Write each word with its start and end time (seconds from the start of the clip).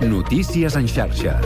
Notícies 0.00 0.76
en 0.76 0.86
xarxa. 0.88 1.40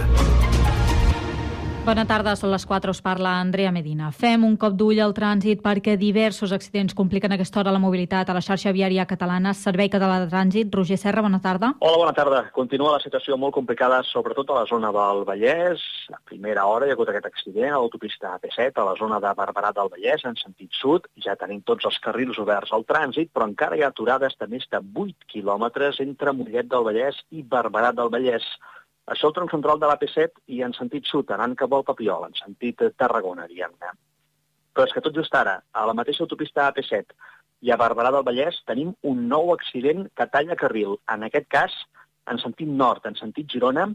Bona 1.88 2.02
tarda, 2.04 2.34
són 2.36 2.50
les 2.52 2.66
4, 2.68 2.92
us 2.92 2.98
parla 3.00 3.30
Andrea 3.40 3.70
Medina. 3.72 4.10
Fem 4.12 4.42
un 4.44 4.58
cop 4.60 4.74
d'ull 4.76 4.98
al 5.00 5.14
trànsit 5.16 5.62
perquè 5.64 5.94
diversos 5.96 6.52
accidents 6.52 6.92
compliquen 6.92 7.32
aquesta 7.32 7.62
hora 7.62 7.72
la 7.72 7.80
mobilitat 7.80 8.28
a 8.28 8.34
la 8.36 8.42
xarxa 8.44 8.74
viària 8.76 9.06
catalana. 9.08 9.54
Servei 9.56 9.88
Català 9.88 10.18
de 10.20 10.26
Trànsit, 10.28 10.68
Roger 10.76 10.98
Serra, 11.00 11.24
bona 11.24 11.40
tarda. 11.40 11.72
Hola, 11.80 12.02
bona 12.02 12.12
tarda. 12.12 12.42
Continua 12.52 12.92
la 12.98 13.00
situació 13.00 13.40
molt 13.40 13.56
complicada, 13.56 14.02
sobretot 14.04 14.52
a 14.52 14.60
la 14.60 14.66
zona 14.68 14.92
del 14.92 15.24
Vallès. 15.32 15.88
A 16.12 16.20
primera 16.28 16.68
hora 16.68 16.84
hi 16.84 16.92
ha 16.92 16.98
hagut 16.98 17.08
aquest 17.08 17.32
accident 17.32 17.72
a 17.72 17.80
l'autopista 17.80 18.36
AP7, 18.36 18.68
a 18.76 18.88
la 18.90 18.96
zona 19.00 19.24
de 19.24 19.32
Barberà 19.40 19.72
del 19.72 19.88
Vallès, 19.96 20.28
en 20.28 20.36
sentit 20.36 20.76
sud. 20.76 21.08
Ja 21.24 21.40
tenim 21.40 21.64
tots 21.64 21.88
els 21.88 21.96
carrils 22.04 22.36
oberts 22.44 22.76
al 22.76 22.84
trànsit, 22.84 23.32
però 23.32 23.48
encara 23.48 23.80
hi 23.80 23.86
ha 23.86 23.94
aturades 23.94 24.36
de 24.36 24.52
més 24.52 24.68
de 24.68 24.84
8 24.84 25.32
quilòmetres 25.32 26.04
entre 26.04 26.36
Mollet 26.36 26.68
del 26.68 26.84
Vallès 26.84 27.24
i 27.32 27.40
Barberà 27.40 27.96
del 27.96 28.12
Vallès. 28.12 28.44
Això 29.12 29.30
el 29.30 29.34
tronc 29.36 29.52
central 29.54 29.80
de 29.80 29.88
l'AP7 29.88 30.42
i 30.54 30.60
en 30.66 30.74
sentit 30.76 31.06
sud, 31.08 31.30
anant 31.32 31.56
cap 31.56 31.72
al 31.72 31.86
Papiol, 31.88 32.26
en 32.28 32.36
sentit 32.36 32.82
Tarragona, 33.00 33.46
diguem-ne. 33.48 33.92
Però 34.76 34.84
és 34.86 34.92
que 34.94 35.02
tot 35.04 35.16
just 35.16 35.34
ara, 35.34 35.56
a 35.72 35.86
la 35.88 35.96
mateixa 35.96 36.24
autopista 36.26 36.66
AP7 36.68 37.16
i 37.66 37.72
a 37.72 37.78
Barberà 37.80 38.12
del 38.14 38.26
Vallès, 38.26 38.60
tenim 38.68 38.92
un 39.10 39.24
nou 39.30 39.54
accident 39.54 40.04
que 40.14 40.28
talla 40.30 40.58
carril. 40.60 40.98
En 41.14 41.24
aquest 41.26 41.48
cas, 41.50 41.74
en 42.30 42.38
sentit 42.42 42.68
nord, 42.68 43.06
en 43.08 43.16
sentit 43.18 43.48
Girona, 43.50 43.88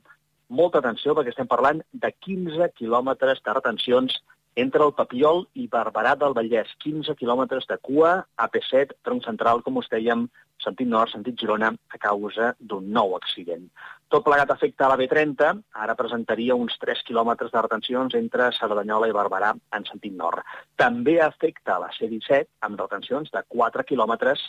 molta 0.49 0.81
atenció 0.81 1.15
perquè 1.15 1.31
estem 1.31 1.49
parlant 1.49 1.81
de 1.93 2.11
15 2.25 2.71
quilòmetres 2.79 3.41
de 3.45 3.55
retencions 3.55 4.17
entre 4.59 4.83
el 4.85 4.93
Papiol 4.97 5.45
i 5.57 5.67
Barberà 5.71 6.13
del 6.19 6.35
Vallès. 6.37 6.73
15 6.83 7.15
quilòmetres 7.21 7.69
de 7.69 7.77
cua, 7.85 8.17
AP7, 8.37 8.97
tronc 9.05 9.25
central, 9.25 9.63
com 9.65 9.79
us 9.81 9.89
dèiem, 9.93 10.27
sentit 10.63 10.89
nord, 10.89 11.11
sentit 11.11 11.37
Girona, 11.39 11.69
a 11.93 11.99
causa 12.01 12.53
d'un 12.59 12.89
nou 12.95 13.15
accident. 13.19 13.67
Tot 14.13 14.25
plegat 14.25 14.51
afecta 14.53 14.85
a 14.85 14.91
la 14.91 14.97
B30, 14.99 15.63
ara 15.85 15.95
presentaria 15.97 16.55
uns 16.55 16.75
3 16.81 17.01
quilòmetres 17.07 17.53
de 17.53 17.63
retencions 17.65 18.13
entre 18.19 18.51
Cerdanyola 18.57 19.09
i 19.09 19.15
Barberà 19.15 19.53
en 19.77 19.87
sentit 19.89 20.13
nord. 20.13 20.43
També 20.77 21.19
afecta 21.21 21.75
a 21.75 21.81
la 21.85 21.89
C-17 21.97 22.45
amb 22.67 22.79
retencions 22.79 23.33
de 23.33 23.41
4 23.55 23.85
quilòmetres 23.89 24.43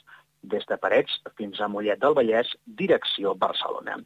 des 0.44 0.66
de 0.68 0.76
Parets 0.76 1.16
fins 1.38 1.60
a 1.60 1.68
Mollet 1.72 2.00
del 2.02 2.16
Vallès, 2.18 2.50
direcció 2.80 3.32
Barcelona. 3.40 3.96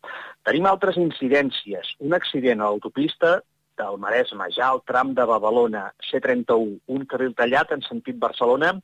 Tenim 0.46 0.68
altres 0.70 0.98
incidències. 1.00 1.96
Un 1.98 2.14
accident 2.14 2.62
a 2.62 2.70
l'autopista 2.70 3.40
del 3.78 3.98
Maresme, 4.02 4.46
ja 4.54 4.70
al 4.72 4.82
tram 4.86 5.12
de 5.14 5.26
Badalona, 5.26 5.88
C31, 6.10 6.78
un 6.94 7.04
carril 7.10 7.34
tallat 7.38 7.74
en 7.74 7.82
sentit 7.86 8.18
Barcelona, 8.18 8.76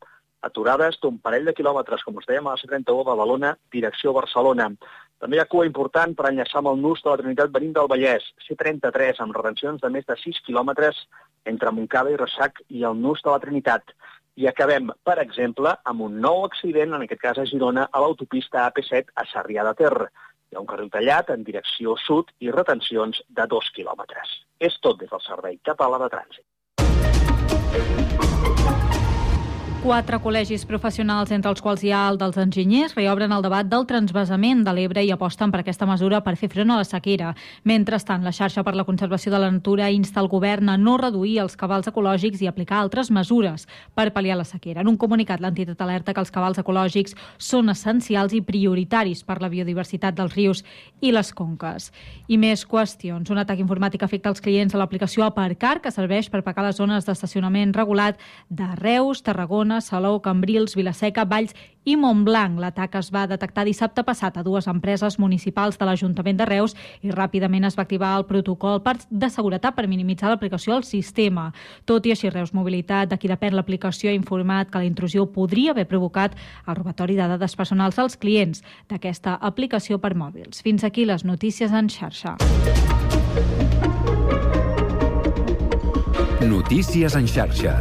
aturades 0.46 0.98
d'un 1.02 1.18
parell 1.24 1.48
de 1.48 1.54
quilòmetres, 1.56 2.04
com 2.04 2.20
us 2.20 2.28
dèiem, 2.28 2.46
a 2.46 2.54
la 2.54 2.60
C31 2.60 3.00
a 3.00 3.08
Badalona, 3.10 3.54
direcció 3.72 4.12
Barcelona. 4.16 4.70
També 5.20 5.38
hi 5.38 5.40
ha 5.40 5.48
cua 5.48 5.66
important 5.66 6.12
per 6.18 6.26
enllaçar 6.28 6.58
amb 6.60 6.72
el 6.74 6.82
nus 6.84 7.00
de 7.04 7.10
la 7.10 7.18
Trinitat 7.20 7.52
venint 7.54 7.72
del 7.76 7.88
Vallès, 7.88 8.26
C33, 8.46 9.22
amb 9.24 9.36
retencions 9.36 9.80
de 9.80 9.90
més 9.94 10.04
de 10.10 10.16
6 10.20 10.42
quilòmetres 10.46 10.98
entre 11.48 11.72
Montcada 11.72 12.12
i 12.12 12.18
Ressac 12.20 12.60
i 12.68 12.84
el 12.84 12.98
nus 13.00 13.22
de 13.24 13.30
la 13.32 13.40
Trinitat. 13.40 13.94
I 14.36 14.48
acabem, 14.50 14.90
per 15.06 15.16
exemple, 15.22 15.72
amb 15.90 16.04
un 16.08 16.20
nou 16.20 16.44
accident, 16.44 16.92
en 16.92 17.06
aquest 17.06 17.22
cas 17.22 17.38
a 17.38 17.46
Girona, 17.48 17.86
a 17.90 18.02
l'autopista 18.02 18.66
AP7 18.66 19.14
a 19.14 19.24
Sarrià 19.32 19.64
de 19.70 19.74
Ter. 19.80 19.94
Hi 20.50 20.58
ha 20.58 20.62
un 20.62 20.68
carril 20.70 20.90
tallat 20.92 21.30
en 21.34 21.46
direcció 21.46 21.96
sud 22.04 22.34
i 22.44 22.50
retencions 22.50 23.22
de 23.38 23.46
2 23.56 23.72
quilòmetres. 23.78 24.36
És 24.60 24.76
tot 24.82 25.00
des 25.00 25.10
del 25.14 25.22
Servei 25.24 25.60
Català 25.70 26.02
de 26.04 26.10
Trànsit. 26.18 26.44
Quatre 29.84 30.16
col·legis 30.16 30.62
professionals, 30.64 31.28
entre 31.34 31.50
els 31.52 31.60
quals 31.60 31.82
hi 31.84 31.90
ha 31.92 32.06
el 32.08 32.16
dels 32.16 32.38
enginyers, 32.40 32.94
reobren 32.96 33.34
el 33.36 33.42
debat 33.44 33.66
del 33.68 33.82
transvasament 33.84 34.62
de 34.64 34.72
l'Ebre 34.72 35.02
i 35.04 35.10
aposten 35.12 35.50
per 35.52 35.58
aquesta 35.60 35.84
mesura 35.84 36.22
per 36.24 36.38
fer 36.40 36.48
front 36.48 36.70
a 36.72 36.78
la 36.78 36.86
sequera. 36.88 37.34
Mentrestant, 37.68 38.24
la 38.24 38.32
xarxa 38.32 38.64
per 38.64 38.72
la 38.78 38.86
conservació 38.88 39.28
de 39.34 39.42
la 39.42 39.50
natura 39.52 39.90
insta 39.92 40.22
el 40.22 40.30
govern 40.32 40.70
a 40.72 40.78
no 40.80 40.94
reduir 40.96 41.34
els 41.42 41.58
cabals 41.60 41.90
ecològics 41.90 42.40
i 42.40 42.48
aplicar 42.48 42.78
altres 42.78 43.10
mesures 43.12 43.66
per 43.92 44.06
pal·liar 44.14 44.39
la 44.40 44.46
sequera. 44.48 44.80
En 44.80 44.89
un 44.89 44.96
comunicat, 44.96 45.42
l'entitat 45.45 45.84
alerta 45.84 46.16
que 46.16 46.24
els 46.24 46.33
cabals 46.33 46.62
ecològics 46.64 47.12
són 47.36 47.68
essencials 47.68 48.33
i 48.33 48.40
prioritaris 48.40 49.20
per 49.20 49.42
la 49.45 49.52
biodiversitat 49.52 50.16
dels 50.16 50.33
rius 50.33 50.64
i 51.05 51.12
les 51.12 51.34
conques. 51.36 51.90
I 52.33 52.40
més 52.40 52.64
qüestions. 52.64 53.28
Un 53.28 53.45
atac 53.45 53.61
informàtic 53.61 54.08
afecta 54.08 54.33
els 54.33 54.40
clients 54.40 54.72
de 54.72 54.80
l'aplicació 54.80 55.28
Aparcar, 55.28 55.83
que 55.84 55.92
serveix 55.92 56.33
per 56.33 56.40
pagar 56.40 56.70
les 56.70 56.80
zones 56.80 57.05
d'estacionament 57.05 57.77
regulat 57.77 58.16
de 58.48 58.72
Reus, 58.80 59.20
Tarragona, 59.20 59.73
Barcelona, 59.74 59.80
Salou, 59.80 60.20
Cambrils, 60.20 60.74
Vilaseca, 60.77 61.24
Valls 61.24 61.55
i 61.85 61.96
Montblanc. 61.96 62.58
L'atac 62.61 62.95
es 62.96 63.11
va 63.12 63.27
detectar 63.27 63.64
dissabte 63.64 64.05
passat 64.05 64.36
a 64.36 64.42
dues 64.42 64.67
empreses 64.68 65.18
municipals 65.18 65.79
de 65.79 65.85
l'Ajuntament 65.85 66.39
de 66.39 66.46
Reus 66.46 66.74
i 67.02 67.11
ràpidament 67.11 67.67
es 67.67 67.77
va 67.77 67.83
activar 67.83 68.17
el 68.18 68.27
protocol 68.27 68.80
de 69.11 69.30
seguretat 69.30 69.74
per 69.74 69.89
minimitzar 69.89 70.30
l'aplicació 70.30 70.74
al 70.74 70.84
sistema. 70.84 71.52
Tot 71.84 72.07
i 72.07 72.13
així, 72.13 72.30
Reus 72.30 72.55
Mobilitat, 72.55 73.08
de 73.11 73.18
qui 73.18 73.29
depèn 73.29 73.55
l'aplicació, 73.55 74.11
ha 74.11 74.14
informat 74.14 74.70
que 74.70 74.79
la 74.79 74.89
intrusió 74.89 75.27
podria 75.27 75.73
haver 75.73 75.86
provocat 75.89 76.36
el 76.67 76.77
robatori 76.77 77.17
de 77.17 77.29
dades 77.29 77.57
personals 77.57 77.98
als 77.98 78.17
clients 78.17 78.63
d'aquesta 78.89 79.39
aplicació 79.40 79.98
per 79.98 80.14
mòbils. 80.14 80.63
Fins 80.63 80.84
aquí 80.84 81.05
les 81.05 81.24
notícies 81.24 81.73
en 81.73 81.89
xarxa. 81.89 82.36
Notícies 86.45 87.14
en 87.17 87.27
xarxa. 87.27 87.80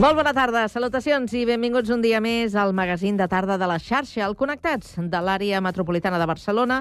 Molt 0.00 0.16
bona 0.16 0.30
tarda, 0.32 0.62
salutacions 0.72 1.34
i 1.36 1.42
benvinguts 1.44 1.90
un 1.92 2.00
dia 2.00 2.22
més 2.24 2.54
al 2.56 2.70
magazín 2.72 3.18
de 3.18 3.26
tarda 3.28 3.58
de 3.60 3.66
la 3.68 3.76
xarxa, 3.76 4.22
al 4.24 4.32
Connectats 4.32 4.94
de 4.96 5.20
l'àrea 5.20 5.60
metropolitana 5.60 6.16
de 6.16 6.28
Barcelona, 6.30 6.78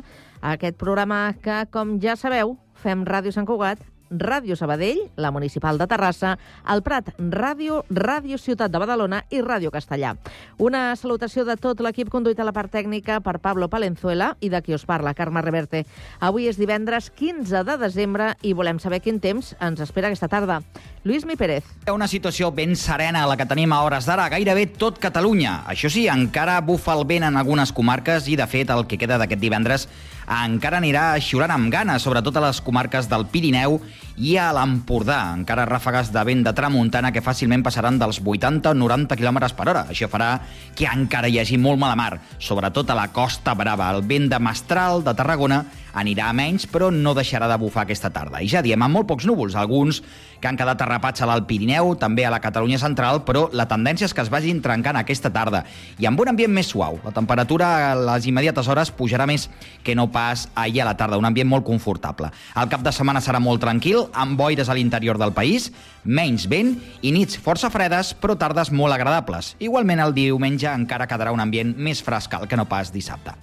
aquest 0.53 0.78
programa 0.80 1.34
que, 1.44 1.66
com 1.68 1.97
ja 2.00 2.16
sabeu, 2.16 2.56
fem 2.80 3.03
Ràdio 3.03 3.35
Sant 3.35 3.50
Cugat 3.50 3.84
Ràdio 4.09 4.56
Sabadell, 4.56 5.00
la 5.16 5.31
Municipal 5.31 5.78
de 5.78 5.88
Terrassa, 5.88 6.38
el 6.70 6.81
Prat 6.84 7.12
Ràdio, 7.18 7.84
Ràdio 7.90 8.38
Ciutat 8.42 8.72
de 8.72 8.81
Badalona 8.81 9.24
i 9.30 9.42
Ràdio 9.46 9.72
Castellà. 9.72 10.16
Una 10.58 10.96
salutació 11.00 11.46
de 11.46 11.56
tot 11.62 11.81
l'equip 11.84 12.09
conduït 12.09 12.40
a 12.40 12.48
la 12.48 12.53
part 12.56 12.72
tècnica 12.74 13.19
per 13.22 13.38
Pablo 13.40 13.69
Palenzuela 13.69 14.34
i 14.42 14.50
de 14.50 14.62
qui 14.66 14.74
us 14.74 14.86
parla, 14.90 15.14
Carme 15.14 15.44
Reverte. 15.46 15.86
Avui 16.19 16.50
és 16.50 16.58
divendres 16.59 17.12
15 17.16 17.64
de 17.68 17.78
desembre 17.81 18.34
i 18.42 18.53
volem 18.53 18.80
saber 18.81 19.02
quin 19.06 19.22
temps 19.22 19.53
ens 19.62 19.81
espera 19.86 20.09
aquesta 20.09 20.30
tarda. 20.31 20.62
Lluís 21.06 21.25
Mi 21.25 21.38
Pérez. 21.40 21.64
Una 21.94 22.09
situació 22.12 22.52
ben 22.52 22.75
serena 22.75 23.25
la 23.30 23.38
que 23.38 23.48
tenim 23.48 23.72
a 23.74 23.84
hores 23.86 24.09
d'ara, 24.09 24.28
gairebé 24.30 24.66
tot 24.78 25.00
Catalunya. 25.00 25.64
Això 25.69 25.90
sí, 25.92 26.08
encara 26.12 26.59
bufa 26.62 26.98
el 26.98 27.06
vent 27.08 27.30
en 27.30 27.38
algunes 27.40 27.72
comarques 27.72 28.28
i, 28.28 28.36
de 28.36 28.48
fet, 28.50 28.69
el 28.74 28.88
que 28.88 29.00
queda 29.00 29.18
d'aquest 29.22 29.42
divendres 29.42 29.88
encara 30.30 30.78
anirà 30.78 31.16
xiurant 31.24 31.52
amb 31.56 31.72
ganes, 31.74 32.03
sobretot 32.06 32.36
a 32.38 32.44
les 32.44 32.59
comarques 32.62 33.09
del 33.09 33.25
Pirineu 33.31 33.80
i 34.19 34.35
a 34.38 34.50
l'Empordà. 34.56 35.19
Encara 35.38 35.66
ràfegues 35.69 36.12
de 36.13 36.24
vent 36.27 36.44
de 36.44 36.54
tramuntana 36.56 37.12
que 37.16 37.24
fàcilment 37.24 37.63
passaran 37.63 38.00
dels 38.00 38.19
80 38.19 38.74
o 38.74 38.75
90 38.75 39.16
km 39.19 39.39
per 39.56 39.68
hora. 39.71 39.86
Això 39.89 40.10
farà 40.12 40.33
que 40.75 40.88
encara 40.92 41.31
hi 41.31 41.39
hagi 41.39 41.57
molt 41.57 41.80
mala 41.80 41.95
mar, 41.95 42.19
sobretot 42.38 42.92
a 42.92 42.98
la 43.00 43.10
Costa 43.16 43.56
Brava. 43.56 43.89
El 43.95 44.04
vent 44.04 44.30
de 44.31 44.39
Mestral, 44.44 45.04
de 45.04 45.16
Tarragona, 45.16 45.63
anirà 45.94 46.30
a 46.30 46.36
menys, 46.36 46.68
però 46.69 46.89
no 46.94 47.15
deixarà 47.18 47.47
de 47.50 47.57
bufar 47.62 47.86
aquesta 47.86 48.12
tarda. 48.13 48.41
I 48.41 48.50
ja 48.51 48.63
diem, 48.65 48.81
amb 48.81 49.00
molt 49.00 49.07
pocs 49.09 49.27
núvols, 49.30 49.56
alguns 49.56 50.01
que 50.39 50.47
han 50.47 50.57
quedat 50.57 50.81
arrapats 50.81 51.21
a 51.21 51.27
l'Alt 51.27 51.47
Pirineu, 51.50 51.94
també 52.00 52.25
a 52.25 52.31
la 52.31 52.39
Catalunya 52.39 52.80
central, 52.80 53.24
però 53.27 53.47
la 53.51 53.68
tendència 53.68 54.07
és 54.07 54.13
que 54.15 54.24
es 54.24 54.31
vagin 54.31 54.62
trencant 54.63 55.00
aquesta 55.00 55.31
tarda. 55.36 55.63
I 56.00 56.07
amb 56.07 56.19
un 56.21 56.31
ambient 56.31 56.53
més 56.53 56.71
suau. 56.71 57.00
La 57.03 57.13
temperatura 57.15 57.69
a 57.91 57.95
les 57.97 58.30
immediates 58.30 58.68
hores 58.71 58.94
pujarà 58.95 59.27
més 59.27 59.50
que 59.83 59.95
no 59.95 60.09
pas 60.12 60.47
ahir 60.56 60.83
a 60.83 60.89
la 60.89 60.95
tarda, 60.97 61.19
un 61.19 61.27
ambient 61.27 61.50
molt 61.50 61.68
confortable. 61.68 62.31
El 62.56 62.71
cap 62.71 62.85
de 62.85 62.94
setmana 62.95 63.24
serà 63.24 63.42
molt 63.44 63.62
tranquil, 63.63 64.06
amb 64.13 64.39
boires 64.39 64.69
a 64.69 64.77
l'interior 64.77 65.19
del 65.19 65.35
país, 65.35 65.71
menys 66.03 66.47
vent 66.50 66.77
i 67.01 67.12
nits 67.15 67.39
força 67.39 67.71
fredes, 67.74 68.13
però 68.15 68.38
tardes 68.39 68.71
molt 68.71 68.95
agradables. 68.95 69.56
Igualment 69.59 70.03
el 70.06 70.15
diumenge 70.15 70.71
encara 70.71 71.09
quedarà 71.09 71.35
un 71.35 71.44
ambient 71.44 71.75
més 71.75 72.03
frescal 72.06 72.47
que 72.47 72.59
no 72.59 72.69
pas 72.69 72.94
dissabte. 72.95 73.35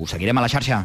Us 0.00 0.16
seguirem 0.16 0.38
a 0.38 0.46
la 0.46 0.48
xarxa. 0.48 0.84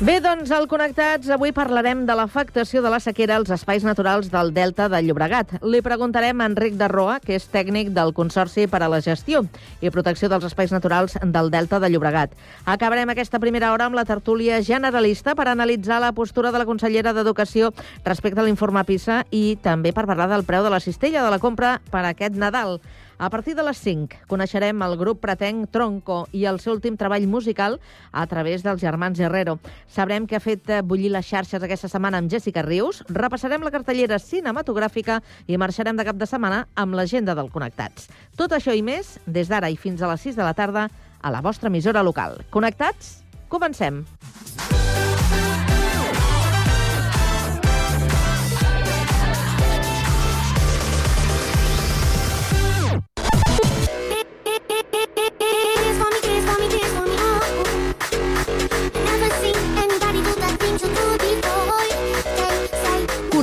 Bé, 0.00 0.14
doncs, 0.24 0.48
al 0.56 0.64
Connectats 0.64 1.28
avui 1.28 1.50
parlarem 1.52 2.06
de 2.08 2.14
l'afectació 2.16 2.80
de 2.80 2.88
la 2.88 3.02
sequera 3.04 3.34
als 3.36 3.50
espais 3.52 3.82
naturals 3.84 4.30
del 4.32 4.48
Delta 4.56 4.86
de 4.88 4.96
Llobregat. 5.04 5.58
Li 5.60 5.82
preguntarem 5.84 6.40
a 6.40 6.46
Enric 6.48 6.78
de 6.80 6.88
Roa, 6.88 7.18
que 7.20 7.34
és 7.36 7.44
tècnic 7.52 7.90
del 7.92 8.14
Consorci 8.16 8.64
per 8.64 8.80
a 8.80 8.88
la 8.88 9.02
Gestió 9.04 9.42
i 9.84 9.92
Protecció 9.92 10.30
dels 10.32 10.46
Espais 10.48 10.72
Naturals 10.72 11.18
del 11.20 11.52
Delta 11.52 11.82
de 11.84 11.90
Llobregat. 11.92 12.32
Acabarem 12.64 13.12
aquesta 13.12 13.42
primera 13.44 13.74
hora 13.74 13.90
amb 13.90 14.00
la 14.00 14.06
tertúlia 14.08 14.62
generalista 14.64 15.36
per 15.36 15.50
analitzar 15.52 16.00
la 16.00 16.14
postura 16.16 16.48
de 16.48 16.64
la 16.64 16.68
consellera 16.70 17.12
d'Educació 17.12 17.68
respecte 18.08 18.40
a 18.40 18.48
l'informe 18.48 18.86
PISA 18.88 19.26
i 19.28 19.58
també 19.60 19.92
per 19.92 20.08
parlar 20.08 20.32
del 20.32 20.48
preu 20.48 20.64
de 20.64 20.72
la 20.72 20.80
cistella 20.80 21.20
de 21.20 21.36
la 21.36 21.42
compra 21.44 21.76
per 21.92 22.06
aquest 22.08 22.40
Nadal. 22.40 22.78
A 23.20 23.28
partir 23.28 23.52
de 23.54 23.60
les 23.60 23.76
5 23.76 24.22
coneixerem 24.30 24.80
el 24.80 24.94
grup 24.96 25.18
pretenc 25.20 25.68
Tronco 25.68 26.22
i 26.32 26.46
el 26.48 26.56
seu 26.56 26.72
últim 26.72 26.94
treball 26.96 27.26
musical 27.28 27.76
a 28.16 28.22
través 28.30 28.64
dels 28.64 28.80
germans 28.80 29.20
Herrero. 29.20 29.58
Sabrem 29.92 30.24
què 30.24 30.38
ha 30.38 30.40
fet 30.40 30.72
bullir 30.88 31.10
les 31.12 31.28
xarxes 31.28 31.60
aquesta 31.60 31.90
setmana 31.92 32.16
amb 32.16 32.32
Jessica 32.32 32.64
Rius, 32.64 33.02
repassarem 33.12 33.60
la 33.60 33.74
cartellera 33.74 34.16
cinematogràfica 34.24 35.18
i 35.44 35.60
marxarem 35.60 36.00
de 36.00 36.08
cap 36.08 36.16
de 36.16 36.30
setmana 36.30 36.62
amb 36.80 36.96
l'agenda 36.96 37.36
del 37.36 37.52
Connectats. 37.52 38.08
Tot 38.40 38.56
això 38.56 38.72
i 38.72 38.80
més 38.80 39.18
des 39.26 39.52
d'ara 39.52 39.68
i 39.68 39.76
fins 39.76 40.00
a 40.00 40.08
les 40.08 40.24
6 40.24 40.40
de 40.40 40.46
la 40.48 40.56
tarda 40.56 40.88
a 41.20 41.28
la 41.34 41.44
vostra 41.44 41.68
emissora 41.68 42.00
local. 42.00 42.40
Connectats? 42.48 43.18
Comencem! 43.52 44.00
Dance 44.00 44.49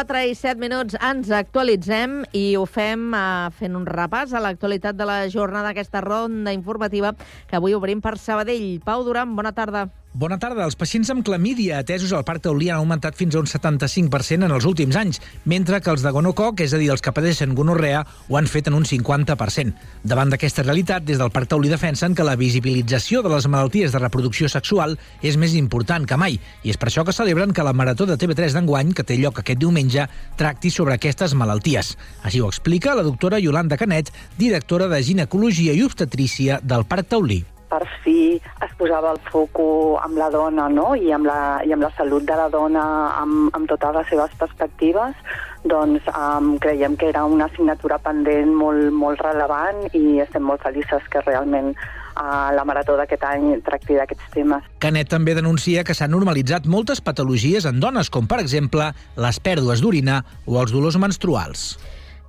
4 0.00 0.20
i 0.30 0.34
7 0.34 0.56
minuts 0.56 0.94
ens 1.04 1.28
actualitzem 1.28 2.22
i 2.32 2.54
ho 2.56 2.62
fem 2.64 3.10
uh, 3.12 3.50
fent 3.52 3.74
un 3.76 3.84
repàs 3.84 4.32
a 4.32 4.40
l'actualitat 4.40 4.96
de 4.96 5.04
la 5.04 5.18
jornada 5.28 5.68
d'aquesta 5.68 6.00
ronda 6.00 6.54
informativa 6.56 7.12
que 7.50 7.58
avui 7.58 7.76
obrim 7.76 8.00
per 8.00 8.14
Sabadell. 8.16 8.78
Pau 8.80 9.04
Duran, 9.04 9.36
bona 9.36 9.52
tarda. 9.52 9.90
Bona 10.12 10.40
tarda. 10.42 10.64
Els 10.66 10.74
pacients 10.74 11.06
amb 11.12 11.22
clamídia 11.22 11.76
atesos 11.78 12.10
al 12.10 12.24
Parc 12.26 12.42
Taulí 12.42 12.66
han 12.66 12.80
augmentat 12.80 13.14
fins 13.14 13.36
a 13.36 13.38
un 13.38 13.46
75% 13.46 14.42
en 14.42 14.50
els 14.50 14.64
últims 14.66 14.96
anys, 14.98 15.20
mentre 15.46 15.78
que 15.78 15.92
els 15.92 16.02
de 16.02 16.10
gonococ, 16.10 16.64
és 16.64 16.72
a 16.74 16.80
dir, 16.82 16.88
els 16.90 17.04
que 17.04 17.12
pateixen 17.14 17.52
gonorrea, 17.54 18.00
ho 18.26 18.36
han 18.36 18.48
fet 18.50 18.66
en 18.66 18.74
un 18.74 18.82
50%. 18.82 19.70
Davant 20.02 20.32
d'aquesta 20.34 20.64
realitat, 20.66 21.04
des 21.06 21.20
del 21.20 21.30
Parc 21.30 21.52
Taulí 21.52 21.70
defensen 21.70 22.16
que 22.18 22.26
la 22.26 22.34
visibilització 22.34 23.22
de 23.22 23.30
les 23.30 23.46
malalties 23.46 23.94
de 23.94 24.00
reproducció 24.02 24.50
sexual 24.50 24.96
és 25.22 25.38
més 25.38 25.54
important 25.54 26.02
que 26.10 26.18
mai, 26.18 26.40
i 26.64 26.74
és 26.74 26.80
per 26.80 26.90
això 26.90 27.06
que 27.06 27.14
celebren 27.14 27.54
que 27.54 27.62
la 27.62 27.76
Marató 27.76 28.08
de 28.10 28.18
TV3 28.18 28.58
d'enguany, 28.58 28.90
que 28.90 29.06
té 29.06 29.14
lloc 29.14 29.38
aquest 29.38 29.62
diumenge, 29.62 30.08
tracti 30.34 30.74
sobre 30.74 30.98
aquestes 30.98 31.38
malalties. 31.38 31.94
Així 32.26 32.42
ho 32.42 32.50
explica 32.50 32.98
la 32.98 33.06
doctora 33.06 33.38
Yolanda 33.38 33.78
Canet, 33.78 34.10
directora 34.42 34.90
de 34.90 35.04
ginecologia 35.06 35.70
i 35.70 35.86
obstetrícia 35.86 36.58
del 36.66 36.88
Parc 36.90 37.14
Taulí 37.14 37.44
per 37.70 37.84
fi 38.04 38.36
es 38.66 38.72
posava 38.78 39.12
el 39.14 39.20
foco 39.30 39.98
amb 40.02 40.18
la 40.18 40.30
dona 40.34 40.66
no? 40.72 40.92
I, 40.98 41.12
amb 41.14 41.28
la, 41.30 41.60
i 41.66 41.72
amb 41.74 41.86
la 41.86 41.92
salut 41.96 42.26
de 42.26 42.36
la 42.36 42.48
dona 42.52 42.82
amb, 43.20 43.54
amb 43.56 43.70
totes 43.70 43.94
les 43.96 44.10
seves 44.10 44.34
perspectives, 44.40 45.14
doncs 45.64 46.06
um, 46.14 46.54
creiem 46.62 46.96
que 46.96 47.10
era 47.12 47.24
una 47.28 47.46
assignatura 47.50 48.00
pendent 48.02 48.52
molt, 48.56 48.90
molt 48.96 49.20
rellevant 49.24 49.86
i 49.92 50.20
estem 50.24 50.44
molt 50.46 50.62
felices 50.64 51.04
que 51.12 51.22
realment 51.26 51.74
uh, 51.74 52.50
la 52.56 52.64
marató 52.68 52.96
d'aquest 52.98 53.24
any 53.28 53.52
tracti 53.66 53.98
d'aquests 53.98 54.34
temes. 54.34 54.66
Canet 54.82 55.12
també 55.12 55.36
denuncia 55.36 55.84
que 55.84 55.96
s'han 55.96 56.12
normalitzat 56.14 56.66
moltes 56.66 57.04
patologies 57.04 57.68
en 57.68 57.80
dones, 57.80 58.10
com 58.10 58.28
per 58.30 58.40
exemple 58.40 58.90
les 59.20 59.40
pèrdues 59.40 59.84
d'orina 59.84 60.22
o 60.46 60.60
els 60.62 60.72
dolors 60.74 60.98
menstruals. 61.00 61.74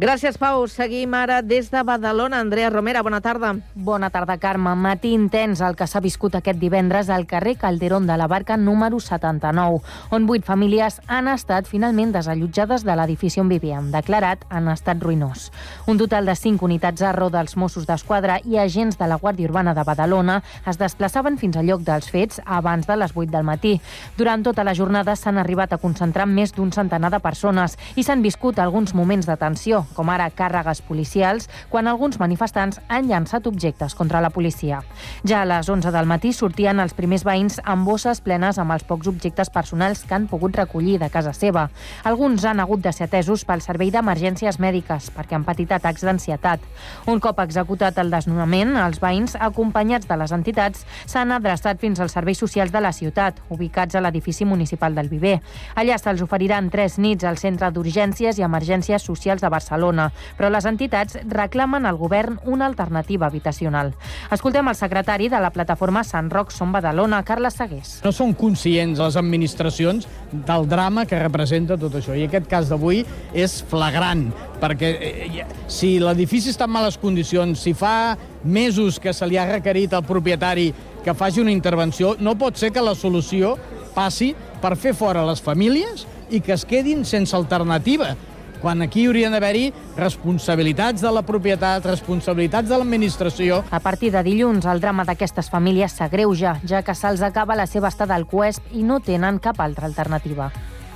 Gràcies, 0.02 0.40
Pau. 0.42 0.64
Seguim 0.66 1.14
ara 1.14 1.44
des 1.46 1.68
de 1.70 1.84
Badalona. 1.86 2.40
Andrea 2.42 2.72
Romera, 2.72 3.04
bona 3.06 3.20
tarda. 3.22 3.52
Bona 3.76 4.10
tarda, 4.10 4.40
Carme. 4.42 4.72
Matí 4.74 5.12
intens 5.14 5.60
el 5.62 5.76
que 5.78 5.86
s'ha 5.86 6.00
viscut 6.02 6.34
aquest 6.34 6.58
divendres 6.58 7.12
al 7.14 7.28
carrer 7.30 7.54
Calderón 7.62 8.08
de 8.10 8.16
la 8.18 8.26
Barca 8.26 8.58
número 8.58 8.98
79, 9.00 9.84
on 10.10 10.26
vuit 10.26 10.42
famílies 10.42 10.98
han 11.06 11.30
estat 11.30 11.70
finalment 11.70 12.16
desallotjades 12.16 12.82
de 12.82 12.96
l'edifici 12.98 13.44
on 13.44 13.52
vivien, 13.54 13.92
declarat 13.94 14.42
en 14.50 14.72
estat 14.74 14.98
ruïnós. 15.06 15.52
Un 15.86 16.02
total 16.02 16.26
de 16.26 16.36
cinc 16.36 16.66
unitats 16.66 17.06
a 17.06 17.14
dels 17.14 17.54
Mossos 17.56 17.86
d'Esquadra 17.86 18.40
i 18.44 18.58
agents 18.58 18.98
de 18.98 19.06
la 19.06 19.20
Guàrdia 19.22 19.52
Urbana 19.52 19.76
de 19.78 19.86
Badalona 19.86 20.42
es 20.66 20.82
desplaçaven 20.82 21.38
fins 21.38 21.58
al 21.62 21.70
lloc 21.70 21.86
dels 21.86 22.10
fets 22.10 22.42
abans 22.48 22.88
de 22.88 22.98
les 22.98 23.14
8 23.14 23.30
del 23.30 23.46
matí. 23.46 23.80
Durant 24.18 24.42
tota 24.42 24.64
la 24.64 24.74
jornada 24.74 25.16
s'han 25.16 25.38
arribat 25.38 25.74
a 25.74 25.78
concentrar 25.78 26.26
més 26.26 26.58
d'un 26.58 26.74
centenar 26.74 27.14
de 27.14 27.22
persones 27.22 27.78
i 27.96 28.02
s'han 28.02 28.26
viscut 28.26 28.58
alguns 28.58 28.96
moments 28.96 29.30
de 29.30 29.38
tensió, 29.38 29.86
com 29.96 30.10
ara 30.10 30.30
càrregues 30.30 30.82
policials, 30.86 31.50
quan 31.70 31.88
alguns 31.88 32.20
manifestants 32.20 32.80
han 32.88 33.08
llançat 33.10 33.48
objectes 33.48 33.96
contra 33.96 34.22
la 34.22 34.30
policia. 34.30 34.82
Ja 35.28 35.42
a 35.42 35.48
les 35.48 35.70
11 35.70 35.92
del 35.92 36.08
matí 36.10 36.32
sortien 36.34 36.80
els 36.80 36.94
primers 36.98 37.26
veïns 37.28 37.60
amb 37.64 37.88
bosses 37.88 38.22
plenes 38.22 38.60
amb 38.62 38.74
els 38.76 38.86
pocs 38.88 39.10
objectes 39.10 39.50
personals 39.50 40.04
que 40.06 40.16
han 40.16 40.28
pogut 40.28 40.56
recollir 40.58 41.00
de 41.02 41.10
casa 41.10 41.34
seva. 41.34 41.70
Alguns 42.04 42.46
han 42.46 42.60
hagut 42.60 42.84
de 42.84 42.94
ser 42.94 43.08
atesos 43.10 43.46
pel 43.46 43.64
servei 43.66 43.92
d'emergències 43.92 44.60
mèdiques 44.62 45.10
perquè 45.16 45.38
han 45.38 45.48
patit 45.48 45.72
atacs 45.72 46.06
d'ansietat. 46.06 46.62
Un 47.08 47.20
cop 47.20 47.40
executat 47.44 47.98
el 48.02 48.12
desnonament, 48.14 48.76
els 48.78 49.02
veïns, 49.02 49.36
acompanyats 49.40 50.08
de 50.08 50.18
les 50.18 50.36
entitats, 50.36 50.86
s'han 51.06 51.32
adreçat 51.32 51.82
fins 51.82 52.00
als 52.00 52.14
serveis 52.18 52.40
socials 52.40 52.72
de 52.72 52.82
la 52.82 52.94
ciutat, 52.94 53.42
ubicats 53.50 53.96
a 53.96 54.02
l'edifici 54.04 54.46
municipal 54.46 54.96
del 54.96 55.10
Viver. 55.10 55.40
Allà 55.76 55.98
se'ls 55.98 56.22
oferiran 56.22 56.70
tres 56.70 57.00
nits 57.00 57.26
al 57.26 57.40
Centre 57.42 57.72
d'Urgències 57.72 58.38
i 58.40 58.46
Emergències 58.46 59.04
Socials 59.04 59.42
de 59.42 59.50
Barcelona 59.50 59.71
Barcelona, 59.72 60.12
però 60.38 60.50
les 60.52 60.66
entitats 60.66 61.18
reclamen 61.30 61.86
al 61.86 61.98
govern 61.98 62.40
una 62.46 62.66
alternativa 62.66 63.28
habitacional. 63.28 63.94
Escoltem 64.32 64.68
el 64.68 64.76
secretari 64.76 65.30
de 65.30 65.40
la 65.40 65.52
plataforma 65.52 66.04
Sant 66.04 66.30
Roc 66.32 66.52
Som 66.52 66.72
Badalona, 66.72 67.24
Carles 67.24 67.56
Segués. 67.56 68.00
No 68.04 68.12
són 68.12 68.34
conscients 68.34 69.00
les 69.00 69.18
administracions 69.18 70.08
del 70.32 70.68
drama 70.70 71.06
que 71.06 71.20
representa 71.20 71.78
tot 71.78 71.96
això. 71.96 72.16
I 72.16 72.28
aquest 72.28 72.48
cas 72.52 72.70
d'avui 72.70 73.04
és 73.34 73.62
flagrant, 73.70 74.30
perquè 74.62 74.92
eh, 74.92 75.46
si 75.68 75.98
l'edifici 76.00 76.52
està 76.52 76.68
en 76.68 76.76
males 76.76 76.98
condicions, 77.02 77.60
si 77.60 77.74
fa 77.74 78.18
mesos 78.44 79.00
que 79.00 79.14
se 79.14 79.28
li 79.28 79.38
ha 79.38 79.48
requerit 79.50 79.94
al 79.94 80.06
propietari 80.06 80.72
que 81.04 81.14
faci 81.18 81.42
una 81.42 81.54
intervenció, 81.54 82.16
no 82.20 82.38
pot 82.38 82.58
ser 82.58 82.72
que 82.72 82.82
la 82.84 82.96
solució 82.96 83.56
passi 83.96 84.34
per 84.62 84.76
fer 84.78 84.94
fora 84.96 85.26
les 85.26 85.42
famílies 85.42 86.06
i 86.32 86.40
que 86.40 86.54
es 86.56 86.64
quedin 86.66 87.04
sense 87.06 87.36
alternativa 87.36 88.14
quan 88.62 88.82
aquí 88.82 89.08
haurien 89.08 89.34
d'haver-hi 89.34 89.72
responsabilitats 89.98 91.02
de 91.02 91.12
la 91.12 91.26
propietat, 91.26 91.86
responsabilitats 91.86 92.70
de 92.70 92.78
l'administració. 92.78 93.64
A 93.72 93.80
partir 93.82 94.12
de 94.14 94.24
dilluns, 94.24 94.66
el 94.66 94.82
drama 94.84 95.06
d'aquestes 95.08 95.50
famílies 95.50 95.98
s'agreuja, 95.98 96.60
ja 96.64 96.84
que 96.86 96.96
se'ls 96.96 97.26
acaba 97.26 97.58
la 97.58 97.68
seva 97.68 97.90
estada 97.90 98.16
al 98.16 98.28
Cuesp 98.30 98.72
i 98.72 98.84
no 98.84 99.02
tenen 99.02 99.42
cap 99.42 99.60
altra 99.60 99.90
alternativa. 99.90 100.52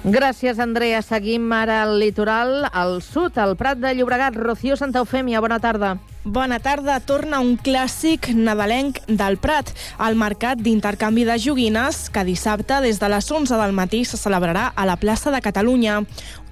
Gràcies, 0.06 0.60
Andrea. 0.62 1.00
Seguim 1.02 1.50
ara 1.58 1.80
al 1.82 1.96
litoral, 1.98 2.68
al 2.72 3.00
sud, 3.02 3.40
al 3.42 3.56
Prat 3.58 3.80
de 3.82 3.96
Llobregat. 3.98 4.36
Rocío 4.38 4.78
Santa 4.78 5.02
Eufèmia, 5.02 5.42
bona 5.42 5.58
tarda. 5.60 5.96
Bona 6.26 6.60
tarda. 6.62 7.00
Torna 7.02 7.40
un 7.42 7.56
clàssic 7.58 8.30
nadalenc 8.38 9.00
del 9.10 9.40
Prat, 9.42 9.72
el 10.06 10.16
mercat 10.18 10.62
d'intercanvi 10.62 11.26
de 11.26 11.40
joguines, 11.42 12.12
que 12.14 12.24
dissabte 12.26 12.84
des 12.86 13.02
de 13.02 13.10
les 13.10 13.32
11 13.32 13.58
del 13.58 13.74
matí 13.74 14.04
se 14.06 14.18
celebrarà 14.22 14.68
a 14.76 14.86
la 14.86 15.00
plaça 15.02 15.34
de 15.34 15.42
Catalunya. 15.42 16.04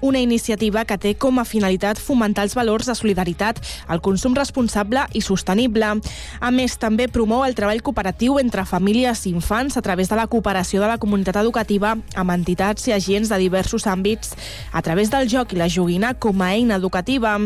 Una 0.04 0.20
iniciativa 0.20 0.84
que 0.84 0.98
té 1.00 1.14
com 1.16 1.40
a 1.40 1.46
finalitat 1.48 1.96
fomentar 1.96 2.44
els 2.44 2.54
valors 2.54 2.90
de 2.90 2.94
solidaritat, 2.94 3.60
el 3.88 4.02
consum 4.04 4.36
responsable 4.36 5.06
i 5.16 5.22
sostenible. 5.24 5.94
A 6.40 6.50
més, 6.52 6.76
també 6.78 7.08
promou 7.08 7.46
el 7.46 7.56
treball 7.56 7.80
cooperatiu 7.82 8.36
entre 8.42 8.66
famílies 8.68 9.24
i 9.24 9.32
infants 9.32 9.78
a 9.80 9.82
través 9.82 10.12
de 10.12 10.18
la 10.20 10.26
cooperació 10.28 10.82
de 10.82 10.90
la 10.92 10.98
comunitat 11.00 11.40
educativa 11.40 11.94
amb 11.96 12.34
entitats 12.36 12.84
i 12.90 12.92
agents 12.92 13.32
de 13.32 13.40
diversos 13.40 13.88
àmbits 13.88 14.34
a 14.72 14.82
través 14.84 15.10
del 15.10 15.28
joc 15.32 15.54
i 15.54 15.60
la 15.62 15.70
joguina 15.72 16.12
com 16.14 16.42
a 16.42 16.52
eina 16.52 16.76
educativa. 16.76 17.38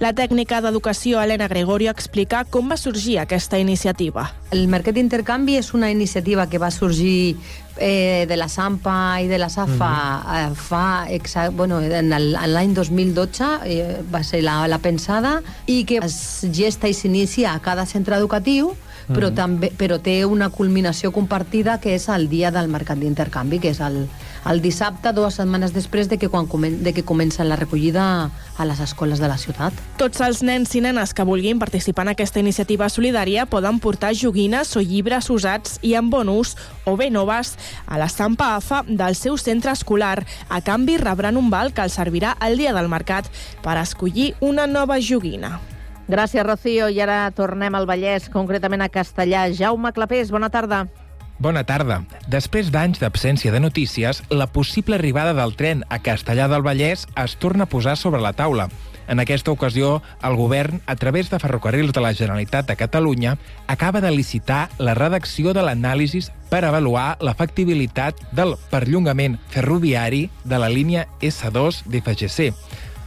La 0.00 0.14
tècnica 0.16 0.62
d'educació 0.64 1.20
Helena 1.20 1.50
Gregorio 1.52 1.92
explica 1.92 2.46
com 2.48 2.72
va 2.72 2.80
sorgir 2.80 3.18
aquesta 3.20 3.60
iniciativa. 3.60 4.30
El 4.56 4.68
Mercat 4.72 4.96
d'Intercanvi 4.96 5.60
és 5.60 5.74
una 5.74 5.90
iniciativa 5.92 6.48
que 6.48 6.62
va 6.62 6.72
sorgir 6.72 7.36
eh, 7.78 8.26
de 8.28 8.36
la 8.36 8.48
SAMPA 8.48 9.20
i 9.22 9.28
de 9.28 9.38
la 9.38 9.48
SAFA 9.48 9.92
mm 9.92 10.22
-hmm. 10.26 10.52
eh, 10.52 10.54
fa 10.54 11.06
exa 11.10 11.50
bueno, 11.50 11.80
en 11.80 12.10
l'any 12.10 12.74
2012 12.74 13.44
eh, 13.64 13.96
va 14.12 14.22
ser 14.22 14.42
la, 14.42 14.66
la 14.68 14.78
pensada 14.78 15.42
i 15.66 15.84
que 15.84 15.98
es 16.02 16.46
gesta 16.52 16.88
i 16.88 16.94
s'inicia 16.94 17.52
a 17.52 17.60
cada 17.60 17.86
centre 17.86 18.16
educatiu 18.16 18.74
però, 19.08 19.30
també, 19.34 19.70
però 19.76 19.98
té 20.02 20.24
una 20.24 20.48
culminació 20.50 21.12
compartida 21.14 21.78
que 21.82 21.94
és 21.94 22.08
el 22.08 22.28
dia 22.28 22.50
del 22.50 22.68
mercat 22.68 22.98
d'intercanvi, 22.98 23.60
que 23.62 23.70
és 23.70 23.80
el, 23.80 24.08
el 24.50 24.60
dissabte, 24.62 25.10
dues 25.12 25.36
setmanes 25.38 25.72
després 25.74 26.08
de 26.08 26.18
que, 26.18 26.28
quan 26.30 26.46
comen, 26.46 26.78
de 26.84 26.92
que 26.94 27.04
comença 27.04 27.44
la 27.44 27.56
recollida 27.58 28.30
a 28.56 28.66
les 28.68 28.80
escoles 28.80 29.18
de 29.18 29.28
la 29.28 29.38
ciutat. 29.38 29.74
Tots 29.98 30.22
els 30.22 30.42
nens 30.46 30.74
i 30.78 30.82
nenes 30.84 31.12
que 31.14 31.26
vulguin 31.26 31.58
participar 31.58 32.06
en 32.06 32.14
aquesta 32.14 32.40
iniciativa 32.40 32.88
solidària 32.92 33.46
poden 33.50 33.80
portar 33.82 34.14
joguines 34.14 34.76
o 34.76 34.82
llibres 34.84 35.30
usats 35.30 35.80
i 35.82 35.96
en 35.98 36.10
bon 36.10 36.30
ús 36.30 36.54
o 36.86 36.96
bé 36.96 37.10
noves 37.10 37.56
a 37.86 37.98
l'estampa 37.98 38.54
AFA 38.56 38.84
del 38.86 39.16
seu 39.18 39.36
centre 39.36 39.72
escolar. 39.74 40.24
A 40.48 40.60
canvi, 40.62 40.96
rebran 40.96 41.36
un 41.36 41.50
val 41.50 41.74
que 41.74 41.82
els 41.82 41.98
servirà 41.98 42.36
el 42.46 42.58
dia 42.58 42.74
del 42.76 42.90
mercat 42.92 43.30
per 43.62 43.78
escollir 43.82 44.34
una 44.40 44.66
nova 44.66 45.00
joguina. 45.00 45.58
Gràcies, 46.06 46.44
Rocío. 46.46 46.86
I 46.88 47.00
ara 47.02 47.24
tornem 47.34 47.74
al 47.74 47.88
Vallès, 47.88 48.30
concretament 48.30 48.84
a 48.84 48.88
Castellà. 48.88 49.48
Jaume 49.50 49.90
Clapés, 49.92 50.30
bona 50.30 50.52
tarda. 50.54 50.84
Bona 51.38 51.66
tarda. 51.68 52.00
Després 52.32 52.70
d'anys 52.72 53.02
d'absència 53.02 53.52
de 53.52 53.60
notícies, 53.60 54.22
la 54.32 54.46
possible 54.48 54.96
arribada 54.96 55.34
del 55.36 55.52
tren 55.56 55.82
a 55.92 55.98
Castellà 56.00 56.46
del 56.48 56.64
Vallès 56.64 57.04
es 57.12 57.36
torna 57.36 57.66
a 57.66 57.68
posar 57.68 57.98
sobre 58.00 58.22
la 58.24 58.32
taula. 58.32 58.70
En 59.06 59.20
aquesta 59.20 59.52
ocasió, 59.52 60.02
el 60.24 60.34
govern, 60.34 60.80
a 60.86 60.96
través 60.96 61.28
de 61.30 61.38
Ferrocarrils 61.38 61.92
de 61.92 62.00
la 62.00 62.14
Generalitat 62.14 62.66
de 62.66 62.76
Catalunya, 62.76 63.36
acaba 63.68 64.00
de 64.00 64.10
licitar 64.10 64.70
la 64.78 64.94
redacció 64.94 65.52
de 65.52 65.62
l'anàlisi 65.62 66.24
per 66.48 66.64
avaluar 66.64 67.18
la 67.20 67.36
factibilitat 67.36 68.18
del 68.32 68.56
perllongament 68.72 69.36
ferroviari 69.52 70.30
de 70.44 70.58
la 70.58 70.72
línia 70.72 71.06
S2 71.20 71.84
d'FGC. 71.84 72.54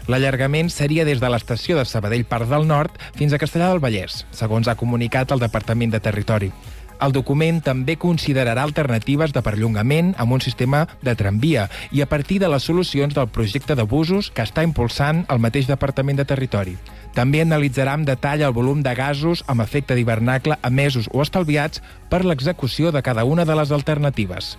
L'allargament 0.09 0.71
seria 0.73 1.03
des 1.05 1.19
de 1.21 1.29
l'estació 1.29 1.75
de 1.77 1.85
Sabadell 1.85 2.25
Parc 2.25 2.47
del 2.49 2.65
Nord 2.69 2.95
fins 3.17 3.33
a 3.33 3.41
Castellà 3.41 3.67
del 3.69 3.81
Vallès, 3.83 4.23
segons 4.31 4.69
ha 4.69 4.77
comunicat 4.77 5.33
el 5.33 5.41
Departament 5.41 5.91
de 5.93 5.99
Territori. 5.99 6.53
El 6.99 7.13
document 7.15 7.61
també 7.63 7.95
considerarà 7.95 8.65
alternatives 8.67 9.31
de 9.35 9.43
perllongament 9.43 10.11
amb 10.19 10.35
un 10.35 10.41
sistema 10.43 10.81
de 11.01 11.13
tramvia 11.15 11.69
i 11.95 12.01
a 12.03 12.09
partir 12.11 12.39
de 12.43 12.49
les 12.51 12.65
solucions 12.67 13.15
del 13.15 13.29
projecte 13.31 13.75
de 13.75 13.85
busos 13.87 14.31
que 14.35 14.43
està 14.43 14.65
impulsant 14.67 15.23
el 15.29 15.39
mateix 15.39 15.69
Departament 15.69 16.19
de 16.19 16.27
Territori. 16.27 16.75
També 17.15 17.41
analitzarà 17.41 17.95
amb 17.95 18.07
detall 18.07 18.43
el 18.45 18.53
volum 18.53 18.83
de 18.83 18.93
gasos 18.95 19.45
amb 19.47 19.63
efecte 19.63 19.95
d'hivernacle 19.95 20.59
emesos 20.67 21.07
o 21.13 21.23
estalviats 21.23 21.81
per 22.11 22.25
l'execució 22.25 22.91
de 22.91 23.01
cada 23.01 23.23
una 23.23 23.45
de 23.45 23.55
les 23.55 23.71
alternatives. 23.71 24.57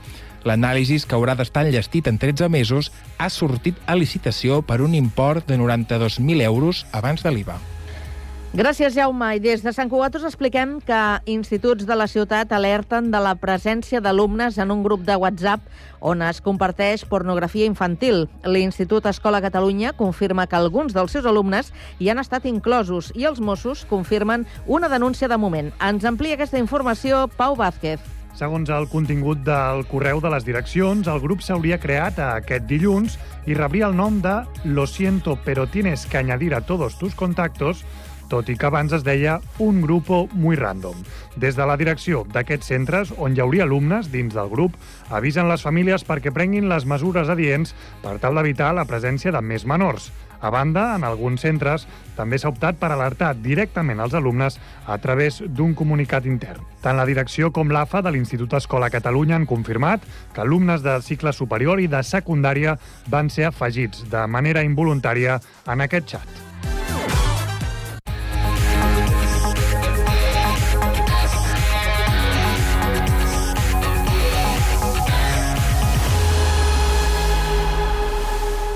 L'anàlisi, 0.49 0.97
que 1.05 1.17
haurà 1.17 1.35
d'estar 1.37 1.67
enllestit 1.67 2.09
en 2.09 2.17
13 2.19 2.49
mesos, 2.49 2.89
ha 3.19 3.29
sortit 3.29 3.77
a 3.87 3.97
licitació 3.99 4.63
per 4.63 4.81
un 4.81 4.97
import 4.97 5.47
de 5.47 5.61
92.000 5.61 6.49
euros 6.49 6.87
abans 6.93 7.23
de 7.23 7.35
l'IVA. 7.37 7.59
Gràcies, 8.51 8.97
Jaume. 8.97 9.29
I 9.37 9.39
des 9.39 9.61
de 9.63 9.71
Sant 9.71 9.87
Cugat 9.87 10.17
us 10.19 10.25
expliquem 10.27 10.81
que 10.83 10.99
instituts 11.31 11.87
de 11.87 11.95
la 11.95 12.09
ciutat 12.11 12.51
alerten 12.51 13.13
de 13.13 13.21
la 13.23 13.37
presència 13.39 14.01
d'alumnes 14.03 14.59
en 14.59 14.73
un 14.75 14.83
grup 14.83 15.05
de 15.07 15.15
WhatsApp 15.15 15.63
on 16.01 16.19
es 16.27 16.41
comparteix 16.43 17.05
pornografia 17.07 17.69
infantil. 17.71 18.27
L'Institut 18.43 19.07
Escola 19.07 19.39
Catalunya 19.41 19.93
confirma 19.95 20.49
que 20.51 20.59
alguns 20.59 20.97
dels 20.99 21.15
seus 21.15 21.31
alumnes 21.31 21.71
hi 22.01 22.11
han 22.11 22.19
estat 22.19 22.51
inclosos 22.51 23.13
i 23.15 23.29
els 23.31 23.39
Mossos 23.39 23.85
confirmen 23.87 24.49
una 24.67 24.91
denúncia 24.91 25.31
de 25.31 25.39
moment. 25.39 25.71
Ens 25.79 26.05
amplia 26.05 26.35
aquesta 26.35 26.59
informació 26.59 27.29
Pau 27.37 27.55
Vázquez. 27.55 28.03
Segons 28.35 28.71
el 28.71 28.87
contingut 28.91 29.43
del 29.47 29.87
correu 29.91 30.19
de 30.23 30.31
les 30.31 30.45
direccions, 30.47 31.07
el 31.07 31.23
grup 31.23 31.43
s'hauria 31.43 31.79
creat 31.79 32.19
aquest 32.19 32.67
dilluns 32.67 33.19
i 33.47 33.55
rebria 33.55 33.87
el 33.87 33.95
nom 33.95 34.19
de 34.23 34.41
Lo 34.65 34.87
siento, 34.87 35.39
pero 35.45 35.67
tienes 35.67 36.07
que 36.07 36.19
añadir 36.19 36.55
a 36.55 36.63
todos 36.63 36.99
tus 36.99 37.15
contactos 37.15 37.85
tot 38.31 38.49
i 38.49 38.57
que 38.57 38.71
abans 38.71 38.95
es 38.97 39.05
deia 39.05 39.41
un 39.59 39.83
grupo 39.83 40.29
muy 40.33 40.57
random. 40.57 40.97
Des 41.37 41.59
de 41.59 41.67
la 41.67 41.77
direcció 41.77 42.23
d'aquests 42.33 42.73
centres, 42.73 43.13
on 43.19 43.35
hi 43.37 43.43
hauria 43.43 43.67
alumnes 43.67 44.09
dins 44.15 44.35
del 44.35 44.49
grup, 44.49 44.79
avisen 45.11 45.51
les 45.51 45.67
famílies 45.67 46.07
perquè 46.07 46.33
prenguin 46.33 46.71
les 46.71 46.87
mesures 46.87 47.29
adients 47.29 47.75
per 48.01 48.19
tal 48.23 48.39
d'evitar 48.39 48.73
la 48.79 48.87
presència 48.89 49.35
de 49.35 49.43
més 49.43 49.67
menors. 49.67 50.13
A 50.41 50.49
banda, 50.49 50.95
en 50.97 51.05
alguns 51.05 51.43
centres 51.45 51.85
també 52.17 52.39
s'ha 52.41 52.49
optat 52.49 52.79
per 52.81 52.89
alertar 52.95 53.35
directament 53.45 54.01
els 54.01 54.17
alumnes 54.17 54.57
a 54.89 54.97
través 54.99 55.43
d'un 55.45 55.75
comunicat 55.77 56.25
intern. 56.25 56.65
Tant 56.81 56.97
la 56.97 57.05
direcció 57.05 57.53
com 57.53 57.69
l'AFA 57.69 58.01
de 58.01 58.15
l'Institut 58.15 58.57
Escola 58.57 58.89
Catalunya 58.91 59.37
han 59.37 59.49
confirmat 59.49 60.07
que 60.33 60.41
alumnes 60.41 60.83
de 60.83 60.97
cicle 61.05 61.35
superior 61.37 61.81
i 61.81 61.91
de 61.93 62.01
secundària 62.03 62.79
van 63.13 63.29
ser 63.29 63.51
afegits 63.51 64.07
de 64.09 64.27
manera 64.27 64.65
involuntària 64.65 65.43
en 65.69 65.85
aquest 65.85 66.17
xat. 66.17 66.80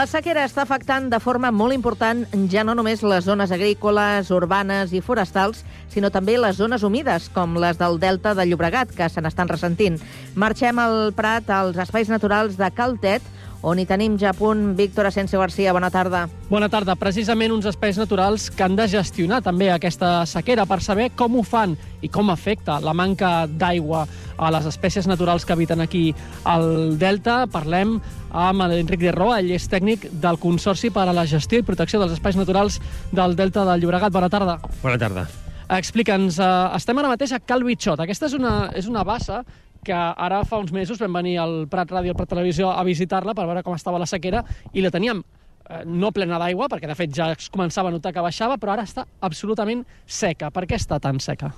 La 0.00 0.06
sequera 0.08 0.46
està 0.48 0.62
afectant 0.64 1.10
de 1.12 1.18
forma 1.20 1.50
molt 1.52 1.74
important 1.76 2.22
ja 2.48 2.62
no 2.64 2.72
només 2.72 3.02
les 3.04 3.26
zones 3.26 3.50
agrícoles, 3.52 4.30
urbanes 4.32 4.94
i 4.96 5.02
forestals, 5.04 5.58
sinó 5.92 6.08
també 6.08 6.38
les 6.40 6.56
zones 6.56 6.86
humides, 6.88 7.26
com 7.34 7.58
les 7.60 7.76
del 7.76 7.98
Delta 8.00 8.32
de 8.32 8.46
Llobregat, 8.48 8.94
que 8.96 9.10
se 9.12 9.20
n'estan 9.20 9.52
ressentint. 9.52 9.98
Marxem 10.40 10.80
al 10.80 11.12
Prat, 11.12 11.52
als 11.52 11.76
espais 11.84 12.08
naturals 12.08 12.56
de 12.56 12.70
Caltet, 12.72 13.28
on 13.62 13.78
hi 13.78 13.84
tenim 13.86 14.16
ja 14.18 14.30
a 14.30 14.36
punt 14.36 14.74
Víctor 14.76 15.06
Asensio 15.06 15.40
Garcia. 15.40 15.72
Bona 15.72 15.90
tarda. 15.90 16.26
Bona 16.48 16.68
tarda. 16.72 16.96
Precisament 16.96 17.52
uns 17.52 17.66
espais 17.68 17.98
naturals 18.00 18.48
que 18.50 18.64
han 18.64 18.76
de 18.76 18.86
gestionar 18.88 19.42
també 19.44 19.70
aquesta 19.70 20.24
sequera 20.26 20.66
per 20.66 20.80
saber 20.80 21.10
com 21.16 21.36
ho 21.36 21.44
fan 21.44 21.76
i 22.00 22.08
com 22.08 22.30
afecta 22.32 22.78
la 22.80 22.94
manca 22.96 23.46
d'aigua 23.46 24.06
a 24.40 24.50
les 24.54 24.66
espècies 24.70 25.06
naturals 25.06 25.44
que 25.44 25.52
habiten 25.52 25.80
aquí 25.84 26.14
al 26.44 26.96
Delta. 26.98 27.44
Parlem 27.52 27.98
amb 28.30 28.64
l'Enric 28.70 29.04
de 29.04 29.12
Roa, 29.12 29.40
ell 29.40 29.52
és 29.52 29.68
tècnic 29.68 30.08
del 30.22 30.40
Consorci 30.40 30.90
per 30.94 31.08
a 31.08 31.16
la 31.16 31.26
Gestió 31.28 31.60
i 31.60 31.66
Protecció 31.66 32.00
dels 32.00 32.16
Espais 32.16 32.38
Naturals 32.40 32.80
del 33.12 33.36
Delta 33.36 33.66
del 33.68 33.84
Llobregat. 33.84 34.12
Bona 34.12 34.32
tarda. 34.32 34.58
Bona 34.82 34.98
tarda. 34.98 35.28
Explica'ns, 35.70 36.40
eh, 36.42 36.46
estem 36.74 36.98
ara 36.98 37.12
mateix 37.12 37.32
a 37.32 37.38
Cal 37.38 37.62
Bitxot. 37.62 38.00
Aquesta 38.00 38.26
és 38.26 38.32
una, 38.34 38.70
és 38.74 38.88
una 38.90 39.04
bassa 39.04 39.44
que 39.84 39.96
ara 39.96 40.42
fa 40.44 40.60
uns 40.60 40.72
mesos 40.72 41.00
vam 41.00 41.14
venir 41.20 41.38
al 41.40 41.66
Prat 41.70 41.90
Ràdio, 41.90 42.12
al 42.12 42.18
Prat 42.18 42.32
Televisió, 42.34 42.70
a 42.70 42.84
visitar-la 42.86 43.34
per 43.36 43.46
veure 43.48 43.62
com 43.66 43.76
estava 43.76 44.00
la 44.00 44.08
sequera 44.08 44.42
i 44.72 44.84
la 44.84 44.92
teníem 44.92 45.22
eh, 45.22 45.82
no 45.86 46.12
plena 46.12 46.40
d'aigua, 46.40 46.68
perquè 46.72 46.90
de 46.90 46.96
fet 46.98 47.14
ja 47.16 47.30
es 47.34 47.50
començava 47.52 47.88
a 47.90 47.94
notar 47.94 48.12
que 48.14 48.24
baixava, 48.24 48.58
però 48.60 48.74
ara 48.74 48.84
està 48.88 49.06
absolutament 49.20 49.84
seca. 50.06 50.50
Per 50.54 50.66
què 50.68 50.78
està 50.80 51.00
tan 51.00 51.20
seca? 51.20 51.52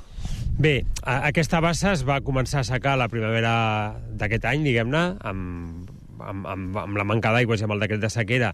Bé, 0.53 0.83
aquesta 1.03 1.63
bassa 1.65 1.95
es 1.97 2.05
va 2.07 2.21
començar 2.23 2.61
a 2.61 2.69
secar 2.69 2.95
la 3.01 3.09
primavera 3.11 3.55
d'aquest 4.21 4.47
any, 4.51 4.67
diguem-ne, 4.69 5.03
amb, 5.19 5.91
amb, 6.21 6.47
amb, 6.47 6.79
amb 6.85 7.01
la 7.01 7.09
manca 7.09 7.33
d'aigües 7.35 7.63
i 7.63 7.67
amb 7.67 7.75
el 7.75 7.83
decret 7.83 8.05
de 8.05 8.13
sequera, 8.13 8.53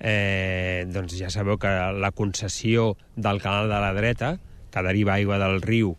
eh, 0.00 0.86
doncs 0.90 1.14
ja 1.20 1.30
sabeu 1.30 1.60
que 1.60 1.70
la 1.94 2.10
concessió 2.16 2.94
del 3.14 3.42
canal 3.44 3.70
de 3.70 3.78
la 3.84 3.92
dreta, 3.94 4.38
que 4.74 4.82
deriva 4.82 5.14
aigua 5.14 5.38
del 5.38 5.60
riu 5.62 5.94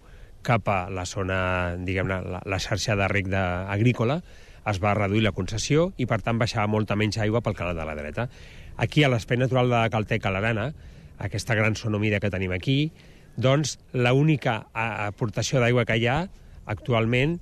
cap 0.45 0.69
a 0.69 0.79
la 0.93 1.05
zona, 1.09 1.39
diguem-ne, 1.81 2.21
la, 2.35 2.41
la 2.45 2.59
xarxa 2.61 2.95
de 2.99 3.07
rec 3.11 3.27
de, 3.31 3.41
agrícola, 3.73 4.21
es 4.65 4.79
va 4.81 4.95
reduir 4.97 5.23
la 5.25 5.33
concessió 5.33 5.89
i, 5.97 6.07
per 6.09 6.21
tant, 6.25 6.39
baixava 6.41 6.69
molta 6.69 6.95
menys 6.97 7.17
aigua 7.21 7.41
pel 7.45 7.57
canal 7.57 7.75
de 7.77 7.85
la 7.85 7.97
dreta. 7.97 8.29
Aquí, 8.81 9.03
a 9.05 9.09
l'espai 9.11 9.37
natural 9.41 9.69
de 9.69 9.81
Caltec, 9.93 10.25
a 10.25 10.31
l'Arana, 10.33 10.69
aquesta 11.21 11.55
gran 11.55 11.75
zona 11.77 11.97
humida 11.97 12.19
que 12.19 12.31
tenim 12.33 12.53
aquí, 12.55 12.91
doncs 13.37 13.75
l'única 13.93 14.61
aportació 14.73 15.59
d'aigua 15.61 15.85
que 15.85 15.97
hi 15.99 16.07
ha 16.07 16.21
actualment, 16.71 17.37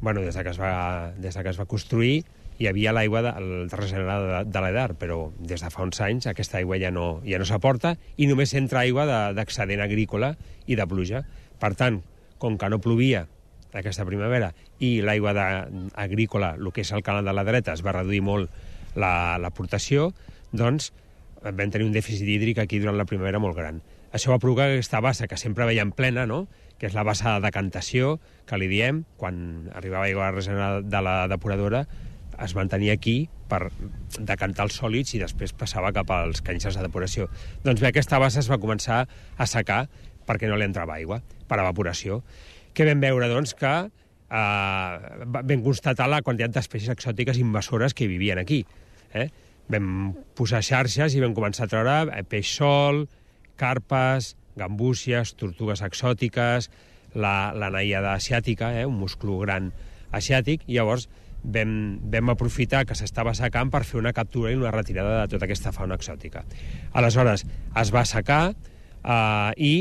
bueno, 0.00 0.20
des 0.22 0.34
de 0.36 0.44
que 0.44 0.50
es 0.50 0.60
va, 0.60 1.12
des 1.16 1.34
de 1.34 1.42
que 1.42 1.50
es 1.54 1.58
va 1.58 1.66
construir, 1.70 2.24
hi 2.58 2.66
havia 2.66 2.92
l'aigua 2.92 3.22
de, 3.22 3.32
regenerada 3.70 4.42
de, 4.42 4.50
de 4.50 4.62
l'Edar, 4.62 4.92
però 4.98 5.30
des 5.38 5.62
de 5.62 5.70
fa 5.70 5.84
uns 5.86 6.00
anys 6.02 6.26
aquesta 6.26 6.58
aigua 6.58 6.78
ja 6.82 6.90
no, 6.90 7.20
ja 7.26 7.38
no 7.38 7.46
s'aporta 7.46 7.94
i 8.18 8.26
només 8.26 8.54
entra 8.58 8.82
aigua 8.82 9.06
de- 9.06 9.34
d'excedent 9.38 9.82
agrícola 9.84 10.32
i 10.66 10.74
de 10.78 10.86
pluja. 10.90 11.22
Per 11.62 11.72
tant, 11.78 12.00
com 12.38 12.56
que 12.58 12.68
no 12.70 12.78
plovia 12.80 13.26
aquesta 13.74 14.06
primavera 14.08 14.52
i 14.80 15.00
l'aigua 15.04 15.34
agrícola, 15.94 16.54
el 16.58 16.72
que 16.72 16.82
és 16.86 16.92
el 16.92 17.02
canal 17.02 17.24
de 17.26 17.34
la 17.36 17.44
dreta, 17.44 17.74
es 17.74 17.84
va 17.84 17.92
reduir 17.92 18.22
molt 18.22 18.50
la- 18.96 19.38
l'aportació, 19.38 20.12
doncs 20.52 20.92
vam 21.42 21.70
tenir 21.70 21.86
un 21.86 21.92
dèficit 21.94 22.26
hídric 22.26 22.58
aquí 22.58 22.80
durant 22.80 22.96
la 22.98 23.04
primavera 23.06 23.38
molt 23.38 23.56
gran. 23.56 23.82
Això 24.12 24.30
va 24.32 24.38
provocar 24.40 24.66
que 24.68 24.78
aquesta 24.78 25.00
bassa, 25.04 25.28
que 25.28 25.36
sempre 25.36 25.66
veiem 25.68 25.92
plena, 25.92 26.24
no? 26.26 26.46
que 26.78 26.86
és 26.86 26.94
la 26.94 27.02
bassa 27.04 27.34
de 27.36 27.44
decantació, 27.44 28.18
que 28.46 28.56
li 28.56 28.68
diem, 28.70 29.02
quan 29.18 29.68
arribava 29.74 30.06
aigua 30.06 30.30
regenerada 30.30 30.80
de 30.80 31.00
la 31.02 31.26
depuradora, 31.28 31.86
es 32.38 32.54
mantenia 32.54 32.94
aquí 32.94 33.28
per 33.50 33.72
decantar 34.18 34.64
els 34.68 34.76
sòlids 34.78 35.14
i 35.16 35.18
després 35.18 35.52
passava 35.58 35.90
cap 35.92 36.10
als 36.14 36.40
canxes 36.46 36.76
de 36.78 36.84
depuració. 36.86 37.26
Doncs 37.64 37.80
bé, 37.82 37.88
aquesta 37.90 38.20
bassa 38.22 38.38
es 38.38 38.48
va 38.50 38.60
començar 38.62 39.08
a 39.36 39.46
secar 39.46 39.88
perquè 40.28 40.50
no 40.50 40.58
li 40.60 40.68
entrava 40.68 40.98
aigua, 41.00 41.22
per 41.48 41.58
evaporació. 41.62 42.20
Què 42.76 42.86
vam 42.86 43.00
veure? 43.02 43.28
Doncs 43.32 43.54
que 43.58 43.74
eh, 43.88 45.24
va- 45.26 45.42
vam 45.42 45.62
constatar 45.64 46.08
la 46.08 46.22
quantitat 46.22 46.54
d'espècies 46.58 46.92
exòtiques 46.94 47.40
invasores 47.40 47.94
que 47.96 48.06
vivien 48.10 48.38
aquí. 48.38 48.64
Eh? 49.14 49.28
Vam 49.72 50.12
posar 50.36 50.62
xarxes 50.64 51.16
i 51.16 51.20
vam 51.24 51.34
començar 51.36 51.66
a 51.66 51.72
treure 51.72 51.96
eh, 52.12 52.24
peix 52.28 52.52
sol, 52.60 53.06
carpes, 53.56 54.34
gambúcies, 54.58 55.34
tortugues 55.38 55.82
exòtiques, 55.86 56.70
la, 57.14 57.52
la 57.56 57.70
naïada 57.72 58.12
asiàtica, 58.18 58.74
eh? 58.80 58.84
un 58.86 58.98
musclo 59.00 59.38
gran 59.40 59.72
asiàtic, 60.12 60.64
i 60.68 60.76
llavors 60.76 61.08
vam, 61.42 61.98
vam 62.10 62.32
aprofitar 62.34 62.84
que 62.86 62.96
s'estava 62.98 63.34
secant 63.36 63.70
per 63.72 63.84
fer 63.88 64.00
una 64.00 64.12
captura 64.12 64.52
i 64.52 64.58
una 64.58 64.72
retirada 64.74 65.22
de 65.22 65.32
tota 65.34 65.46
aquesta 65.48 65.72
fauna 65.72 65.96
exòtica. 65.98 66.44
Aleshores, 66.92 67.46
es 67.80 67.92
va 67.94 68.04
secar 68.08 68.42
eh, 68.52 69.52
i 69.56 69.74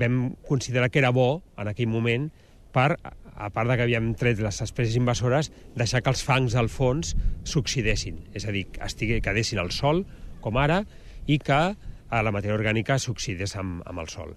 vam 0.00 0.20
considerar 0.48 0.90
que 0.90 1.02
era 1.02 1.12
bo, 1.14 1.42
en 1.60 1.70
aquell 1.70 1.90
moment, 1.90 2.30
per, 2.72 2.94
a 3.40 3.48
part 3.50 3.70
de 3.70 3.76
que 3.78 3.86
havíem 3.86 4.12
tret 4.20 4.40
les 4.42 4.60
espècies 4.64 4.96
invasores, 5.00 5.50
deixar 5.76 6.02
que 6.04 6.12
els 6.12 6.22
fangs 6.26 6.56
al 6.58 6.68
fons 6.72 7.14
s'oxidessin, 7.48 8.18
és 8.36 8.46
a 8.46 8.54
dir, 8.54 8.66
que 8.74 8.84
estigui, 8.86 9.20
quedessin 9.24 9.60
al 9.62 9.72
sol, 9.74 10.04
com 10.44 10.58
ara, 10.60 10.82
i 11.26 11.38
que 11.40 11.60
eh, 11.70 12.20
la 12.20 12.32
matèria 12.34 12.56
orgànica 12.58 12.98
s'oxidés 13.00 13.56
amb, 13.60 13.80
amb 13.88 14.04
el 14.04 14.10
sol. 14.12 14.34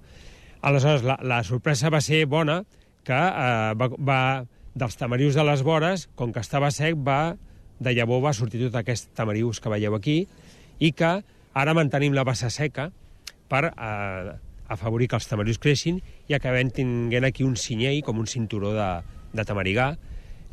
Aleshores, 0.64 1.04
la, 1.04 1.18
la 1.28 1.42
sorpresa 1.44 1.92
va 1.92 2.00
ser 2.02 2.24
bona, 2.32 2.62
que 3.04 3.20
eh, 3.20 3.74
va, 3.80 3.90
va, 4.00 4.20
dels 4.74 4.96
tamarius 5.00 5.36
de 5.36 5.44
les 5.46 5.66
vores, 5.68 6.08
com 6.16 6.32
que 6.34 6.44
estava 6.44 6.72
sec, 6.72 6.96
va, 6.96 7.36
de 7.84 7.94
llavor 7.94 8.24
va 8.24 8.34
sortir 8.34 8.64
tot 8.64 8.80
aquest 8.80 9.12
tamarius 9.18 9.60
que 9.60 9.72
veieu 9.74 9.96
aquí, 9.98 10.24
i 10.80 10.94
que 10.96 11.18
ara 11.54 11.76
mantenim 11.78 12.16
la 12.16 12.24
bassa 12.26 12.50
seca 12.54 12.90
per 13.52 13.66
eh, 13.70 14.34
afavorir 14.68 15.10
que 15.10 15.20
els 15.20 15.28
tamarius 15.28 15.60
creixin 15.60 16.00
i 16.30 16.38
acabem 16.38 16.72
tinguent 16.74 17.28
aquí 17.28 17.44
un 17.44 17.56
cinyell, 17.60 18.02
com 18.04 18.20
un 18.20 18.28
cinturó 18.28 18.74
de, 18.74 18.90
de 19.34 19.46
tamarigà, 19.46 19.94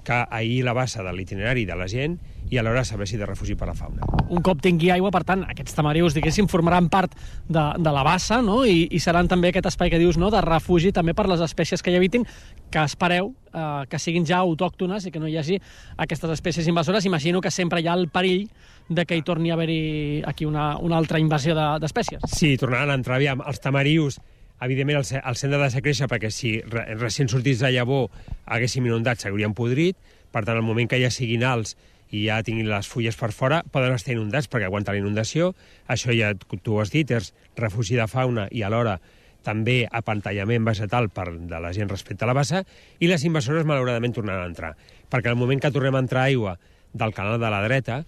que 0.04 0.24
ahir 0.30 0.64
la 0.64 0.72
bassa 0.72 1.02
de 1.04 1.12
l'itinerari 1.12 1.66
de 1.68 1.76
la 1.76 1.86
gent 1.88 2.16
i 2.50 2.58
alhora 2.58 2.82
serveixi 2.88 3.18
de 3.20 3.26
refugi 3.28 3.54
per 3.54 3.68
a 3.68 3.70
la 3.70 3.76
fauna. 3.76 4.06
un 4.30 4.42
cop 4.42 4.60
tingui 4.62 4.90
aigua, 4.90 5.10
per 5.10 5.22
tant, 5.26 5.42
aquests 5.46 5.74
tamarius, 5.74 6.14
diguéssim, 6.14 6.46
formaran 6.48 6.88
part 6.88 7.14
de, 7.48 7.62
de 7.78 7.92
la 7.92 8.02
bassa, 8.06 8.40
no? 8.42 8.64
I, 8.64 8.86
i 8.90 9.00
seran 9.02 9.28
també 9.28 9.50
aquest 9.50 9.66
espai 9.72 9.90
que 9.90 9.98
dius, 9.98 10.18
no?, 10.18 10.30
de 10.30 10.40
refugi 10.40 10.92
també 10.94 11.14
per 11.14 11.26
les 11.28 11.42
espècies 11.44 11.82
que 11.82 11.90
hi 11.90 11.98
habitin, 11.98 12.26
que 12.70 12.84
espereu 12.86 13.32
eh, 13.52 13.84
que 13.90 13.98
siguin 13.98 14.26
ja 14.26 14.38
autòctones 14.38 15.06
i 15.06 15.10
que 15.10 15.22
no 15.22 15.28
hi 15.28 15.36
hagi 15.38 15.58
aquestes 15.98 16.30
espècies 16.38 16.68
invasores. 16.70 17.06
Imagino 17.10 17.40
que 17.40 17.50
sempre 17.50 17.82
hi 17.82 17.88
ha 17.90 17.98
el 17.98 18.08
perill 18.08 18.48
de 18.90 19.04
que 19.06 19.14
hi 19.16 19.22
torni 19.22 19.52
a 19.52 19.54
haver-hi 19.54 20.22
aquí 20.26 20.44
una, 20.44 20.74
una 20.82 20.98
altra 20.98 21.20
invasió 21.22 21.54
de- 21.54 21.78
d'espècies. 21.80 22.20
Sí, 22.26 22.56
tornaran 22.58 22.90
a 22.90 22.96
entrar, 22.98 23.16
aviam, 23.20 23.40
els 23.46 23.60
tamarius, 23.62 24.18
evidentment, 24.60 24.98
el, 24.98 25.04
ce- 25.06 25.22
el 25.24 25.36
centre 25.38 25.56
de 25.60 25.62
deixar 25.68 25.82
créixer 25.84 26.08
perquè 26.10 26.30
si 26.34 26.56
re, 26.66 26.88
recient 26.98 27.30
sortits 27.30 27.62
de 27.62 27.70
llavor 27.72 28.10
haguéssim 28.50 28.84
inundat 28.90 29.22
s'haurien 29.22 29.54
podrit, 29.54 29.96
per 30.34 30.42
tant, 30.44 30.58
al 30.58 30.66
moment 30.66 30.90
que 30.90 30.98
ja 31.00 31.10
siguin 31.10 31.46
alts 31.46 31.76
i 32.10 32.24
ja 32.26 32.40
tinguin 32.42 32.66
les 32.68 32.88
fulles 32.90 33.14
per 33.16 33.30
fora, 33.30 33.62
poden 33.70 33.94
estar 33.94 34.10
inundats 34.12 34.50
perquè 34.50 34.66
aguanta 34.66 34.90
la 34.90 34.98
inundació. 34.98 35.52
Això 35.86 36.10
ja 36.10 36.32
tu 36.34 36.74
ho 36.74 36.80
has 36.82 36.90
dit, 36.90 37.06
és 37.14 37.30
refugi 37.56 37.94
de 37.94 38.08
fauna 38.10 38.48
i 38.50 38.64
alhora 38.66 38.98
també 39.46 39.84
apantallament 39.88 40.66
vegetal 40.66 41.06
per 41.08 41.30
de 41.32 41.60
la 41.62 41.70
gent 41.72 41.88
respecte 41.88 42.26
a 42.26 42.28
la 42.28 42.34
bassa, 42.36 42.64
i 42.98 43.06
les 43.08 43.22
invasores 43.24 43.64
malauradament 43.64 44.12
tornaran 44.12 44.42
a 44.42 44.50
entrar. 44.50 44.72
Perquè 45.08 45.30
al 45.30 45.38
moment 45.38 45.62
que 45.62 45.70
tornem 45.70 45.94
a 45.96 46.02
entrar 46.02 46.26
aigua 46.26 46.58
del 46.92 47.14
canal 47.14 47.38
de 47.40 47.48
la 47.54 47.62
dreta, 47.62 48.00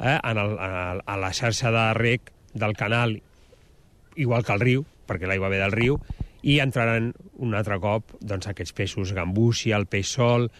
eh, 0.00 0.18
en 0.22 0.38
el, 0.38 0.58
a, 0.58 0.98
a 1.04 1.16
la 1.20 1.32
xarxa 1.32 1.72
de 1.74 1.86
rec 1.94 2.32
del 2.54 2.76
canal 2.76 3.20
igual 4.16 4.44
que 4.44 4.54
el 4.56 4.62
riu, 4.64 4.86
perquè 5.06 5.28
l'aigua 5.28 5.50
ve 5.52 5.60
del 5.60 5.74
riu, 5.74 6.00
i 6.46 6.60
entraran 6.62 7.12
un 7.42 7.54
altre 7.58 7.78
cop 7.82 8.16
doncs, 8.20 8.48
aquests 8.48 8.74
peixos, 8.76 9.12
gambúcia, 9.12 9.76
el 9.76 9.86
peix 9.90 10.08
sol, 10.16 10.50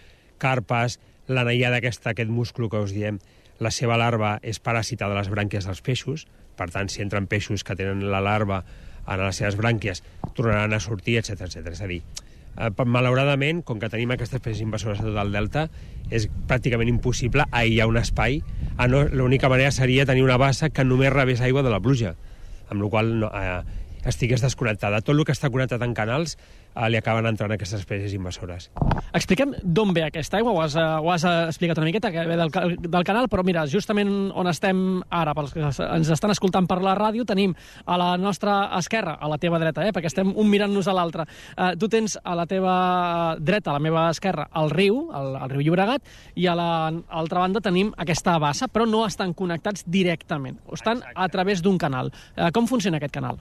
carpes, 0.43 0.99
la 1.27 1.47
naïada 1.47 1.81
aquesta, 1.81 2.13
aquest 2.13 2.31
múscul 2.31 2.71
que 2.71 2.83
us 2.83 2.95
diem, 2.95 3.21
la 3.59 3.73
seva 3.73 3.97
larva 3.97 4.37
és 4.45 4.61
paràsita 4.61 5.09
de 5.09 5.17
les 5.17 5.31
brànquies 5.33 5.67
dels 5.67 5.81
peixos, 5.83 6.27
per 6.57 6.69
tant, 6.73 6.91
si 6.93 7.03
entren 7.05 7.29
peixos 7.29 7.65
que 7.65 7.77
tenen 7.77 8.05
la 8.13 8.21
larva 8.25 8.63
en 9.07 9.23
les 9.23 9.39
seves 9.39 9.57
brànquies, 9.59 10.03
tornaran 10.35 10.75
a 10.75 10.81
sortir, 10.81 11.19
etc 11.21 11.47
etc. 11.47 11.73
És 11.73 11.83
a 11.83 11.89
dir, 11.91 12.01
eh, 12.57 12.71
malauradament, 12.85 13.63
com 13.65 13.81
que 13.81 13.91
tenim 13.93 14.13
aquestes 14.13 14.41
espècies 14.41 14.65
invasores 14.65 15.01
a 15.01 15.07
tot 15.09 15.21
el 15.23 15.33
delta, 15.33 15.69
és 16.11 16.29
pràcticament 16.49 16.91
impossible 16.91 17.47
aïllar 17.51 17.89
un 17.89 18.01
espai. 18.01 18.43
Ah, 18.77 18.89
no, 18.89 19.05
L'única 19.09 19.49
manera 19.49 19.73
seria 19.73 20.05
tenir 20.05 20.23
una 20.23 20.37
bassa 20.37 20.69
que 20.69 20.85
només 20.85 21.13
rebés 21.13 21.41
aigua 21.41 21.63
de 21.65 21.73
la 21.73 21.81
pluja, 21.81 22.15
amb 22.69 22.83
la 22.83 22.91
qual 22.93 23.13
no, 23.23 23.31
eh, 23.33 23.63
estigués 24.05 24.45
desconnectada. 24.45 25.01
Tot 25.01 25.17
el 25.17 25.25
que 25.25 25.33
està 25.33 25.51
connectat 25.51 25.83
en 25.83 25.95
canals 25.97 26.37
eh, 26.77 26.91
li 26.91 26.99
acaben 27.01 27.27
entrant 27.27 27.55
aquestes 27.57 27.81
espècies 27.81 28.15
invasores. 28.17 28.69
Expliquem 29.17 29.55
d'on 29.63 29.95
ve 29.97 30.05
aquesta 30.07 30.39
aigua, 30.39 30.53
ho 30.53 30.63
has, 30.63 30.77
eh, 30.77 30.85
ho 30.85 31.11
has 31.13 31.25
explicat 31.25 31.79
una 31.79 31.89
miqueta, 31.89 32.13
que 32.13 32.27
ve 32.29 32.37
del, 32.37 32.53
del 32.81 33.05
canal, 33.05 33.29
però 33.33 33.45
mira, 33.47 33.67
justament 33.71 34.13
on 34.35 34.51
estem 34.51 35.03
ara, 35.11 35.35
pels 35.37 35.55
que 35.55 35.65
ens 35.65 36.11
estan 36.13 36.35
escoltant 36.35 36.69
per 36.69 36.81
la 36.85 36.97
ràdio, 36.99 37.27
tenim 37.29 37.55
a 37.85 37.99
la 38.01 38.11
nostra 38.21 38.59
esquerra, 38.79 39.17
a 39.21 39.31
la 39.31 39.39
teva 39.43 39.61
dreta, 39.63 39.87
eh, 39.87 39.95
perquè 39.97 40.11
estem 40.13 40.33
un 40.37 40.51
mirant-nos 40.51 40.89
a 40.89 40.97
l'altre. 40.97 41.27
Eh, 41.57 41.73
tu 41.81 41.89
tens 41.93 42.19
a 42.23 42.37
la 42.39 42.47
teva 42.51 43.37
dreta, 43.41 43.73
a 43.73 43.79
la 43.79 43.83
meva 43.83 44.09
esquerra, 44.11 44.49
el 44.57 44.71
riu, 44.75 45.07
el, 45.17 45.33
el 45.43 45.55
riu 45.55 45.67
Llobregat, 45.67 46.05
i 46.37 46.49
a 46.51 46.57
l'altra 46.59 47.43
banda 47.45 47.63
tenim 47.65 47.93
aquesta 47.97 48.37
bassa, 48.43 48.69
però 48.69 48.87
no 48.89 49.05
estan 49.07 49.35
connectats 49.35 49.87
directament, 49.87 50.61
estan 50.73 51.03
a 51.15 51.29
través 51.33 51.63
d'un 51.65 51.79
canal. 51.79 52.13
Eh, 52.37 52.51
com 52.53 52.69
funciona 52.69 53.01
aquest 53.01 53.15
canal? 53.15 53.41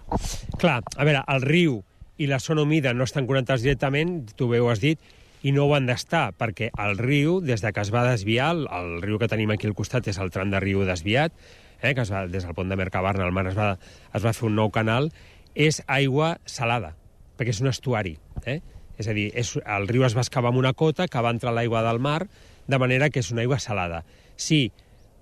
Clar, 0.62 0.80
a 0.96 1.08
veure, 1.08 1.26
el 1.36 1.46
riu 1.46 1.84
i 2.18 2.28
la 2.28 2.40
zona 2.40 2.64
humida 2.64 2.94
no 2.94 3.04
estan 3.04 3.28
connectats 3.28 3.64
directament, 3.66 4.24
tu 4.36 4.48
bé 4.52 4.62
ho 4.64 4.70
has 4.72 4.82
dit, 4.84 5.00
i 5.46 5.52
no 5.54 5.68
ho 5.68 5.76
han 5.78 5.86
d'estar, 5.86 6.32
perquè 6.40 6.72
el 6.82 6.98
riu, 6.98 7.38
des 7.44 7.62
de 7.62 7.72
que 7.74 7.84
es 7.84 7.92
va 7.94 8.06
desviar, 8.08 8.50
el, 8.56 8.66
el 8.72 9.02
riu 9.04 9.20
que 9.22 9.30
tenim 9.30 9.52
aquí 9.54 9.68
al 9.70 9.76
costat 9.78 10.08
és 10.10 10.18
el 10.22 10.32
tram 10.34 10.50
de 10.54 10.62
riu 10.64 10.82
desviat, 10.88 11.36
eh, 11.82 11.94
que 11.94 12.02
es 12.02 12.12
va, 12.12 12.26
des 12.28 12.48
del 12.48 12.56
pont 12.58 12.72
de 12.72 12.78
Mercabarna 12.80 13.28
al 13.28 13.36
mar 13.36 13.46
es 13.52 13.58
va, 13.58 13.76
es 14.16 14.26
va 14.26 14.34
fer 14.34 14.48
un 14.50 14.56
nou 14.58 14.72
canal, 14.74 15.12
és 15.54 15.84
aigua 15.86 16.36
salada, 16.50 16.96
perquè 17.38 17.54
és 17.54 17.62
un 17.62 17.70
estuari. 17.70 18.16
Eh? 18.46 18.60
És 18.98 19.10
a 19.12 19.14
dir, 19.14 19.30
és, 19.38 19.54
el 19.62 19.88
riu 19.92 20.06
es 20.08 20.16
va 20.18 20.24
excavar 20.24 20.52
amb 20.52 20.62
una 20.64 20.74
cota 20.74 21.08
que 21.12 21.22
va 21.22 21.34
entrar 21.36 21.54
l'aigua 21.54 21.84
del 21.86 22.00
mar, 22.00 22.24
de 22.68 22.82
manera 22.82 23.12
que 23.12 23.22
és 23.22 23.32
una 23.32 23.44
aigua 23.44 23.60
salada. 23.60 24.04
Si 24.36 24.72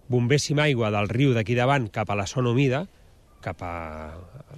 bombéssim 0.07 0.59
aigua 0.61 0.91
del 0.93 1.09
riu 1.11 1.33
d'aquí 1.35 1.57
davant 1.57 1.89
cap 1.91 2.09
a 2.09 2.17
la 2.17 2.27
zona 2.29 2.53
humida, 2.53 2.85
cap 3.43 3.61
a 3.65 3.73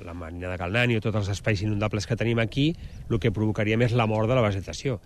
la 0.06 0.14
marina 0.14 0.52
de 0.52 0.60
Calnani 0.62 1.00
o 1.00 1.04
tots 1.04 1.18
els 1.24 1.32
espais 1.34 1.64
inundables 1.66 2.08
que 2.08 2.18
tenim 2.20 2.40
aquí, 2.40 2.70
el 3.10 3.20
que 3.20 3.34
provocaria 3.34 3.80
és 3.84 3.96
la 3.98 4.08
mort 4.08 4.30
de 4.30 4.38
la 4.38 4.46
vegetació. 4.46 5.00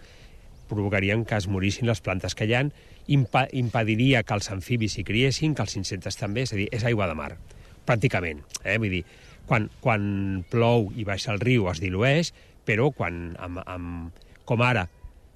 Provocarien 0.70 1.26
que 1.26 1.40
es 1.40 1.48
morissin 1.50 1.88
les 1.90 2.02
plantes 2.06 2.36
que 2.36 2.46
hi 2.46 2.54
ha, 2.54 2.66
impa 3.08 3.48
impediria 3.58 4.22
que 4.24 4.36
els 4.38 4.52
amfibis 4.54 5.00
hi 5.00 5.08
criessin, 5.08 5.56
que 5.56 5.66
els 5.66 5.76
insectes 5.80 6.20
també, 6.20 6.46
és 6.46 6.54
a 6.54 6.60
dir, 6.60 6.68
és 6.76 6.86
aigua 6.86 7.08
de 7.10 7.18
mar, 7.18 7.32
pràcticament. 7.88 8.44
Eh? 8.64 8.78
Vull 8.78 9.00
dir, 9.00 9.04
quan, 9.50 9.70
quan 9.82 10.46
plou 10.52 10.92
i 10.96 11.08
baixa 11.08 11.34
el 11.34 11.42
riu 11.42 11.72
es 11.72 11.82
dilueix, 11.82 12.34
però 12.68 12.92
quan, 12.94 13.34
amb, 13.42 13.64
amb, 13.66 14.26
com 14.46 14.62
ara, 14.62 14.86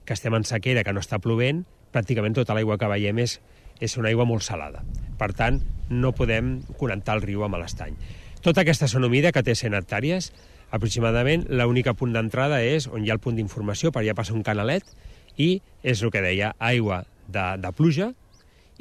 que 0.05 0.13
estem 0.13 0.35
en 0.37 0.45
sequera, 0.45 0.83
que 0.85 0.93
no 0.93 1.01
està 1.01 1.17
plovent, 1.23 1.63
pràcticament 1.93 2.35
tota 2.37 2.53
l'aigua 2.53 2.77
que 2.77 2.89
veiem 2.91 3.23
és, 3.23 3.39
és 3.81 3.97
una 3.97 4.11
aigua 4.11 4.27
molt 4.29 4.45
salada. 4.45 4.83
Per 5.17 5.31
tant, 5.33 5.61
no 5.89 6.13
podem 6.13 6.59
connectar 6.79 7.17
el 7.17 7.25
riu 7.25 7.45
amb 7.45 7.57
l'estany. 7.61 7.97
Tota 8.43 8.65
aquesta 8.65 8.89
zona 8.91 9.07
humida, 9.07 9.31
que 9.31 9.39
té 9.39 9.53
100 9.55 9.77
hectàrees, 9.77 10.25
aproximadament, 10.75 11.45
l'única 11.47 11.93
punt 11.95 12.11
d'entrada 12.11 12.57
és 12.59 12.89
on 12.91 13.05
hi 13.05 13.11
ha 13.11 13.15
el 13.15 13.21
punt 13.23 13.37
d'informació, 13.39 13.93
per 13.95 14.01
allà 14.01 14.15
passa 14.17 14.33
un 14.35 14.43
canalet, 14.43 14.83
i 15.39 15.61
és 15.79 16.01
el 16.03 16.11
que 16.11 16.19
deia, 16.21 16.49
aigua 16.59 17.05
de, 17.31 17.45
de 17.63 17.71
pluja 17.71 18.09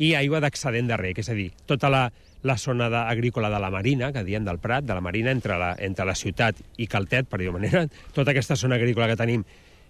i 0.03 0.17
aigua 0.19 0.41
d'excedent 0.43 0.91
de 0.91 0.99
rec, 0.99 1.21
és 1.23 1.31
a 1.31 1.37
dir, 1.39 1.53
tota 1.71 1.91
la, 1.95 2.09
la 2.43 2.57
zona 2.59 2.89
de, 2.91 2.99
agrícola 3.15 3.53
de 3.53 3.61
la 3.63 3.71
Marina, 3.71 4.11
que 4.11 4.25
diem 4.27 4.43
del 4.45 4.59
Prat, 4.59 4.83
de 4.89 4.97
la 4.99 5.05
Marina, 5.05 5.31
entre 5.31 5.59
la, 5.61 5.77
entre 5.79 6.09
la 6.09 6.17
ciutat 6.19 6.59
i 6.83 6.89
Caltet, 6.91 7.29
per 7.31 7.39
dir-ho 7.39 7.55
manera, 7.55 7.85
tota 8.17 8.35
aquesta 8.35 8.57
zona 8.59 8.81
agrícola 8.81 9.07
que 9.13 9.21
tenim 9.21 9.45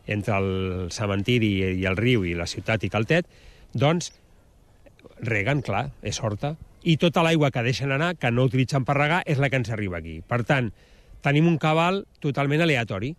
entre 0.04 0.36
el 0.36 0.50
cementiri 0.92 1.52
i 1.78 1.88
el 1.88 1.96
riu 1.96 2.26
i 2.28 2.34
la 2.36 2.50
ciutat 2.50 2.84
i 2.84 2.92
Caltet, 2.92 3.24
doncs 3.72 4.12
reguen, 5.24 5.64
clar, 5.64 5.86
és 6.04 6.20
horta, 6.20 6.58
i 6.82 6.96
tota 6.98 7.22
l'aigua 7.22 7.50
que 7.54 7.62
deixen 7.62 7.92
anar, 7.94 8.14
que 8.18 8.30
no 8.30 8.46
utilitzen 8.48 8.86
per 8.86 8.96
regar, 8.98 9.22
és 9.26 9.38
la 9.38 9.50
que 9.50 9.60
ens 9.60 9.70
arriba 9.70 10.00
aquí. 10.00 10.20
Per 10.26 10.42
tant, 10.48 10.72
tenim 11.22 11.46
un 11.46 11.58
cabal 11.62 12.02
totalment 12.20 12.64
aleatori. 12.64 13.14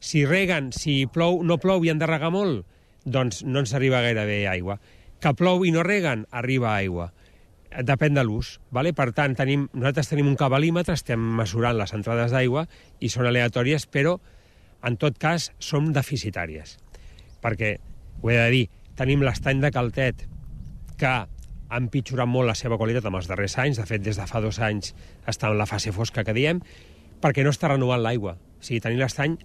Si 0.00 0.24
reguen, 0.28 0.70
si 0.76 1.04
plou, 1.12 1.40
no 1.44 1.58
plou 1.60 1.84
i 1.84 1.92
han 1.92 2.00
de 2.00 2.08
regar 2.08 2.32
molt, 2.32 2.66
doncs 3.04 3.42
no 3.44 3.62
ens 3.64 3.72
arriba 3.76 4.02
gairebé 4.04 4.44
aigua. 4.48 4.78
Que 5.20 5.32
plou 5.36 5.64
i 5.64 5.72
no 5.72 5.84
reguen, 5.84 6.26
arriba 6.30 6.74
aigua. 6.74 7.10
Depèn 7.70 8.16
de 8.16 8.24
l'ús. 8.26 8.58
Vale? 8.74 8.92
Per 8.96 9.10
tant, 9.16 9.36
tenim, 9.38 9.68
nosaltres 9.72 10.10
tenim 10.10 10.28
un 10.28 10.36
cabalímetre, 10.36 10.96
estem 10.96 11.20
mesurant 11.38 11.76
les 11.78 11.92
entrades 11.96 12.32
d'aigua 12.34 12.66
i 13.00 13.12
són 13.12 13.28
aleatòries, 13.28 13.86
però 13.86 14.18
en 14.84 14.96
tot 15.00 15.18
cas 15.20 15.50
som 15.60 15.92
deficitàries. 15.92 16.78
Perquè, 17.40 17.76
ho 18.20 18.32
he 18.32 18.36
de 18.36 18.48
dir, 18.52 18.64
tenim 18.96 19.22
l'estany 19.24 19.60
de 19.62 19.70
Caltet, 19.72 20.24
que 21.00 21.12
ha 21.70 21.78
empitjorat 21.78 22.28
molt 22.28 22.50
la 22.50 22.56
seva 22.58 22.76
qualitat 22.78 23.06
en 23.06 23.16
els 23.16 23.28
darrers 23.30 23.56
anys, 23.62 23.78
de 23.78 23.86
fet, 23.86 24.02
des 24.02 24.18
de 24.18 24.26
fa 24.26 24.42
dos 24.42 24.58
anys 24.58 24.92
està 25.30 25.50
en 25.50 25.58
la 25.58 25.68
fase 25.70 25.94
fosca 25.94 26.24
que 26.26 26.34
diem, 26.34 26.60
perquè 27.22 27.44
no 27.46 27.54
està 27.54 27.70
renovant 27.70 28.02
l'aigua. 28.02 28.34
O 28.34 28.64
sigui, 28.64 28.82
tenim 28.82 28.98
l'estany 29.00 29.36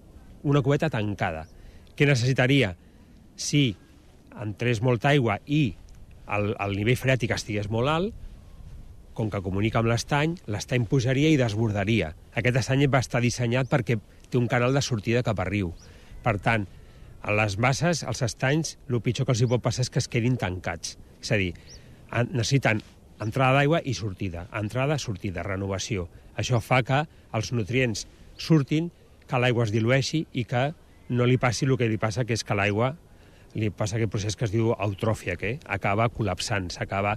una 0.45 0.61
cubeta 0.65 0.89
tancada. 0.89 1.45
Què 1.95 2.07
necessitaria? 2.09 2.73
Si 3.37 3.75
entrés 4.41 4.81
molta 4.81 5.11
aigua 5.13 5.37
i 5.45 5.75
el, 6.33 6.53
el 6.59 6.75
nivell 6.75 6.97
freàtic 6.97 7.35
estigués 7.35 7.69
molt 7.71 7.91
alt, 7.91 8.15
com 9.15 9.29
que 9.31 9.39
comunica 9.43 9.79
amb 9.79 9.87
l'estany, 9.87 10.33
l'estany 10.51 10.89
pujaria 10.91 11.29
i 11.31 11.39
desbordaria. 11.39 12.11
Aquest 12.35 12.57
estany 12.59 12.83
va 12.91 13.03
estar 13.05 13.21
dissenyat 13.23 13.69
perquè 13.71 13.95
té 14.29 14.41
un 14.41 14.49
canal 14.51 14.75
de 14.75 14.83
sortida 14.83 15.23
cap 15.23 15.39
a 15.39 15.47
riu. 15.47 15.71
Per 16.25 16.35
tant, 16.43 16.65
a 17.25 17.33
les 17.37 17.55
masses, 17.61 18.03
als 18.03 18.21
estanys, 18.25 18.75
el 18.89 18.99
pitjor 19.01 19.25
que 19.25 19.33
els 19.33 19.41
hi 19.41 19.47
pot 19.49 19.63
passar 19.63 19.85
és 19.85 19.93
que 19.93 20.01
es 20.01 20.09
quedin 20.11 20.35
tancats. 20.41 20.97
És 21.21 21.31
a 21.31 21.39
dir, 21.39 21.53
necessiten 22.23 22.81
entrada 23.21 23.59
d'aigua 23.59 23.81
i 23.83 23.93
sortida. 23.93 24.47
Entrada, 24.55 24.97
sortida, 24.99 25.43
renovació. 25.43 26.07
Això 26.35 26.59
fa 26.63 26.81
que 26.83 27.03
els 27.35 27.51
nutrients 27.55 28.05
surtin, 28.37 28.91
que 29.27 29.39
l'aigua 29.39 29.65
es 29.65 29.73
dilueixi 29.73 30.25
i 30.33 30.45
que 30.45 30.69
no 31.09 31.25
li 31.25 31.37
passi 31.37 31.65
el 31.65 31.77
que 31.77 31.89
li 31.89 31.97
passa, 32.01 32.25
que 32.25 32.35
és 32.35 32.43
que 32.43 32.57
l'aigua 32.57 32.95
li 33.55 33.69
passa 33.71 33.95
aquest 33.95 34.11
procés 34.11 34.35
que 34.35 34.45
es 34.45 34.51
diu 34.51 34.73
eutròfia, 34.73 35.37
que 35.39 35.57
acaba 35.71 36.09
col·lapsant, 36.11 36.69
s'acaba 36.73 37.15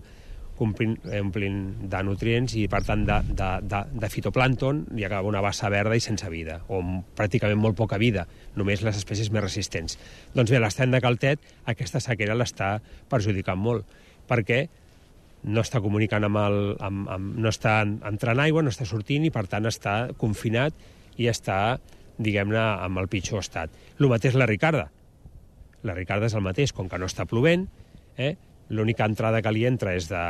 omplint, 0.63 0.97
omplint 1.21 1.59
de 1.91 2.03
nutrients 2.07 2.55
i, 2.59 2.67
per 2.71 2.83
tant, 2.87 3.05
de, 3.09 3.19
de, 3.29 3.49
de, 3.71 3.83
de 4.03 4.11
fitoplàncton 4.13 4.85
i 4.99 5.07
acaba 5.07 5.29
una 5.31 5.43
bassa 5.45 5.71
verda 5.73 5.97
i 5.99 6.03
sense 6.05 6.31
vida, 6.31 6.61
o 6.69 6.81
pràcticament 7.19 7.59
molt 7.61 7.79
poca 7.79 7.99
vida, 7.99 8.27
només 8.57 8.83
les 8.87 8.99
espècies 8.99 9.33
més 9.35 9.45
resistents. 9.45 9.99
Doncs 10.35 10.53
bé, 10.55 10.61
l'estany 10.63 10.95
de 10.95 11.03
Caltet, 11.03 11.43
aquesta 11.71 12.03
sequera 12.03 12.39
l'està 12.39 12.77
perjudicant 13.11 13.59
molt, 13.59 13.87
perquè 14.29 14.67
no 15.45 15.63
està 15.63 15.83
comunicant 15.85 16.27
amb 16.27 16.41
el... 16.43 16.59
Amb, 16.83 17.09
amb, 17.15 17.35
no 17.39 17.53
està 17.53 17.81
entrant 17.85 18.43
aigua, 18.43 18.65
no 18.65 18.73
està 18.75 18.87
sortint 18.89 19.27
i, 19.27 19.33
per 19.35 19.47
tant, 19.51 19.69
està 19.71 20.11
confinat 20.19 20.75
i 21.19 21.29
està, 21.31 21.79
diguem-ne, 22.19 22.59
amb 22.59 23.03
el 23.03 23.11
pitjor 23.11 23.43
estat. 23.45 23.75
El 23.99 24.11
mateix 24.11 24.39
la 24.39 24.49
Ricarda. 24.51 24.89
La 25.87 25.95
Ricarda 25.95 26.27
és 26.27 26.35
el 26.35 26.45
mateix, 26.45 26.75
com 26.75 26.91
que 26.91 26.99
no 26.99 27.07
està 27.07 27.27
plovent, 27.31 27.69
eh? 28.19 28.35
l'única 28.69 29.07
entrada 29.09 29.41
que 29.43 29.53
li 29.55 29.65
entra 29.65 29.95
és 29.97 30.09
de, 30.11 30.23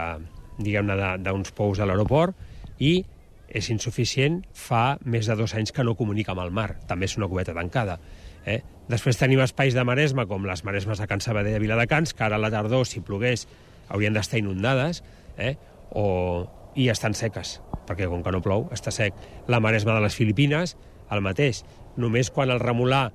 diguem-ne, 0.63 1.17
d'uns 1.25 1.55
pous 1.57 1.81
a 1.81 1.89
l'aeroport 1.89 2.37
i 2.79 3.01
és 3.49 3.71
insuficient, 3.73 4.43
fa 4.53 4.99
més 5.09 5.27
de 5.27 5.37
dos 5.39 5.55
anys 5.57 5.73
que 5.73 5.85
no 5.85 5.97
comunica 5.97 6.35
amb 6.35 6.45
el 6.45 6.53
mar. 6.53 6.75
També 6.87 7.09
és 7.09 7.17
una 7.17 7.31
cubeta 7.31 7.55
tancada. 7.57 7.97
Eh? 8.45 8.61
Després 8.93 9.17
tenim 9.21 9.41
espais 9.41 9.77
de 9.77 9.85
maresma, 9.89 10.27
com 10.29 10.45
les 10.49 10.63
maresmes 10.69 11.01
de 11.01 11.07
Can 11.09 11.25
Sabadell 11.25 11.57
de 11.57 11.63
Viladecans, 11.65 12.13
que 12.13 12.25
ara 12.27 12.37
a 12.37 12.43
la 12.43 12.53
tardor, 12.53 12.85
si 12.87 13.01
plogués, 13.05 13.47
haurien 13.89 14.15
d'estar 14.17 14.41
inundades, 14.41 15.03
eh? 15.37 15.57
o... 15.91 16.49
i 16.79 16.89
estan 16.93 17.17
seques, 17.17 17.59
perquè 17.89 18.07
com 18.07 18.23
que 18.23 18.33
no 18.35 18.43
plou, 18.45 18.69
està 18.75 18.93
sec. 18.95 19.17
La 19.51 19.59
maresma 19.59 19.97
de 19.97 20.05
les 20.05 20.15
Filipines, 20.15 20.77
el 21.11 21.25
mateix. 21.25 21.65
Només 21.99 22.31
quan 22.31 22.53
el 22.55 22.61
remolà 22.63 23.09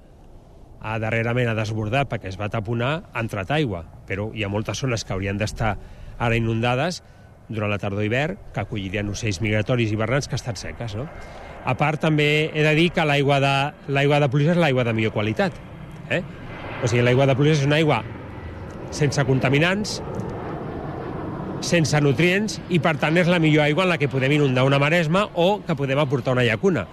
ha 0.84 0.98
darrerament 1.00 1.48
ha 1.48 1.56
desbordat 1.56 2.10
perquè 2.12 2.28
es 2.28 2.40
va 2.40 2.50
taponar, 2.52 2.94
ha 3.14 3.24
entrat 3.24 3.54
aigua. 3.56 3.86
Però 4.10 4.32
hi 4.36 4.44
ha 4.44 4.52
moltes 4.52 4.82
zones 4.84 5.06
que 5.08 5.16
haurien 5.16 5.40
d'estar 5.40 5.78
ara 6.20 6.36
inundades 6.36 7.02
durant 7.48 7.72
la 7.72 7.80
tardor 7.80 8.04
hivern, 8.04 8.40
que 8.54 8.64
acollirien 8.64 9.10
ocells 9.12 9.40
migratoris 9.44 9.92
i 9.92 9.96
hivernants 9.96 10.28
que 10.28 10.36
estan 10.40 10.60
seques. 10.60 10.98
No? 11.00 11.08
A 11.64 11.78
part, 11.80 12.02
també 12.04 12.50
he 12.52 12.66
de 12.66 12.74
dir 12.76 12.90
que 12.92 13.06
l'aigua 13.08 13.40
de, 13.40 13.54
l'aigua 13.96 14.20
de 14.20 14.30
pluja 14.32 14.58
és 14.58 14.60
l'aigua 14.60 14.84
de 14.84 14.96
millor 14.96 15.16
qualitat. 15.16 15.56
Eh? 16.12 16.20
O 16.84 16.90
sigui, 16.90 17.04
l'aigua 17.06 17.30
de 17.30 17.38
pluja 17.40 17.56
és 17.56 17.64
una 17.64 17.80
aigua 17.80 18.02
sense 18.94 19.24
contaminants, 19.26 20.02
sense 21.64 22.00
nutrients, 22.04 22.58
i 22.70 22.80
per 22.84 22.98
tant 23.00 23.16
és 23.18 23.30
la 23.32 23.40
millor 23.40 23.64
aigua 23.64 23.86
en 23.86 23.94
la 23.94 23.98
que 23.98 24.10
podem 24.12 24.36
inundar 24.36 24.66
una 24.68 24.82
maresma 24.84 25.24
o 25.40 25.62
que 25.64 25.76
podem 25.80 26.00
aportar 26.02 26.36
una 26.36 26.44
llacuna. 26.44 26.84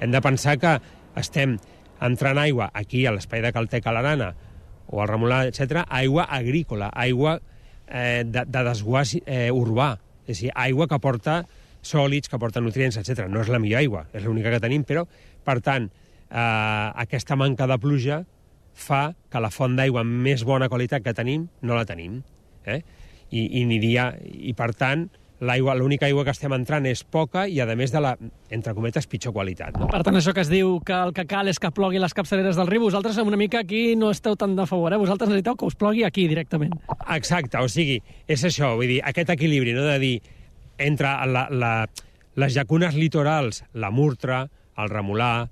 Hem 0.00 0.12
de 0.14 0.20
pensar 0.22 0.54
que 0.62 0.76
estem 1.18 1.56
entrant 2.00 2.38
aigua 2.38 2.70
aquí 2.72 3.04
a 3.06 3.12
l'espai 3.12 3.42
de 3.42 3.50
Caltec 3.52 3.86
a 3.86 3.94
l'Arana 3.94 4.30
o 4.86 5.02
al 5.02 5.10
Remolà, 5.10 5.42
etc, 5.50 5.82
aigua 5.88 6.28
agrícola, 6.30 6.92
aigua 6.94 7.40
eh, 7.88 8.22
de, 8.24 8.46
de 8.46 8.62
desguàs 8.70 9.16
eh, 9.24 9.50
urbà, 9.50 9.96
és 10.26 10.38
a 10.38 10.46
dir, 10.46 10.52
aigua 10.54 10.86
que 10.88 11.00
porta 11.02 11.40
sòlids, 11.82 12.30
que 12.30 12.38
porta 12.38 12.62
nutrients, 12.62 13.00
etc. 13.00 13.26
No 13.26 13.42
és 13.42 13.50
la 13.50 13.58
millor 13.58 13.82
aigua, 13.82 14.06
és 14.14 14.24
l'única 14.24 14.54
que 14.54 14.62
tenim, 14.62 14.86
però, 14.86 15.04
per 15.44 15.58
tant, 15.64 15.90
eh, 16.30 16.86
aquesta 17.02 17.36
manca 17.36 17.66
de 17.66 17.78
pluja 17.82 18.22
fa 18.78 19.08
que 19.30 19.42
la 19.42 19.50
font 19.50 19.74
d'aigua 19.76 20.06
més 20.06 20.46
bona 20.46 20.70
qualitat 20.70 21.02
que 21.02 21.16
tenim 21.18 21.48
no 21.66 21.74
la 21.74 21.84
tenim. 21.88 22.20
Eh? 22.64 22.80
I, 23.30 23.46
i, 23.46 23.64
aniria, 23.64 24.10
I, 24.20 24.52
per 24.58 24.72
tant, 24.74 25.06
l'aigua, 25.40 25.74
l'única 25.74 26.04
aigua 26.06 26.24
que 26.26 26.32
estem 26.34 26.52
entrant 26.52 26.84
és 26.90 27.02
poca 27.02 27.46
i, 27.48 27.58
a 27.62 27.66
més 27.78 27.92
de 27.94 28.02
la, 28.02 28.12
entre 28.52 28.74
cometes, 28.76 29.06
pitjor 29.08 29.32
qualitat. 29.32 29.78
No? 29.80 29.88
Per 29.90 30.02
tant, 30.04 30.18
això 30.18 30.34
que 30.36 30.44
es 30.44 30.50
diu 30.52 30.76
que 30.86 30.96
el 30.96 31.14
que 31.16 31.24
cal 31.30 31.48
és 31.48 31.60
que 31.62 31.72
plogui 31.74 32.02
les 32.02 32.14
capçaleres 32.16 32.58
del 32.60 32.68
riu, 32.68 32.84
vosaltres 32.84 33.18
una 33.22 33.40
mica 33.40 33.62
aquí 33.64 33.96
no 33.96 34.10
esteu 34.12 34.36
tan 34.36 34.54
de 34.58 34.66
favor, 34.68 34.92
eh? 34.92 35.00
Vosaltres 35.00 35.32
necessiteu 35.32 35.56
que 35.56 35.70
us 35.70 35.78
plogui 35.80 36.04
aquí 36.04 36.26
directament. 36.28 36.76
Exacte, 37.16 37.60
o 37.62 37.70
sigui, 37.72 38.00
és 38.28 38.44
això, 38.44 38.74
vull 38.76 38.90
dir, 38.96 39.00
aquest 39.06 39.32
equilibri, 39.36 39.74
no?, 39.76 39.86
de 39.88 39.98
dir, 40.02 40.14
entre 40.80 41.14
la, 41.28 41.46
la, 41.50 41.74
les 42.40 42.56
llacunes 42.56 42.96
litorals, 42.96 43.64
la 43.74 43.90
Murtra, 43.92 44.44
el 44.80 44.92
Remolà, 44.92 45.48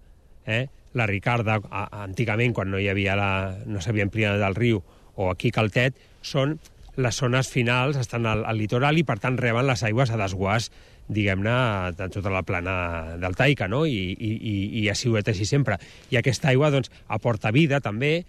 eh, 0.49 0.67
la 0.99 1.07
Ricarda, 1.07 1.59
a, 1.71 1.87
antigament, 2.05 2.55
quan 2.57 2.71
no 2.73 2.81
hi 2.81 2.89
havia 2.93 3.17
la, 3.17 3.31
no 3.69 3.81
s'havia 3.85 4.09
ampliat 4.09 4.41
del 4.41 4.57
riu, 4.57 4.83
o 5.19 5.33
aquí 5.33 5.51
Caltet, 5.53 5.97
són 6.23 6.57
les 6.99 7.15
zones 7.15 7.49
finals, 7.49 7.97
estan 7.97 8.27
al, 8.27 8.43
al 8.49 8.59
litoral 8.59 8.99
i, 8.99 9.05
per 9.07 9.21
tant, 9.23 9.39
reben 9.39 9.69
les 9.69 9.85
aigües 9.87 10.11
a 10.11 10.19
desguàs, 10.19 10.69
diguem-ne, 11.09 11.55
de 11.97 12.09
tota 12.13 12.33
la 12.35 12.43
plana 12.43 13.17
deltaica, 13.23 13.69
no? 13.71 13.85
I, 13.87 14.13
i, 14.13 14.33
i, 14.35 14.55
i 14.83 14.85
ha 14.91 14.97
sigut 14.99 15.31
així 15.31 15.47
sempre. 15.49 15.79
I 16.11 16.19
aquesta 16.21 16.51
aigua, 16.51 16.73
doncs, 16.75 16.91
aporta 17.07 17.55
vida, 17.55 17.79
també, 17.85 18.27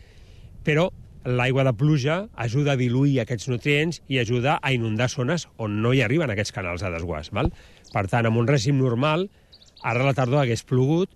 però 0.63 0.87
l'aigua 1.25 1.65
de 1.67 1.73
pluja 1.75 2.21
ajuda 2.39 2.73
a 2.73 2.79
diluir 2.79 3.19
aquests 3.19 3.49
nutrients 3.51 3.99
i 4.07 4.21
ajuda 4.21 4.59
a 4.61 4.71
inundar 4.71 5.09
zones 5.11 5.49
on 5.57 5.81
no 5.83 5.91
hi 5.91 6.03
arriben 6.05 6.31
aquests 6.31 6.55
canals 6.55 6.85
de 6.85 6.93
desguàs. 6.93 7.33
Val? 7.35 7.51
Per 7.91 8.05
tant, 8.07 8.29
en 8.29 8.37
un 8.37 8.47
règim 8.47 8.77
normal, 8.79 9.27
ara 9.81 10.05
a 10.05 10.11
la 10.11 10.15
tardor 10.15 10.45
hagués 10.45 10.63
plogut 10.63 11.11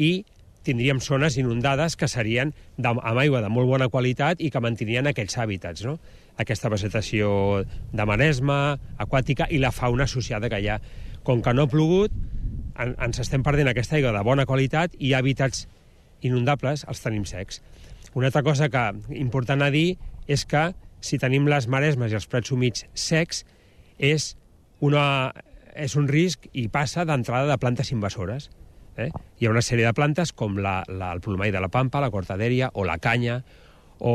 i 0.00 0.24
tindríem 0.64 0.98
zones 1.04 1.36
inundades 1.36 1.94
que 2.00 2.08
serien 2.08 2.54
amb 2.82 3.04
aigua 3.04 3.44
de 3.44 3.52
molt 3.52 3.68
bona 3.68 3.90
qualitat 3.92 4.40
i 4.40 4.50
que 4.50 4.62
mantenien 4.64 5.06
aquells 5.06 5.36
hàbitats, 5.38 5.84
no? 5.84 5.98
Aquesta 6.40 6.70
vegetació 6.72 7.64
de 7.92 8.06
maresma, 8.08 8.76
aquàtica 8.98 9.46
i 9.50 9.60
la 9.62 9.72
fauna 9.72 10.08
associada 10.08 10.50
que 10.50 10.60
hi 10.60 10.70
ha. 10.70 10.80
Com 11.24 11.42
que 11.42 11.54
no 11.54 11.64
ha 11.64 11.70
plogut, 11.70 12.14
en, 12.78 12.94
ens 12.98 13.20
estem 13.22 13.44
perdent 13.46 13.70
aquesta 13.70 13.96
aigua 13.98 14.12
de 14.14 14.22
bona 14.26 14.46
qualitat 14.46 14.96
i 14.98 15.14
hàbitats 15.14 15.66
inundables 16.24 16.84
els 16.88 17.02
tenim 17.04 17.24
secs. 17.28 17.60
Una 18.14 18.30
altra 18.30 18.44
cosa 18.46 18.68
que 18.70 18.84
important 19.18 19.62
a 19.62 19.70
dir 19.74 19.96
és 20.30 20.44
que 20.48 20.70
si 21.04 21.18
tenim 21.20 21.48
les 21.50 21.68
maresmes 21.68 22.12
i 22.12 22.18
els 22.18 22.28
prats 22.30 22.52
humits 22.54 22.86
secs 22.96 23.42
és, 23.98 24.34
una, 24.80 25.32
és 25.76 25.96
un 26.00 26.08
risc 26.08 26.48
i 26.52 26.68
passa 26.72 27.04
d'entrada 27.04 27.50
de 27.50 27.58
plantes 27.60 27.92
invasores. 27.92 28.48
Eh? 28.96 29.10
Hi 29.10 29.46
ha 29.46 29.52
una 29.52 29.62
sèrie 29.62 29.86
de 29.86 29.92
plantes 29.92 30.32
com 30.32 30.56
la, 30.62 30.80
la, 30.88 31.12
el 31.12 31.20
plomall 31.20 31.52
de 31.52 31.60
la 31.60 31.68
pampa, 31.68 32.00
la 32.00 32.12
cortadèria 32.14 32.70
o 32.74 32.86
la 32.86 32.96
canya 33.02 33.42
o, 33.98 34.14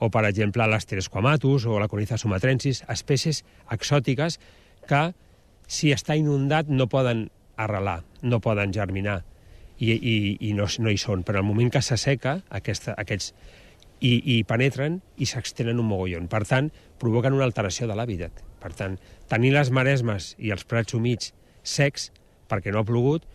o 0.00 0.08
per 0.12 0.24
exemple, 0.28 0.66
l'Asteresquamatus 0.66 1.66
o 1.68 1.78
la 1.80 1.88
Coniza 1.92 2.18
sumatrensis, 2.18 2.82
espècies 2.88 3.42
exòtiques 3.70 4.38
que, 4.88 5.02
si 5.70 5.92
està 5.94 6.16
inundat, 6.18 6.72
no 6.72 6.88
poden 6.90 7.28
arrelar, 7.60 8.00
no 8.22 8.40
poden 8.40 8.72
germinar 8.72 9.20
i, 9.78 9.92
i, 9.92 10.14
i 10.48 10.52
no, 10.56 10.66
no 10.80 10.92
hi 10.92 11.00
són. 11.00 11.24
Però 11.26 11.42
al 11.42 11.46
moment 11.46 11.70
que 11.72 11.82
s'asseca, 11.84 12.38
aquests 12.50 13.32
i, 14.00 14.14
i 14.36 14.36
penetren 14.48 14.98
i 15.20 15.28
s'extenen 15.28 15.80
un 15.80 15.88
mogollon. 15.90 16.28
Per 16.32 16.42
tant, 16.48 16.70
provoquen 17.00 17.36
una 17.36 17.46
alteració 17.48 17.88
de 17.88 17.96
l'hàbitat. 17.96 18.40
Per 18.60 18.72
tant, 18.76 18.96
tenir 19.28 19.52
les 19.54 19.70
maresmes 19.72 20.34
i 20.40 20.52
els 20.54 20.64
prats 20.68 20.96
humits 20.96 21.34
secs, 21.62 22.08
perquè 22.48 22.72
no 22.72 22.80
ha 22.80 22.88
plogut, 22.88 23.28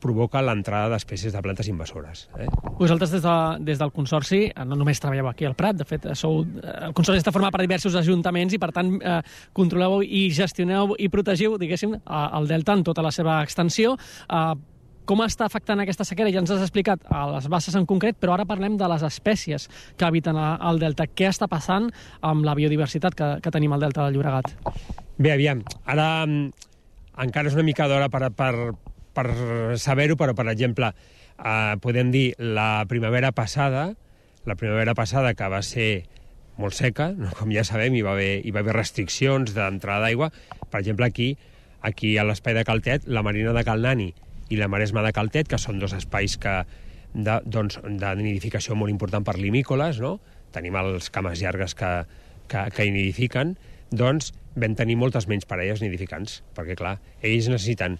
provoca 0.00 0.42
l'entrada 0.44 0.94
d'espècies 0.94 1.34
de 1.34 1.42
plantes 1.44 1.68
invasores. 1.70 2.26
Eh? 2.38 2.48
Vosaltres 2.78 3.12
des, 3.14 3.22
de, 3.24 3.36
des 3.66 3.80
del 3.80 3.92
Consorci 3.94 4.42
eh, 4.48 4.64
no 4.64 4.78
només 4.80 5.00
treballeu 5.02 5.30
aquí 5.30 5.48
al 5.48 5.56
Prat, 5.58 5.78
de 5.80 5.86
fet, 5.88 6.08
sou, 6.18 6.42
eh, 6.42 6.74
el 6.88 6.96
Consorci 6.96 7.22
està 7.22 7.34
format 7.34 7.54
per 7.54 7.62
diversos 7.64 7.98
ajuntaments 8.00 8.56
i, 8.56 8.62
per 8.62 8.72
tant, 8.76 8.96
eh, 8.98 9.20
controleu 9.56 10.00
i 10.02 10.26
gestioneu 10.34 10.96
i 10.98 11.10
protegiu, 11.12 11.58
diguéssim, 11.60 11.96
eh, 12.00 12.26
el 12.40 12.50
delta 12.50 12.78
en 12.78 12.84
tota 12.86 13.04
la 13.04 13.14
seva 13.14 13.40
extensió. 13.44 13.96
Eh, 14.26 14.52
com 15.10 15.24
està 15.24 15.46
afectant 15.48 15.80
aquesta 15.82 16.04
sequera? 16.06 16.30
Ja 16.30 16.38
ens 16.38 16.52
has 16.54 16.62
explicat 16.62 17.02
a 17.10 17.24
les 17.32 17.48
basses 17.50 17.74
en 17.74 17.86
concret, 17.88 18.14
però 18.20 18.36
ara 18.36 18.46
parlem 18.46 18.76
de 18.78 18.86
les 18.92 19.02
espècies 19.08 19.66
que 19.98 20.06
habiten 20.06 20.38
al 20.38 20.78
delta. 20.78 21.08
Què 21.08 21.26
està 21.32 21.48
passant 21.50 21.88
amb 22.26 22.46
la 22.46 22.54
biodiversitat 22.54 23.16
que, 23.18 23.30
que 23.42 23.50
tenim 23.50 23.74
al 23.74 23.82
delta 23.82 24.04
del 24.04 24.14
Llobregat? 24.14 24.52
Bé, 25.18 25.32
aviam, 25.34 25.64
ara 25.84 26.06
mm, 26.28 26.68
encara 27.26 27.50
és 27.50 27.58
una 27.58 27.66
mica 27.66 27.88
d'hora 27.90 28.06
per, 28.12 28.30
per, 28.36 28.52
per 29.16 29.26
saber-ho, 29.80 30.16
però, 30.20 30.34
per 30.36 30.48
exemple, 30.52 30.92
eh, 31.38 31.76
podem 31.82 32.12
dir 32.14 32.34
la 32.38 32.84
primavera 32.88 33.32
passada, 33.32 33.94
la 34.46 34.56
primavera 34.56 34.94
passada 34.94 35.34
que 35.34 35.48
va 35.52 35.62
ser 35.62 36.06
molt 36.60 36.76
seca, 36.76 37.10
no? 37.16 37.32
com 37.38 37.52
ja 37.54 37.64
sabem, 37.64 37.94
hi 37.96 38.04
va 38.04 38.14
haver, 38.16 38.40
hi 38.44 38.52
va 38.52 38.60
haver 38.64 38.76
restriccions 38.76 39.54
d'entrada 39.56 40.06
d'aigua. 40.06 40.30
Per 40.68 40.80
exemple, 40.82 41.08
aquí, 41.08 41.32
aquí 41.80 42.16
a 42.18 42.26
l'espai 42.28 42.54
de 42.56 42.64
Caltet, 42.68 43.08
la 43.08 43.24
marina 43.26 43.54
de 43.56 43.64
Calnani 43.64 44.12
i 44.50 44.58
la 44.60 44.68
maresma 44.68 45.04
de 45.06 45.14
Caltet, 45.16 45.48
que 45.48 45.58
són 45.58 45.80
dos 45.80 45.94
espais 45.96 46.36
que 46.40 46.60
de, 47.14 47.40
doncs, 47.46 47.80
de 47.82 48.12
nidificació 48.20 48.76
molt 48.76 48.92
important 48.92 49.24
per 49.26 49.38
limícoles, 49.40 50.00
no? 50.02 50.18
tenim 50.54 50.76
els 50.76 51.10
cames 51.14 51.40
llargues 51.40 51.76
que, 51.78 51.90
que, 52.50 52.66
que 52.74 52.86
nidifiquen, 52.90 53.54
doncs 53.90 54.32
vam 54.58 54.74
tenir 54.78 54.96
moltes 54.98 55.28
menys 55.30 55.46
parelles 55.46 55.82
nidificants, 55.82 56.40
perquè, 56.56 56.76
clar, 56.78 56.98
ells 57.22 57.48
necessiten 57.50 57.98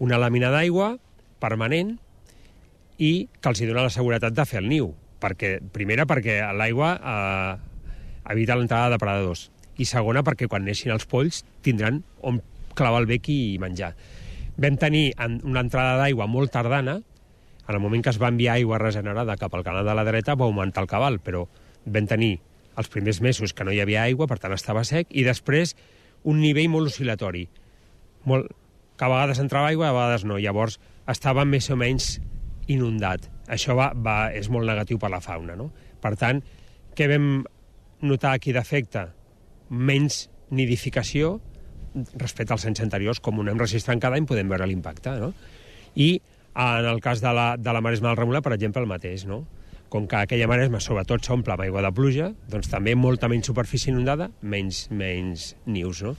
una 0.00 0.18
làmina 0.20 0.50
d'aigua 0.52 0.94
permanent 1.40 1.94
i 3.00 3.28
que 3.40 3.52
els 3.52 3.60
hi 3.60 3.68
dona 3.68 3.86
la 3.86 3.92
seguretat 3.92 4.34
de 4.36 4.46
fer 4.48 4.60
el 4.62 4.68
niu. 4.68 4.92
Perquè, 5.20 5.58
primera, 5.72 6.06
perquè 6.08 6.40
l'aigua 6.56 6.94
eh, 6.96 7.52
evita 8.32 8.56
l'entrada 8.56 8.94
de 8.94 9.00
predadors. 9.00 9.48
I 9.80 9.86
segona, 9.88 10.24
perquè 10.24 10.48
quan 10.48 10.64
neixin 10.64 10.92
els 10.92 11.06
polls 11.08 11.42
tindran 11.64 12.02
on 12.24 12.40
clavar 12.76 13.02
el 13.02 13.08
bec 13.08 13.28
i 13.32 13.58
menjar. 13.60 13.92
Vam 14.60 14.76
tenir 14.80 15.10
una 15.20 15.62
entrada 15.64 15.96
d'aigua 16.00 16.28
molt 16.28 16.52
tardana, 16.52 16.98
en 17.70 17.76
el 17.76 17.80
moment 17.80 18.02
que 18.02 18.10
es 18.10 18.18
va 18.20 18.28
enviar 18.32 18.56
aigua 18.58 18.80
regenerada 18.82 19.36
cap 19.38 19.54
al 19.54 19.64
canal 19.64 19.86
de 19.86 19.94
la 19.94 20.04
dreta 20.04 20.34
va 20.34 20.48
augmentar 20.48 20.82
el 20.82 20.90
cabal, 20.90 21.20
però 21.22 21.44
vam 21.86 22.08
tenir 22.10 22.38
els 22.80 22.88
primers 22.88 23.20
mesos 23.20 23.54
que 23.54 23.64
no 23.64 23.72
hi 23.72 23.80
havia 23.80 24.02
aigua, 24.02 24.26
per 24.26 24.40
tant 24.42 24.56
estava 24.56 24.82
sec, 24.84 25.08
i 25.10 25.24
després 25.24 25.76
un 26.28 26.40
nivell 26.42 26.68
molt 26.72 26.90
oscil·latori, 26.90 27.46
molt, 28.28 28.50
que 29.00 29.06
a 29.06 29.08
vegades 29.08 29.38
entrava 29.40 29.70
aigua, 29.72 29.88
a 29.88 29.96
vegades 29.96 30.26
no. 30.28 30.36
Llavors 30.36 30.76
estava 31.08 31.46
més 31.48 31.70
o 31.72 31.76
menys 31.80 32.18
inundat. 32.68 33.30
Això 33.48 33.72
va, 33.78 33.90
va, 33.96 34.18
és 34.36 34.50
molt 34.52 34.68
negatiu 34.68 35.00
per 35.00 35.08
la 35.08 35.22
fauna. 35.24 35.56
No? 35.56 35.70
Per 36.04 36.12
tant, 36.20 36.42
què 36.96 37.08
vam 37.08 37.30
notar 38.04 38.34
aquí 38.36 38.52
d'efecte? 38.52 39.06
Menys 39.70 40.26
nidificació, 40.52 41.38
respecte 42.20 42.52
als 42.52 42.66
anys 42.68 42.82
anteriors, 42.84 43.22
com 43.24 43.38
ho 43.38 43.46
anem 43.46 43.58
registrant 43.62 44.02
cada 44.02 44.20
any, 44.20 44.28
podem 44.28 44.52
veure 44.52 44.68
l'impacte, 44.68 45.16
no? 45.22 45.32
I 45.96 46.10
en 46.60 46.86
el 46.90 47.00
cas 47.00 47.22
de 47.22 47.32
la, 47.34 47.54
de 47.56 47.72
la 47.72 47.80
maresma 47.80 48.10
del 48.10 48.20
Remula, 48.20 48.42
per 48.44 48.52
exemple, 48.54 48.82
el 48.82 48.90
mateix, 48.90 49.24
no? 49.26 49.44
Com 49.90 50.06
que 50.10 50.20
aquella 50.20 50.46
maresma 50.50 50.78
sobretot 50.82 51.24
s'omple 51.26 51.56
amb 51.56 51.64
aigua 51.64 51.82
de 51.82 51.90
pluja, 51.94 52.30
doncs 52.50 52.68
també 52.70 52.94
molta 52.98 53.30
menys 53.32 53.48
superfície 53.50 53.90
inundada, 53.94 54.28
menys, 54.42 54.84
menys 54.92 55.54
nius, 55.66 56.04
no? 56.06 56.14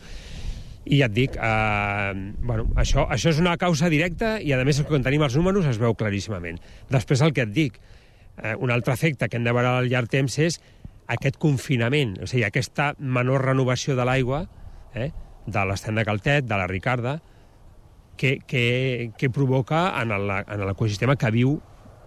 I 0.86 0.98
ja 1.02 1.08
et 1.08 1.14
dic, 1.14 1.36
eh, 1.38 2.14
bueno, 2.42 2.66
això, 2.82 3.06
això 3.14 3.30
és 3.30 3.40
una 3.40 3.58
causa 3.62 3.90
directa 3.90 4.40
i, 4.42 4.54
a 4.54 4.64
més, 4.66 4.82
quan 4.88 5.04
tenim 5.06 5.22
els 5.22 5.36
números 5.38 5.68
es 5.70 5.78
veu 5.82 5.94
claríssimament. 5.96 6.58
Després, 6.90 7.22
el 7.22 7.34
que 7.38 7.46
et 7.46 7.52
dic, 7.54 7.78
eh, 8.42 8.56
un 8.58 8.72
altre 8.74 8.94
efecte 8.94 9.30
que 9.30 9.38
hem 9.38 9.46
de 9.46 9.54
veure 9.54 9.76
al 9.78 9.90
llarg 9.92 10.10
temps 10.10 10.40
és 10.42 10.58
aquest 11.12 11.38
confinament, 11.42 12.16
o 12.24 12.30
sigui, 12.30 12.46
aquesta 12.48 12.94
menor 12.98 13.46
renovació 13.46 13.98
de 14.00 14.08
l'aigua, 14.08 14.46
eh, 14.96 15.12
de 15.46 15.66
l'estany 15.66 16.00
de 16.00 16.06
Caltet, 16.08 16.48
de 16.48 16.58
la 16.58 16.68
Ricarda, 16.68 17.20
que, 18.18 18.40
que, 18.46 19.12
que 19.18 19.30
provoca 19.30 19.88
en 20.02 20.14
l'ecosistema 20.68 21.16
que 21.18 21.32
viu 21.34 21.56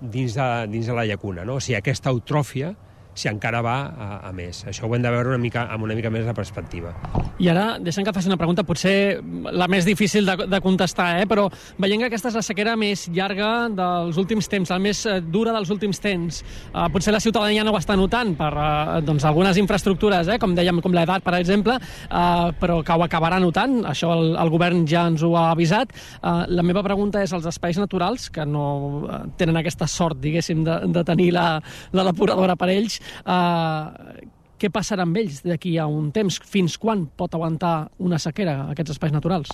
dins 0.01 0.35
de, 0.37 0.49
dins 0.71 0.87
de 0.87 0.95
la 0.95 1.07
llacuna. 1.09 1.45
No? 1.47 1.59
O 1.59 1.63
sigui, 1.65 1.79
aquesta 1.79 2.13
eutròfia 2.15 2.75
si 3.15 3.29
encara 3.31 3.63
va 3.65 3.77
a, 3.87 4.09
a 4.29 4.33
més. 4.35 4.65
Això 4.69 4.89
ho 4.89 4.95
hem 4.97 5.03
de 5.05 5.11
veure 5.15 5.33
una 5.35 5.41
mica, 5.41 5.67
amb 5.73 5.87
una 5.87 5.95
mica 5.97 6.11
més 6.13 6.27
de 6.27 6.35
perspectiva. 6.37 6.93
I 7.39 7.49
ara, 7.51 7.65
deixem 7.83 8.05
que 8.07 8.13
faci 8.15 8.31
una 8.31 8.39
pregunta, 8.39 8.65
potser 8.67 9.21
la 9.55 9.69
més 9.71 9.87
difícil 9.87 10.27
de, 10.27 10.37
de 10.51 10.61
contestar, 10.63 11.09
eh? 11.23 11.29
però 11.31 11.47
veient 11.83 12.03
que 12.03 12.11
aquesta 12.11 12.31
és 12.33 12.39
la 12.39 12.45
sequera 12.47 12.77
més 12.79 13.07
llarga 13.15 13.69
dels 13.75 14.19
últims 14.21 14.51
temps, 14.51 14.71
la 14.71 14.81
més 14.83 15.05
eh, 15.07 15.21
dura 15.23 15.55
dels 15.55 15.71
últims 15.75 16.01
temps, 16.03 16.41
eh, 16.43 16.87
potser 16.95 17.15
la 17.15 17.23
ciutadania 17.23 17.65
no 17.67 17.75
ho 17.75 17.81
està 17.81 17.97
notant 17.99 18.35
per 18.39 18.51
eh, 18.53 19.01
doncs, 19.07 19.27
algunes 19.29 19.59
infraestructures, 19.63 20.31
eh? 20.35 20.39
com 20.43 20.55
dèiem, 20.57 20.83
com 20.85 20.95
l'edat, 20.95 21.25
per 21.27 21.37
exemple, 21.39 21.79
eh, 21.79 22.51
però 22.61 22.81
que 22.87 22.99
ho 22.99 23.07
acabarà 23.07 23.41
notant, 23.43 23.81
això 23.91 24.13
el, 24.15 24.35
el 24.41 24.53
govern 24.53 24.85
ja 24.91 25.07
ens 25.11 25.23
ho 25.25 25.35
ha 25.39 25.49
avisat. 25.53 25.95
Eh, 25.95 26.35
la 26.55 26.67
meva 26.67 26.85
pregunta 26.87 27.23
és 27.23 27.35
als 27.35 27.49
espais 27.51 27.79
naturals, 27.81 28.29
que 28.35 28.47
no 28.47 28.67
eh, 29.07 29.23
tenen 29.41 29.59
aquesta 29.61 29.89
sort, 29.91 30.21
diguéssim, 30.23 30.65
de, 30.67 30.81
de 30.95 31.05
tenir 31.07 31.31
la, 31.35 31.49
la 31.95 32.07
depuradora 32.11 32.59
per 32.59 32.71
ells, 32.75 33.01
Uh, 33.25 34.27
què 34.61 34.71
passarà 34.73 35.05
amb 35.05 35.17
ells 35.21 35.43
d'aquí 35.45 35.77
a 35.79 35.87
un 35.91 36.11
temps? 36.15 36.39
Fins 36.49 36.79
quan 36.81 37.07
pot 37.19 37.35
aguantar 37.37 37.91
una 38.01 38.21
sequera 38.23 38.71
aquests 38.73 38.95
espais 38.97 39.13
naturals? 39.13 39.51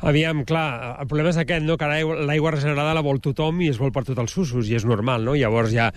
Aviam, 0.00 0.44
clar, 0.48 0.96
el 1.02 1.08
problema 1.08 1.32
és 1.32 1.38
aquest, 1.42 1.64
no? 1.66 1.76
que 1.76 1.88
l'aigua 1.88 2.54
regenerada 2.54 2.96
la 2.96 3.04
vol 3.04 3.20
tothom 3.20 3.60
i 3.60 3.68
es 3.68 3.80
vol 3.80 3.92
per 3.92 4.06
tots 4.08 4.20
els 4.22 4.36
usos, 4.40 4.68
i 4.70 4.76
és 4.78 4.88
normal, 4.88 5.26
no? 5.28 5.36
Llavors 5.36 5.74
ja... 5.76 5.90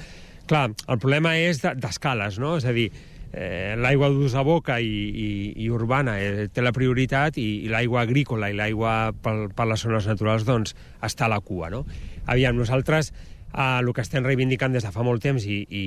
Clar, 0.43 0.74
el 0.91 0.98
problema 1.00 1.38
és 1.39 1.62
d'escales, 1.63 2.36
no? 2.36 2.58
És 2.60 2.65
a 2.67 2.74
dir, 2.76 2.89
eh, 3.32 3.76
l'aigua 3.80 4.10
d'ús 4.12 4.36
a 4.36 4.43
boca 4.43 4.76
i, 4.84 4.89
i, 4.89 5.30
i 5.63 5.69
urbana 5.72 6.17
eh, 6.19 6.48
té 6.54 6.62
la 6.65 6.74
prioritat 6.76 7.39
i, 7.41 7.48
i 7.63 7.72
l'aigua 7.72 8.04
agrícola 8.04 8.52
i 8.52 8.58
l'aigua 8.58 9.13
per, 9.24 9.36
per 9.56 9.69
les 9.72 9.86
zones 9.88 10.10
naturals 10.10 10.43
doncs 10.43 10.76
està 11.00 11.30
a 11.30 11.34
la 11.34 11.39
cua, 11.39 11.72
no? 11.74 11.86
Aviam, 12.28 12.60
nosaltres 12.60 13.12
eh, 13.54 13.80
el 13.80 13.94
que 13.94 14.04
estem 14.04 14.26
reivindicant 14.26 14.74
des 14.74 14.86
de 14.86 14.92
fa 14.92 15.06
molt 15.06 15.24
temps 15.24 15.46
i, 15.46 15.62
i, 15.70 15.86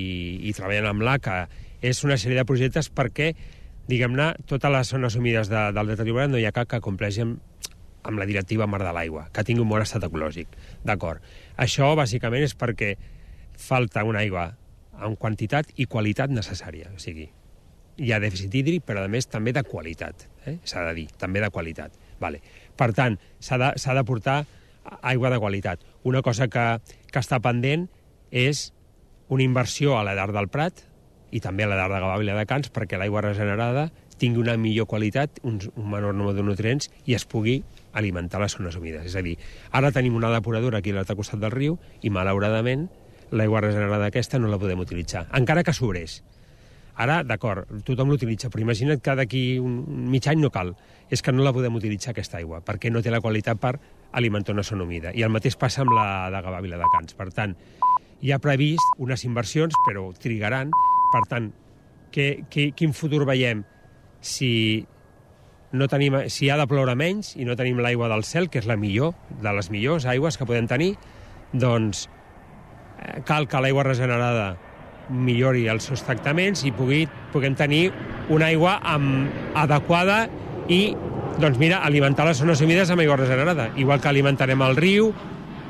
i 0.48 0.54
treballant 0.56 0.92
amb 0.92 1.06
l'ACA 1.06 1.46
és 1.82 2.02
una 2.06 2.16
sèrie 2.16 2.38
de 2.38 2.46
projectes 2.48 2.90
perquè, 2.90 3.32
diguem-ne, 3.90 4.32
totes 4.46 4.72
les 4.72 4.92
zones 4.94 5.16
humides 5.18 5.50
de, 5.52 5.68
del 5.76 5.94
deteriorament 5.94 6.34
no 6.34 6.40
hi 6.40 6.46
ha 6.48 6.54
cap 6.54 6.70
que 6.70 6.82
compleixi 6.82 7.24
amb, 7.26 7.40
amb 8.06 8.22
la 8.22 8.26
directiva 8.26 8.66
Mar 8.70 8.82
de 8.84 8.92
l'Aigua, 8.94 9.26
que 9.34 9.44
tingui 9.44 9.64
un 9.64 9.70
bon 9.70 9.82
estat 9.82 10.04
ecològic. 10.06 10.52
D'acord. 10.86 11.24
Això, 11.58 11.90
bàsicament, 11.98 12.46
és 12.46 12.54
perquè 12.58 12.94
falta 13.56 14.04
una 14.06 14.22
aigua 14.22 14.52
en 15.02 15.16
quantitat 15.20 15.72
i 15.76 15.88
qualitat 15.90 16.30
necessària. 16.32 16.92
O 16.94 17.00
sigui, 17.02 17.26
hi 17.96 18.12
ha 18.12 18.20
dèficit 18.22 18.54
hídric, 18.54 18.84
però, 18.86 19.04
a 19.04 19.12
més, 19.12 19.28
també 19.28 19.52
de 19.56 19.64
qualitat. 19.66 20.28
Eh? 20.46 20.58
S'ha 20.64 20.84
de 20.88 20.94
dir, 21.00 21.08
també 21.18 21.42
de 21.42 21.50
qualitat. 21.50 21.96
Vale. 22.20 22.40
Per 22.76 22.92
tant, 22.96 23.18
s'ha 23.40 23.58
de, 23.60 23.72
de 23.74 24.04
portar 24.06 24.44
aigua 25.02 25.30
de 25.32 25.40
qualitat. 25.42 25.82
Una 26.04 26.22
cosa 26.22 26.48
que, 26.48 26.66
que 27.16 27.24
està 27.24 27.40
pendent 27.40 27.88
és 28.28 28.68
una 29.32 29.44
inversió 29.46 29.96
a 29.96 30.04
l'edar 30.04 30.28
del 30.36 30.50
Prat 30.52 30.84
i 31.32 31.40
també 31.40 31.64
a 31.64 31.70
l'edar 31.70 31.88
de 31.88 32.00
Gavà 32.02 32.18
i 32.20 32.28
de 32.28 32.44
Cans 32.48 32.68
perquè 32.74 33.00
l'aigua 33.00 33.24
regenerada 33.24 33.88
tingui 34.20 34.40
una 34.40 34.56
millor 34.56 34.86
qualitat, 34.88 35.40
un, 35.44 35.58
un 35.76 35.88
menor 35.92 36.14
nombre 36.16 36.36
de 36.36 36.44
nutrients 36.44 36.88
i 37.04 37.16
es 37.16 37.26
pugui 37.28 37.58
alimentar 37.96 38.40
les 38.40 38.56
zones 38.56 38.76
humides. 38.76 39.04
És 39.08 39.16
a 39.16 39.24
dir, 39.24 39.34
ara 39.72 39.92
tenim 39.92 40.16
una 40.16 40.30
depuradora 40.32 40.80
aquí 40.80 40.92
a 40.92 40.98
l'altre 40.98 41.16
costat 41.16 41.40
del 41.42 41.52
riu 41.52 41.76
i, 42.00 42.12
malauradament, 42.12 42.86
l'aigua 43.32 43.60
regenerada 43.64 44.08
aquesta 44.08 44.40
no 44.40 44.48
la 44.48 44.60
podem 44.60 44.80
utilitzar, 44.80 45.26
encara 45.36 45.64
que 45.66 45.74
sobrés. 45.76 46.22
Ara, 46.96 47.20
d'acord, 47.28 47.68
tothom 47.84 48.08
l'utilitza, 48.08 48.48
però 48.48 48.64
imagina't 48.64 49.02
que 49.04 49.16
d'aquí 49.18 49.42
un 49.60 49.82
un 49.84 50.06
mig 50.08 50.24
any 50.30 50.40
no 50.40 50.48
cal. 50.52 50.72
És 51.12 51.20
que 51.20 51.32
no 51.32 51.44
la 51.44 51.52
podem 51.52 51.74
utilitzar, 51.76 52.14
aquesta 52.14 52.38
aigua, 52.38 52.62
perquè 52.64 52.88
no 52.90 53.02
té 53.04 53.12
la 53.12 53.20
qualitat 53.20 53.60
per 53.60 53.74
alimentar 54.12 54.54
una 54.54 54.64
zona 54.64 54.84
humida. 54.84 55.12
I 55.14 55.24
el 55.26 55.32
mateix 55.32 55.56
passa 55.60 55.82
amb 55.84 55.94
la 55.96 56.30
de 56.32 56.42
Gavà 56.44 56.62
Viladecans. 56.64 57.16
Per 57.18 57.28
tant, 57.34 57.54
hi 58.22 58.32
ha 58.32 58.40
previst 58.42 59.00
unes 59.02 59.24
inversions, 59.28 59.76
però 59.86 60.08
trigaran. 60.20 60.72
Per 61.12 61.22
tant, 61.30 61.50
que, 62.12 62.44
que, 62.50 62.70
quin 62.76 62.94
futur 62.96 63.24
veiem 63.28 63.64
si 64.20 64.86
no 65.76 65.88
tenim, 65.88 66.16
si 66.32 66.48
ha 66.50 66.56
de 66.56 66.66
ploure 66.70 66.94
menys 66.96 67.34
i 67.36 67.44
no 67.44 67.56
tenim 67.58 67.80
l'aigua 67.82 68.08
del 68.08 68.24
cel, 68.24 68.48
que 68.48 68.62
és 68.62 68.68
la 68.68 68.78
millor, 68.80 69.14
de 69.42 69.52
les 69.52 69.70
millors 69.70 70.06
aigües 70.08 70.38
que 70.38 70.46
podem 70.48 70.68
tenir, 70.70 70.94
doncs 71.52 72.06
eh, 72.06 73.20
cal 73.28 73.48
que 73.50 73.60
l'aigua 73.60 73.84
regenerada 73.86 74.54
millori 75.10 75.66
els 75.70 75.86
seus 75.86 76.02
tractaments 76.02 76.64
i 76.66 76.72
pugui, 76.74 77.04
puguem 77.32 77.54
tenir 77.54 77.90
una 78.32 78.48
aigua 78.48 78.78
amb, 78.82 79.30
adequada 79.54 80.24
i, 80.72 80.96
doncs 81.38 81.58
mira, 81.60 81.82
alimentar 81.84 82.24
les 82.24 82.38
zones 82.40 82.60
humides 82.64 82.90
amb 82.90 83.02
aigua 83.02 83.18
regenerada. 83.20 83.68
Igual 83.76 84.00
que 84.00 84.08
alimentarem 84.08 84.62
el 84.64 84.76
riu 84.76 85.10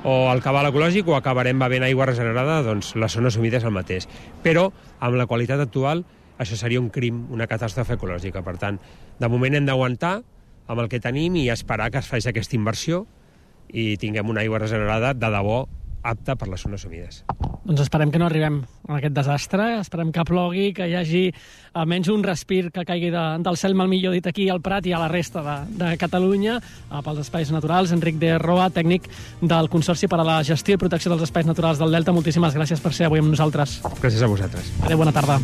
o 0.06 0.14
el 0.30 0.42
cabal 0.44 0.68
ecològic 0.68 1.08
o 1.10 1.16
acabarem 1.16 1.58
bevent 1.58 1.82
aigua 1.82 2.06
regenerada, 2.06 2.60
doncs 2.62 2.92
les 2.94 3.16
zones 3.18 3.34
humides 3.36 3.66
el 3.66 3.74
mateix. 3.74 4.06
Però, 4.44 4.68
amb 5.00 5.18
la 5.18 5.26
qualitat 5.26 5.60
actual, 5.64 6.04
això 6.38 6.58
seria 6.58 6.78
un 6.78 6.90
crim, 6.94 7.24
una 7.34 7.48
catàstrofe 7.50 7.96
ecològica. 7.96 8.44
Per 8.46 8.54
tant, 8.62 8.78
de 9.18 9.30
moment 9.32 9.58
hem 9.58 9.66
d'aguantar 9.66 10.20
amb 10.66 10.82
el 10.82 10.90
que 10.92 11.02
tenim 11.02 11.34
i 11.40 11.48
esperar 11.50 11.90
que 11.90 11.98
es 11.98 12.06
faci 12.10 12.30
aquesta 12.30 12.54
inversió 12.58 13.04
i 13.66 13.96
tinguem 13.98 14.30
una 14.30 14.44
aigua 14.44 14.62
regenerada 14.62 15.14
de 15.14 15.30
debò 15.34 15.64
apta 16.06 16.36
per 16.38 16.48
les 16.48 16.62
zones 16.62 16.84
humides. 16.86 17.22
Doncs 17.66 17.82
esperem 17.82 18.12
que 18.14 18.20
no 18.22 18.28
arribem 18.28 18.60
a 18.86 18.98
aquest 19.00 19.14
desastre, 19.16 19.66
esperem 19.80 20.12
que 20.14 20.24
plogui, 20.26 20.68
que 20.76 20.86
hi 20.86 20.94
hagi 20.98 21.22
almenys 21.74 22.10
un 22.14 22.22
respir 22.24 22.70
que 22.74 22.84
caigui 22.86 23.10
de, 23.14 23.24
del 23.42 23.58
cel, 23.58 23.74
mal 23.78 23.90
millor 23.90 24.14
dit, 24.14 24.26
aquí 24.26 24.48
al 24.52 24.62
Prat 24.64 24.86
i 24.86 24.94
a 24.94 25.00
la 25.02 25.10
resta 25.10 25.42
de, 25.42 25.56
de 25.82 25.92
Catalunya, 26.00 26.60
eh, 26.60 27.00
pels 27.02 27.24
espais 27.24 27.50
naturals. 27.54 27.94
Enric 27.96 28.20
de 28.22 28.36
Roa, 28.42 28.68
tècnic 28.70 29.10
del 29.42 29.70
Consorci 29.72 30.10
per 30.10 30.20
a 30.22 30.28
la 30.28 30.38
Gestió 30.46 30.78
i 30.78 30.82
Protecció 30.82 31.12
dels 31.12 31.26
Espais 31.26 31.48
Naturals 31.48 31.82
del 31.82 31.98
Delta, 31.98 32.14
moltíssimes 32.14 32.54
gràcies 32.54 32.82
per 32.82 32.94
ser 32.94 33.10
avui 33.10 33.22
amb 33.22 33.34
nosaltres. 33.34 33.80
Gràcies 33.98 34.22
a 34.22 34.30
vosaltres. 34.30 34.72
Adéu, 34.86 35.02
bona 35.02 35.14
tarda. 35.16 35.40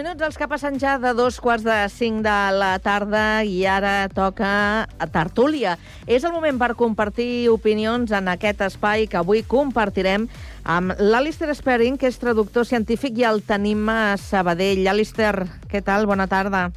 Minuts, 0.00 0.22
els 0.24 0.38
que 0.40 0.46
passen 0.48 0.78
ja 0.80 0.94
de 0.96 1.10
dos 1.12 1.36
quarts 1.44 1.64
de 1.66 1.76
cinc 1.92 2.22
de 2.24 2.36
la 2.56 2.70
tarda 2.80 3.42
i 3.44 3.66
ara 3.68 4.08
toca 4.08 4.50
a 4.86 5.08
Tertúlia. 5.12 5.76
És 6.08 6.24
el 6.24 6.32
moment 6.32 6.56
per 6.60 6.72
compartir 6.78 7.50
opinions 7.52 8.12
en 8.16 8.30
aquest 8.32 8.64
espai 8.64 9.04
que 9.10 9.20
avui 9.20 9.44
compartirem 9.44 10.28
amb 10.64 10.96
l'Alistair 10.96 11.52
Sperring, 11.58 12.00
que 12.00 12.08
és 12.08 12.20
traductor 12.22 12.64
científic, 12.64 13.18
i 13.20 13.28
el 13.28 13.44
tenim 13.44 13.88
a 13.92 14.16
Sabadell. 14.16 14.86
Alistair, 14.88 15.50
què 15.68 15.84
tal? 15.84 16.08
Bona 16.08 16.30
tarda. 16.30 16.70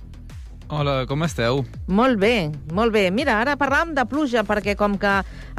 Hola, 0.70 1.04
com 1.06 1.22
esteu? 1.22 1.60
Molt 1.92 2.18
bé, 2.18 2.50
molt 2.74 2.94
bé. 2.96 3.10
Mira, 3.14 3.36
ara 3.44 3.54
parlàvem 3.60 3.92
de 3.94 4.06
pluja, 4.10 4.42
perquè 4.48 4.74
com 4.80 4.96
que 4.98 5.12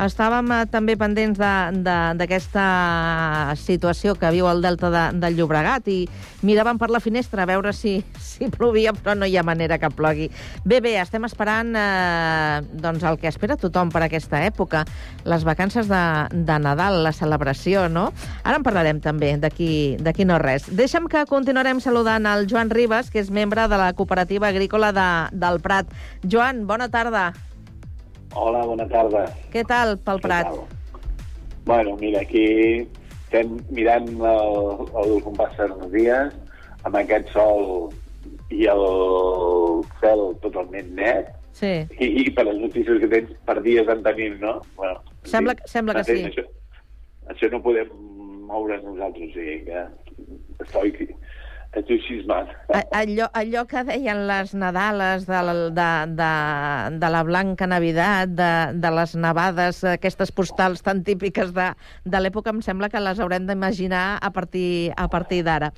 estàvem 0.03 0.49
eh, 0.51 0.64
també 0.73 0.97
pendents 0.99 1.38
de- 1.38 1.83
de- 1.85 2.14
d'aquesta 2.19 3.53
situació 3.55 4.17
que 4.19 4.31
viu 4.35 4.49
el 4.51 4.62
delta 4.64 4.90
de, 4.90 5.03
del 5.21 5.37
Llobregat 5.37 5.87
i 5.93 6.09
miràvem 6.43 6.79
per 6.81 6.88
la 6.90 6.99
finestra 7.05 7.45
a 7.45 7.47
veure 7.47 7.73
si, 7.73 8.03
si 8.19 8.49
plovia, 8.51 8.93
però 8.93 9.14
no 9.14 9.27
hi 9.29 9.37
ha 9.37 9.45
manera 9.47 9.79
que 9.79 9.90
plogui. 9.95 10.31
Bé, 10.64 10.81
bé, 10.81 10.97
estem 10.99 11.25
esperant 11.29 11.71
eh, 11.77 12.62
doncs 12.73 13.05
el 13.05 13.19
que 13.21 13.29
espera 13.31 13.57
tothom 13.61 13.93
per 13.95 14.03
aquesta 14.09 14.43
època, 14.49 14.83
les 15.25 15.45
vacances 15.47 15.87
de, 15.87 16.03
de 16.33 16.59
Nadal, 16.59 17.03
la 17.05 17.12
celebració, 17.12 17.87
no? 17.88 18.09
Ara 18.43 18.57
en 18.59 18.67
parlarem 18.67 18.99
també, 19.05 19.37
d'aquí 19.38 20.25
no 20.25 20.40
res. 20.43 20.67
Deixa'm 20.75 21.07
que 21.12 21.23
continuarem 21.31 21.79
saludant 21.79 22.27
el 22.27 22.49
Joan 22.51 22.71
Ribas, 22.75 23.12
que 23.12 23.21
és 23.23 23.31
membre 23.31 23.69
de 23.69 23.79
la 23.79 23.93
cooperativa 23.93 24.49
agrícola 24.49 24.90
de, 24.97 25.09
del 25.45 25.61
Prat. 25.65 25.91
Joan, 26.31 26.65
bona 26.71 26.89
tarda. 26.93 27.29
Hola, 28.35 28.65
bona 28.67 28.87
tarda. 28.91 29.27
Què 29.53 29.63
tal 29.69 29.97
pel 30.03 30.21
Prat? 30.25 30.49
Bueno, 31.65 31.97
mira, 32.01 32.21
aquí 32.25 32.45
estem 33.25 33.55
mirant 33.75 34.09
el, 34.11 34.59
el 35.05 35.15
com 35.25 35.37
passen 35.39 35.73
els 35.79 35.93
dies, 35.95 36.35
amb 36.85 36.99
aquest 37.01 37.31
sol 37.35 37.93
i 38.55 38.67
el 38.71 38.85
cel 40.03 40.29
totalment 40.45 40.93
net, 40.99 41.33
Sí. 41.55 41.71
i, 42.03 42.07
i 42.25 42.31
per 42.35 42.49
les 42.49 42.57
notícies 42.59 42.99
que 42.99 43.07
tens 43.13 43.29
per 43.47 43.61
dies 43.63 43.87
en 43.89 44.01
tenim, 44.03 44.41
no? 44.43 44.57
Bueno, 44.75 44.99
Sembla, 45.23 45.55
sembla 45.71 45.95
que 46.01 46.03
sí. 46.09 46.17
Això, 46.27 46.43
això 47.31 47.51
no 47.53 47.61
podem 47.63 47.93
moure 48.51 48.81
nosaltres, 48.83 49.31
o 49.31 49.37
sigui 49.39 49.61
que 49.69 49.85
estoy, 50.67 50.91
A- 52.73 52.85
Allò, 53.01 53.27
allò 53.35 53.65
que 53.67 53.83
deien 53.85 54.27
les 54.29 54.55
Nadales 54.55 55.27
de, 55.27 55.43
la- 55.43 55.55
de, 55.75 55.89
de, 56.15 56.99
de 56.99 57.11
la 57.11 57.23
Blanca 57.27 57.67
Navidad, 57.67 58.29
de, 58.29 58.51
de 58.79 58.91
les 58.95 59.15
nevades, 59.17 59.83
aquestes 59.85 60.31
postals 60.33 60.83
tan 60.83 61.03
típiques 61.05 61.53
de, 61.57 61.73
de 62.05 62.21
l'època, 62.21 62.51
em 62.55 62.63
sembla 62.63 62.89
que 62.89 63.01
les 63.03 63.19
haurem 63.21 63.47
d'imaginar 63.47 64.19
a 64.23 64.31
partir, 64.31 64.93
a 64.97 65.09
partir 65.09 65.43
d'ara. 65.45 65.73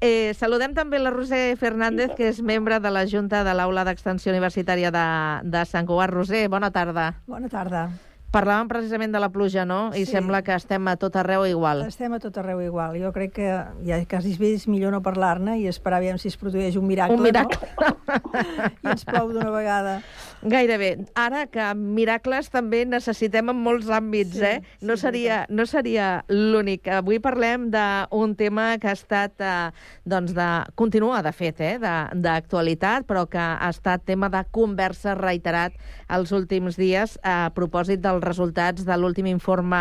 Eh, 0.00 0.30
saludem 0.38 0.74
també 0.74 1.00
la 1.02 1.10
Roser 1.10 1.56
Fernández, 1.58 2.12
que 2.14 2.28
és 2.30 2.38
membre 2.40 2.78
de 2.78 2.90
la 2.94 3.02
Junta 3.10 3.42
de 3.42 3.54
l'Aula 3.54 3.82
d'Extensió 3.84 4.30
Universitària 4.30 4.92
de, 4.94 5.06
de 5.42 5.64
Sant 5.66 5.86
Cugat. 5.90 6.10
Roser, 6.14 6.44
bona 6.48 6.70
tarda. 6.70 7.14
Bona 7.26 7.48
tarda. 7.50 7.88
Parlàvem 8.28 8.68
precisament 8.68 9.08
de 9.14 9.20
la 9.22 9.30
pluja, 9.32 9.64
no? 9.64 9.88
I 9.96 10.04
Sí. 10.04 10.12
sembla 10.12 10.42
que 10.42 10.52
estem 10.54 10.86
a 10.88 10.96
tot 10.96 11.16
arreu 11.16 11.46
igual. 11.46 11.86
Estem 11.86 12.12
a 12.12 12.18
tot 12.20 12.36
arreu 12.36 12.60
igual. 12.60 12.98
Jo 13.00 13.10
crec 13.10 13.32
que 13.32 13.64
ja 13.86 14.04
quasi 14.04 14.36
és 14.52 14.68
millor 14.68 14.92
no 14.92 15.00
parlar-ne 15.02 15.58
i 15.58 15.66
esperar 15.66 15.96
aviam 15.98 16.18
si 16.18 16.28
es 16.28 16.36
produeix 16.36 16.76
un 16.76 16.86
miracle, 16.86 17.16
Un 17.16 17.22
miracle. 17.22 17.58
no? 17.80 17.86
I 18.84 18.86
ens 18.90 19.04
plou 19.06 19.32
d'una 19.32 19.48
vegada. 19.50 20.02
Gairebé. 20.42 20.92
Ara 21.18 21.46
que 21.50 21.64
miracles 21.74 22.46
també 22.52 22.84
necessitem 22.86 23.50
en 23.50 23.58
molts 23.58 23.88
àmbits, 23.90 24.38
Sí, 24.38 24.44
eh? 24.44 24.60
No 24.80 24.96
seria, 24.96 25.46
no 25.48 25.66
seria 25.66 26.24
l'únic. 26.28 26.86
Avui 26.88 27.18
parlem 27.18 27.68
d'un 27.72 28.34
tema 28.38 28.78
que 28.78 28.88
ha 28.88 28.94
estat, 28.94 29.34
eh, 29.40 29.70
doncs, 30.04 30.34
de... 30.36 30.48
continua, 30.78 31.22
de 31.22 31.32
fet, 31.32 31.60
eh? 31.60 31.76
d'actualitat, 31.78 33.06
però 33.08 33.26
que 33.26 33.40
ha 33.40 33.70
estat 33.70 34.04
tema 34.06 34.28
de 34.30 34.44
conversa 34.54 35.16
reiterat 35.18 35.74
els 36.08 36.32
últims 36.32 36.78
dies 36.78 37.18
a 37.26 37.50
propòsit 37.54 38.00
dels 38.04 38.22
resultats 38.24 38.86
de 38.86 38.96
l'últim 38.96 39.26
informe 39.26 39.78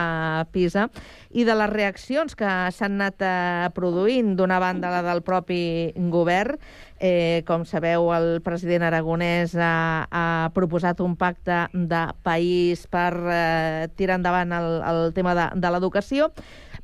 PISA 0.52 0.88
i 1.32 1.46
de 1.48 1.56
les 1.56 1.72
reaccions 1.72 2.36
que 2.36 2.50
s'han 2.74 2.98
anat 2.98 3.22
eh, 3.22 3.70
produint 3.76 4.34
d'una 4.38 4.60
banda 4.64 4.92
la 4.92 5.04
del 5.06 5.22
propi 5.22 5.94
govern. 6.12 6.58
Eh, 7.00 7.44
com 7.46 7.62
sabeu, 7.70 8.08
el 8.16 8.40
president 8.42 8.82
aragonès 8.88 9.52
ha, 9.62 10.08
ha 10.10 10.50
proposat 10.56 10.98
un 11.06 11.14
pacte 11.16 11.68
de 11.74 12.00
país 12.26 12.88
per 12.90 13.12
eh, 13.30 13.88
tirar 13.96 14.16
endavant 14.18 14.56
el, 14.58 14.70
el 14.82 15.14
tema 15.14 15.36
de, 15.38 15.46
de 15.62 15.70
l'educació, 15.76 16.32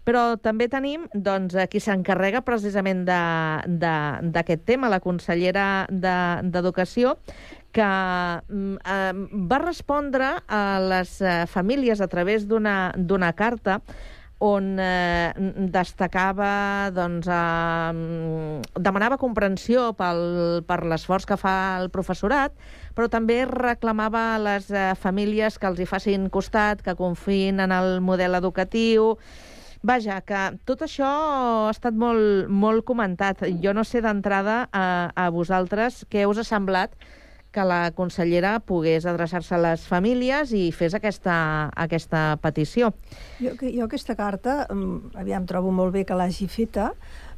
però 0.05 0.35
també 0.37 0.67
tenim 0.69 1.07
doncs, 1.15 1.55
qui 1.71 1.81
s'encarrega 1.81 2.43
precisament 2.45 3.01
de- 3.07 3.73
de- 3.81 4.31
d'aquest 4.35 4.65
tema, 4.69 4.91
la 4.91 4.99
consellera 5.01 5.87
de- 5.89 6.45
d'Educació, 6.51 7.15
que 7.73 7.81
mm, 7.81 8.75
eh, 8.85 9.13
va 9.49 9.61
respondre 9.65 10.29
a 10.45 10.63
les 10.93 11.15
eh, 11.25 11.47
famílies 11.49 12.01
a 12.01 12.07
través 12.07 12.45
d'una 12.45 13.33
carta 13.33 13.79
on 14.43 14.75
eh, 14.79 15.31
destacava, 15.71 16.91
doncs, 16.91 17.29
eh, 17.31 18.81
demanava 18.83 19.19
comprensió 19.21 19.91
pel, 19.95 20.61
per 20.67 20.81
l'esforç 20.83 21.27
que 21.29 21.39
fa 21.39 21.55
el 21.79 21.89
professorat, 21.93 22.55
però 22.97 23.07
també 23.11 23.43
reclamava 23.47 24.33
a 24.33 24.43
les 24.43 24.69
eh, 24.71 24.91
famílies 24.99 25.57
que 25.57 25.71
els 25.71 25.79
hi 25.79 25.87
facin 25.87 26.27
costat, 26.33 26.83
que 26.83 26.97
confiïn 26.99 27.63
en 27.63 27.71
el 27.71 27.99
model 28.03 28.35
educatiu, 28.41 29.13
Vaja, 29.83 30.21
que 30.23 30.41
tot 30.63 30.85
això 30.85 31.03
ha 31.03 31.71
estat 31.73 31.97
molt, 31.99 32.47
molt 32.47 32.85
comentat. 32.87 33.41
Jo 33.59 33.73
no 33.75 33.83
sé 33.83 33.99
d'entrada 33.99 34.69
a, 34.71 34.85
a 35.11 35.25
vosaltres 35.35 36.05
què 36.07 36.23
us 36.23 36.39
ha 36.39 36.45
semblat 36.47 36.95
que 37.53 37.63
la 37.67 37.91
consellera 37.95 38.57
pogués 38.65 39.05
adreçar-se 39.05 39.53
a 39.55 39.61
les 39.61 39.85
famílies 39.87 40.51
i 40.57 40.65
fes 40.75 40.95
aquesta, 40.97 41.35
aquesta 41.85 42.25
petició. 42.41 42.91
Jo, 43.39 43.53
jo 43.61 43.85
aquesta 43.85 44.17
carta, 44.17 44.63
mm, 44.69 45.13
aviam, 45.21 45.45
trobo 45.45 45.71
molt 45.71 45.93
bé 45.93 46.03
que 46.09 46.17
l'hagi 46.17 46.49
feta, 46.49 46.91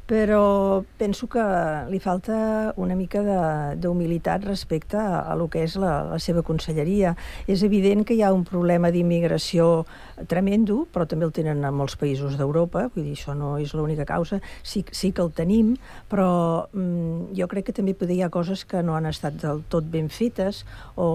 però 0.06 0.84
penso 0.98 1.26
que 1.26 1.42
li 1.90 1.98
falta 1.98 2.72
una 2.78 2.94
mica 2.94 3.22
d'humilitat 3.74 4.44
respecte 4.46 4.96
a, 4.96 5.24
a 5.26 5.34
lo 5.34 5.48
que 5.50 5.64
és 5.66 5.74
la, 5.82 6.04
la 6.06 6.18
seva 6.22 6.44
conselleria. 6.46 7.16
És 7.50 7.64
evident 7.66 8.04
que 8.06 8.14
hi 8.14 8.22
ha 8.22 8.30
un 8.32 8.44
problema 8.46 8.92
d'immigració 8.94 9.84
tremendo, 10.30 10.84
però 10.94 11.08
també 11.10 11.26
el 11.26 11.34
tenen 11.34 11.64
a 11.66 11.72
molts 11.74 11.98
països 11.98 12.38
d'Europa, 12.38 12.86
vull 12.94 13.08
dir, 13.08 13.16
això 13.18 13.34
no 13.34 13.56
és 13.58 13.74
l'única 13.74 14.06
causa, 14.06 14.38
sí, 14.62 14.84
sí 14.94 15.10
que 15.10 15.24
el 15.26 15.32
tenim, 15.34 15.74
però 16.08 16.30
mm, 16.70 17.34
jo 17.36 17.50
crec 17.50 17.68
que 17.68 17.76
també 17.76 17.96
hi 18.06 18.22
ha 18.22 18.30
coses 18.30 18.62
que 18.64 18.84
no 18.86 18.94
han 18.94 19.10
estat 19.10 19.34
del 19.42 19.64
tot 19.68 19.90
ben 19.90 20.06
fetes 20.08 20.62
o, 20.94 21.06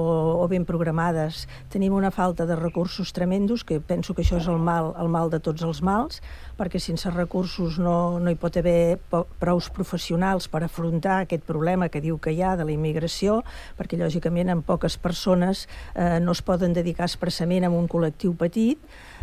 o 0.44 0.48
ben 0.52 0.68
programades. 0.68 1.46
Tenim 1.72 1.96
una 1.96 2.12
falta 2.12 2.46
de 2.46 2.60
recursos 2.60 3.14
tremendos, 3.16 3.64
que 3.64 3.80
penso 3.80 4.14
que 4.14 4.26
això 4.26 4.42
és 4.42 4.52
el 4.52 4.60
mal, 4.60 4.92
el 5.00 5.08
mal 5.08 5.32
de 5.32 5.40
tots 5.40 5.64
els 5.64 5.80
mals, 5.82 6.20
perquè 6.60 6.82
sense 6.84 7.10
recursos 7.16 7.80
no, 7.80 8.20
no 8.20 8.30
hi 8.30 8.38
pot 8.38 8.60
haver 8.60 8.81
po- 9.12 9.26
prous 9.42 9.70
professionals 9.74 10.48
per 10.52 10.64
afrontar 10.66 11.22
aquest 11.24 11.46
problema 11.48 11.90
que 11.90 12.02
diu 12.04 12.20
que 12.22 12.34
hi 12.36 12.42
ha 12.44 12.56
de 12.60 12.68
la 12.68 12.76
immigració, 12.76 13.42
perquè 13.78 14.00
lògicament 14.00 14.52
amb 14.54 14.66
poques 14.68 14.98
persones 15.02 15.68
eh, 15.96 16.20
no 16.20 16.36
es 16.36 16.44
poden 16.46 16.74
dedicar 16.78 17.10
expressament 17.10 17.66
a 17.68 17.74
un 17.74 17.90
col·lectiu 17.92 18.36
petit, 18.38 18.80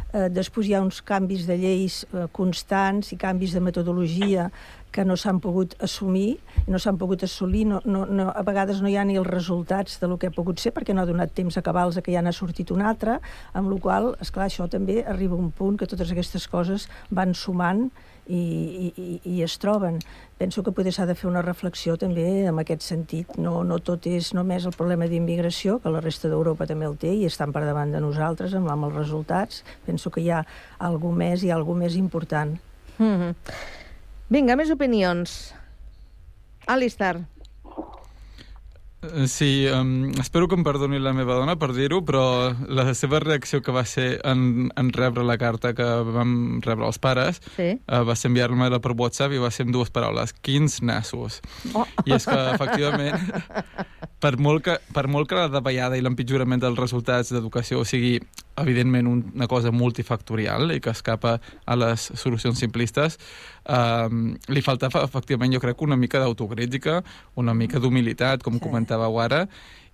Eh, 0.08 0.30
després 0.32 0.64
hi 0.64 0.72
ha 0.72 0.80
uns 0.80 1.02
canvis 1.04 1.42
de 1.44 1.52
lleis 1.60 1.98
eh, 2.16 2.24
constants 2.32 3.10
i 3.12 3.18
canvis 3.20 3.52
de 3.52 3.60
metodologia 3.60 4.46
que 4.98 5.04
no 5.06 5.14
s'han 5.14 5.38
pogut 5.38 5.76
assumir, 5.86 6.40
i 6.66 6.72
no 6.74 6.78
s'han 6.82 6.98
pogut 6.98 7.22
assolir, 7.22 7.62
no, 7.70 7.78
no, 7.86 8.02
no, 8.10 8.24
a 8.34 8.42
vegades 8.42 8.80
no 8.82 8.90
hi 8.90 8.96
ha 8.98 9.04
ni 9.06 9.14
els 9.20 9.28
resultats 9.30 10.00
de 10.02 10.08
lo 10.10 10.16
que 10.18 10.26
ha 10.26 10.34
pogut 10.34 10.58
ser, 10.58 10.72
perquè 10.74 10.90
no 10.96 11.04
ha 11.04 11.06
donat 11.06 11.30
temps 11.38 11.54
a 11.54 11.62
cabals 11.62 12.00
que 12.02 12.10
ja 12.16 12.22
n'ha 12.24 12.32
sortit 12.34 12.72
un 12.74 12.82
altre, 12.82 13.20
amb 13.54 13.70
la 13.70 13.78
qual 13.78 14.16
és 14.18 14.32
clar, 14.34 14.48
això 14.50 14.66
també 14.68 15.04
arriba 15.06 15.36
a 15.38 15.38
un 15.38 15.52
punt 15.54 15.78
que 15.78 15.86
totes 15.86 16.10
aquestes 16.10 16.48
coses 16.50 16.88
van 17.14 17.30
sumant 17.38 17.86
i, 18.26 18.36
i, 18.36 18.88
i- 18.98 19.20
i 19.38 19.42
es 19.46 19.54
troben. 19.62 20.00
Penso 20.36 20.62
que 20.66 20.74
potser 20.74 20.92
s'ha 20.92 21.06
de 21.08 21.14
fer 21.16 21.30
una 21.30 21.40
reflexió 21.46 21.94
també 21.96 22.26
en 22.50 22.58
aquest 22.60 22.82
sentit. 22.84 23.38
No, 23.38 23.62
no 23.64 23.78
tot 23.78 24.04
és 24.10 24.34
només 24.36 24.66
el 24.68 24.74
problema 24.76 25.06
d'immigració, 25.08 25.78
que 25.80 25.94
la 25.94 26.02
resta 26.04 26.28
d'Europa 26.28 26.66
també 26.68 26.90
el 26.90 26.98
té 27.00 27.14
i 27.14 27.24
estan 27.30 27.54
per 27.54 27.62
davant 27.64 27.94
de 27.94 28.02
nosaltres 28.04 28.52
amb, 28.58 28.68
amb 28.74 28.90
els 28.90 28.98
resultats. 28.98 29.62
Penso 29.86 30.10
que 30.10 30.20
hi 30.26 30.30
ha 30.34 30.42
alguna 30.90 31.22
més, 31.24 31.46
ha 31.46 31.54
alguna 31.56 31.86
més 31.86 31.96
important. 31.96 32.58
Mm 32.98 33.14
-hmm. 33.16 33.34
Vinga, 34.28 34.58
més 34.60 34.70
opinions. 34.70 35.38
Alistar. 36.68 37.16
Eh, 39.00 39.26
Sí, 39.26 39.66
um, 39.72 40.10
espero 40.20 40.48
que 40.48 40.56
em 40.58 40.64
perdoni 40.66 40.98
la 40.98 41.12
meva 41.14 41.36
dona 41.38 41.54
per 41.56 41.70
dir-ho, 41.72 42.00
però 42.04 42.50
la 42.66 42.84
seva 42.98 43.20
reacció 43.22 43.60
que 43.62 43.72
va 43.72 43.84
ser 43.86 44.18
en, 44.26 44.72
en 44.74 44.90
rebre 44.92 45.22
la 45.24 45.38
carta 45.38 45.70
que 45.72 45.86
vam 46.02 46.58
rebre 46.64 46.88
els 46.88 46.98
pares 46.98 47.38
sí. 47.54 47.70
uh, 47.86 48.02
va 48.02 48.16
ser 48.18 48.32
enviar-me-la 48.32 48.80
per 48.82 48.96
WhatsApp 48.98 49.36
i 49.36 49.40
va 49.40 49.52
ser 49.54 49.68
amb 49.68 49.76
dues 49.76 49.92
paraules, 49.94 50.34
quins 50.42 50.80
nassos. 50.82 51.38
Oh. 51.72 51.86
I 52.04 52.16
és 52.18 52.26
que, 52.26 52.40
efectivament, 52.56 53.30
per 54.24 54.34
molt 54.42 54.66
que, 54.66 54.76
per 54.92 55.06
molt 55.06 55.30
que 55.30 55.38
la 55.38 55.48
davallada 55.52 55.96
i 55.96 56.02
l'empitjorament 56.02 56.66
dels 56.66 56.78
resultats 56.82 57.30
d'educació 57.32 57.86
sigui, 57.86 58.18
evidentment, 58.62 59.08
un, 59.10 59.24
una 59.34 59.48
cosa 59.50 59.72
multifactorial 59.74 60.72
i 60.74 60.80
que 60.84 60.92
escapa 60.94 61.38
a 61.64 61.76
les 61.78 62.10
solucions 62.18 62.58
simplistes, 62.58 63.18
eh, 63.64 64.08
li 64.48 64.62
falta, 64.64 64.90
efectivament, 65.02 65.54
jo 65.54 65.62
crec, 65.64 65.82
una 65.82 65.96
mica 65.96 66.22
d'autocrítica, 66.22 67.02
una 67.36 67.54
mica 67.54 67.82
d'humilitat, 67.82 68.42
com 68.46 68.58
sí. 68.58 68.64
comentàveu 68.64 69.20
ara, 69.22 69.46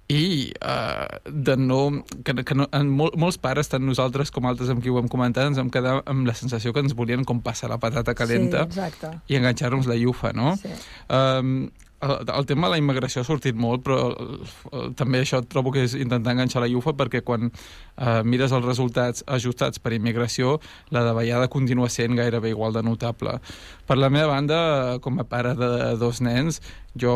i 0.08 0.52
uh, 0.60 1.06
de 1.24 1.56
no, 1.56 2.04
que, 2.24 2.34
que 2.44 2.54
no, 2.54 2.66
en 2.76 2.90
mol, 2.92 3.14
molts 3.16 3.38
pares, 3.40 3.70
tant 3.72 3.84
nosaltres 3.84 4.28
com 4.34 4.44
altres 4.44 4.68
amb 4.72 4.82
qui 4.84 4.92
ho 4.92 4.98
hem 5.00 5.08
comentat, 5.08 5.48
ens 5.48 5.60
hem 5.60 5.70
quedat 5.72 6.04
amb 6.10 6.28
la 6.28 6.34
sensació 6.36 6.74
que 6.76 6.82
ens 6.84 6.92
volien 6.96 7.24
com 7.24 7.40
passar 7.40 7.70
la 7.72 7.78
patata 7.80 8.12
calenta 8.16 8.66
Sí, 8.66 8.82
exacte. 8.82 9.14
i 9.32 9.38
enganxar-nos 9.40 9.88
la 9.88 9.96
llufa, 9.96 10.34
no? 10.36 10.58
Sí. 10.60 10.74
Um, 11.08 11.70
el, 12.04 12.30
el 12.36 12.46
tema 12.46 12.68
de 12.68 12.74
la 12.74 12.80
immigració 12.80 13.22
ha 13.22 13.26
sortit 13.26 13.56
molt, 13.58 13.82
però 13.86 13.98
el, 14.10 14.38
el, 14.72 14.92
també 14.98 15.22
això 15.24 15.40
trobo 15.48 15.72
que 15.74 15.84
és 15.86 15.96
intentar 15.98 16.34
enganxar 16.34 16.62
la 16.64 16.70
llufa 16.70 16.94
perquè 16.96 17.22
quan 17.26 17.50
uh, 17.50 18.20
mires 18.26 18.52
els 18.54 18.66
resultats 18.66 19.24
ajustats 19.26 19.80
per 19.82 19.94
immigració, 19.96 20.58
la 20.94 21.04
davallada 21.06 21.50
continua 21.52 21.90
sent 21.92 22.16
gairebé 22.18 22.52
igual 22.54 22.76
de 22.76 22.84
notable. 22.86 23.38
Per 23.88 23.98
la 23.98 24.10
meva 24.12 24.32
banda, 24.32 24.58
eh, 24.94 24.98
com 25.04 25.18
a 25.20 25.26
pare 25.28 25.54
de 25.58 25.70
dos 26.00 26.20
nens, 26.24 26.60
jo 26.98 27.14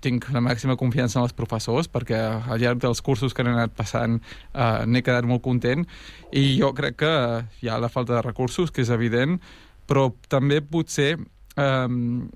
tinc 0.00 0.30
la 0.34 0.40
màxima 0.44 0.78
confiança 0.80 1.18
en 1.18 1.26
els 1.26 1.36
professors 1.36 1.90
perquè 1.92 2.18
al 2.18 2.60
llarg 2.62 2.80
dels 2.80 3.02
cursos 3.04 3.34
que 3.34 3.44
han 3.44 3.52
anat 3.52 3.74
passant 3.76 4.18
uh, 4.54 4.86
n'he 4.86 5.04
quedat 5.04 5.28
molt 5.28 5.44
content 5.44 5.84
i 6.32 6.56
jo 6.56 6.72
crec 6.76 7.00
que 7.02 7.14
hi 7.60 7.68
ha 7.68 7.80
la 7.82 7.90
falta 7.92 8.16
de 8.16 8.24
recursos, 8.24 8.72
que 8.72 8.82
és 8.84 8.92
evident, 8.94 9.38
però 9.90 10.08
també 10.30 10.60
potser 10.62 11.16
um, 11.58 12.28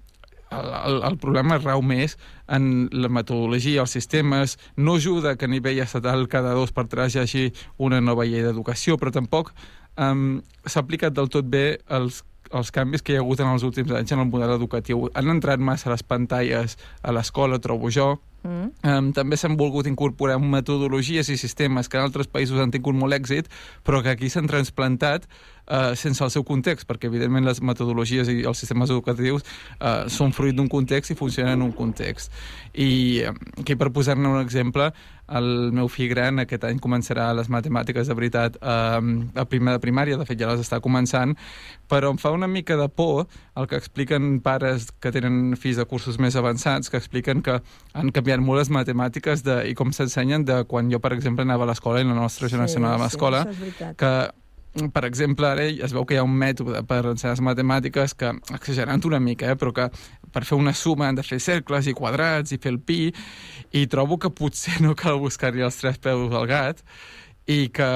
el, 0.60 0.72
el, 0.80 0.98
el 1.10 1.18
problema 1.22 1.58
rau 1.60 1.82
més 1.82 2.18
en 2.48 2.88
la 2.92 3.10
metodologia, 3.12 3.84
els 3.84 3.94
sistemes. 3.96 4.58
No 4.76 4.96
ajuda 5.00 5.36
que 5.36 5.48
a 5.48 5.52
nivell 5.52 5.82
estatal 5.84 6.28
cada 6.32 6.54
dos 6.56 6.74
per 6.74 6.86
tres 6.92 7.14
hi 7.14 7.22
hagi 7.24 7.46
una 7.78 8.00
nova 8.00 8.26
llei 8.28 8.44
d'educació, 8.44 8.98
però 9.00 9.14
tampoc 9.14 9.54
um, 9.96 10.40
s'ha 10.66 10.84
aplicat 10.84 11.16
del 11.16 11.32
tot 11.32 11.48
bé 11.50 11.66
els 11.88 12.24
els 12.54 12.70
canvis 12.70 13.02
que 13.02 13.14
hi 13.14 13.16
ha 13.18 13.22
hagut 13.24 13.40
en 13.42 13.48
els 13.50 13.64
últims 13.66 13.90
anys 13.98 14.12
en 14.14 14.20
el 14.22 14.28
model 14.30 14.52
educatiu. 14.54 15.08
Han 15.18 15.32
entrat 15.32 15.58
massa 15.58 15.90
les 15.90 16.04
pantalles 16.06 16.76
a 17.02 17.14
l'escola, 17.16 17.58
trobo 17.58 17.90
jo, 17.90 18.12
Mm. 18.44 18.72
Um, 18.84 19.06
també 19.16 19.38
s'han 19.40 19.56
volgut 19.56 19.86
incorporar 19.88 20.36
metodologies 20.36 21.30
i 21.32 21.38
sistemes 21.40 21.88
que 21.88 21.96
en 21.96 22.04
altres 22.04 22.28
països 22.28 22.60
han 22.60 22.74
tingut 22.74 22.96
molt 22.96 23.16
èxit, 23.16 23.48
però 23.88 24.02
que 24.04 24.12
aquí 24.12 24.28
s'han 24.28 24.50
transplantat 24.50 25.24
uh, 25.68 25.94
sense 25.96 26.22
el 26.24 26.30
seu 26.30 26.44
context, 26.44 26.86
perquè 26.88 27.08
evidentment 27.10 27.46
les 27.46 27.60
metodologies 27.64 28.28
i 28.28 28.42
els 28.44 28.60
sistemes 28.60 28.90
educatius 28.90 29.44
uh, 29.80 30.04
són 30.10 30.32
fruit 30.36 30.56
d'un 30.56 30.68
context 30.68 31.14
i 31.14 31.18
funcionen 31.18 31.58
en 31.58 31.66
un 31.68 31.72
context. 31.72 32.32
I 32.74 33.24
um, 33.28 33.38
aquí 33.62 33.76
per 33.78 33.90
posar-ne 33.94 34.28
un 34.28 34.40
exemple, 34.42 34.90
el 35.34 35.72
meu 35.72 35.88
fill 35.88 36.10
gran 36.10 36.42
aquest 36.42 36.66
any 36.68 36.80
començarà 36.84 37.30
les 37.32 37.48
matemàtiques 37.48 38.10
de 38.10 38.16
veritat 38.18 38.58
um, 38.60 39.30
a 39.34 39.46
primer 39.48 39.72
de 39.78 39.80
primària, 39.80 40.18
de 40.20 40.26
fet 40.28 40.40
ja 40.40 40.50
les 40.50 40.60
està 40.60 40.82
començant, 40.84 41.32
però 41.88 42.10
em 42.12 42.20
fa 42.20 42.34
una 42.34 42.48
mica 42.50 42.76
de 42.76 42.88
por 42.92 43.24
el 43.56 43.68
que 43.70 43.78
expliquen 43.80 44.40
pares 44.44 44.90
que 45.00 45.12
tenen 45.14 45.56
fills 45.56 45.80
de 45.80 45.88
cursos 45.88 46.18
més 46.20 46.36
avançats, 46.36 46.90
que 46.92 47.00
expliquen 47.00 47.40
que 47.44 47.60
han 47.94 48.12
canviat 48.12 48.42
molt 48.44 48.64
les 48.64 48.72
matemàtiques 48.74 49.44
de, 49.46 49.62
i 49.70 49.74
com 49.78 49.92
s'ensenyen 49.96 50.44
de 50.44 50.60
quan 50.68 50.92
jo, 50.92 51.00
per 51.00 51.14
exemple, 51.16 51.46
anava 51.46 51.64
a 51.64 51.72
l'escola 51.72 52.02
i 52.02 52.08
la 52.08 52.16
nostra 52.18 52.48
generació 52.48 52.74
Sí, 52.74 52.80
anava 52.82 52.96
a 52.96 52.98
sí, 52.98 53.04
l'escola, 53.04 53.44
veritat. 53.46 53.96
que 54.00 54.12
per 54.92 55.04
exemple, 55.06 55.46
ara 55.46 55.64
es 55.64 55.92
veu 55.94 56.04
que 56.04 56.16
hi 56.16 56.18
ha 56.18 56.26
un 56.26 56.34
mètode 56.34 56.80
per 56.88 57.04
ensenyar 57.06 57.36
les 57.36 57.44
matemàtiques 57.46 58.14
que, 58.18 58.32
exagerant 58.56 59.04
una 59.06 59.20
mica, 59.22 59.52
eh, 59.52 59.58
però 59.58 59.72
que 59.74 59.88
per 60.34 60.44
fer 60.44 60.58
una 60.58 60.74
suma 60.74 61.08
han 61.08 61.18
de 61.18 61.22
fer 61.26 61.38
cercles 61.42 61.86
i 61.86 61.94
quadrats 61.94 62.54
i 62.54 62.58
fer 62.58 62.72
el 62.74 62.80
pi, 62.80 63.12
i 63.72 63.86
trobo 63.90 64.18
que 64.18 64.32
potser 64.34 64.80
no 64.82 64.96
cal 64.98 65.20
buscar-hi 65.22 65.62
els 65.62 65.78
tres 65.78 66.00
peus 66.02 66.34
al 66.34 66.48
gat, 66.50 66.82
i 67.46 67.68
que 67.68 67.86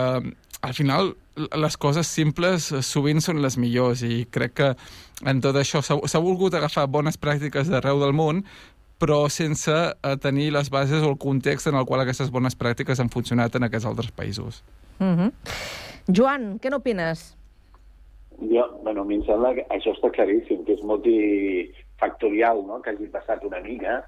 al 0.61 0.75
final 0.75 1.15
les 1.55 1.77
coses 1.79 2.07
simples 2.07 2.73
sovint 2.83 3.23
són 3.23 3.43
les 3.43 3.57
millors 3.59 4.03
i 4.03 4.25
crec 4.31 4.57
que 4.59 4.73
en 5.31 5.43
tot 5.43 5.57
això 5.57 5.83
s'ha 5.83 6.23
volgut 6.23 6.55
agafar 6.55 6.89
bones 6.91 7.19
pràctiques 7.19 7.71
d'arreu 7.71 8.03
del 8.03 8.13
món 8.13 8.43
però 8.99 9.29
sense 9.31 9.71
eh, 9.71 10.17
tenir 10.19 10.51
les 10.53 10.71
bases 10.75 11.05
o 11.05 11.13
el 11.13 11.19
context 11.23 11.71
en 11.71 11.79
el 11.79 11.87
qual 11.87 12.03
aquestes 12.03 12.33
bones 12.35 12.59
pràctiques 12.59 12.99
han 12.99 13.13
funcionat 13.15 13.55
en 13.55 13.69
aquests 13.69 13.87
altres 13.87 14.11
països. 14.11 14.65
Mm 14.99 15.15
-hmm. 15.15 15.33
Joan, 16.09 16.55
què 16.57 16.71
n'opines? 16.73 17.35
Jo, 18.41 18.63
bueno, 18.81 19.03
a 19.03 19.05
mi 19.05 19.19
em 19.19 19.25
sembla 19.27 19.51
que 19.59 19.65
això 19.75 19.93
està 19.93 20.09
claríssim, 20.15 20.63
que 20.65 20.79
és 20.79 20.85
multifactorial, 20.89 22.63
no?, 22.65 22.79
que 22.81 22.95
hagi 22.95 23.11
passat 23.13 23.45
una 23.45 23.61
mica. 23.61 23.99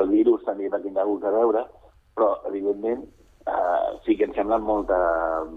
El 0.00 0.10
virus 0.10 0.42
també 0.48 0.66
va 0.72 0.80
tindre 0.82 1.04
alguna 1.04 1.30
a 1.30 1.34
veure, 1.36 1.62
però, 2.18 2.32
evidentment, 2.50 3.04
eh, 3.46 3.90
sí 4.02 4.16
que 4.18 4.26
em 4.26 4.34
sembla 4.34 4.58
molta, 4.58 4.98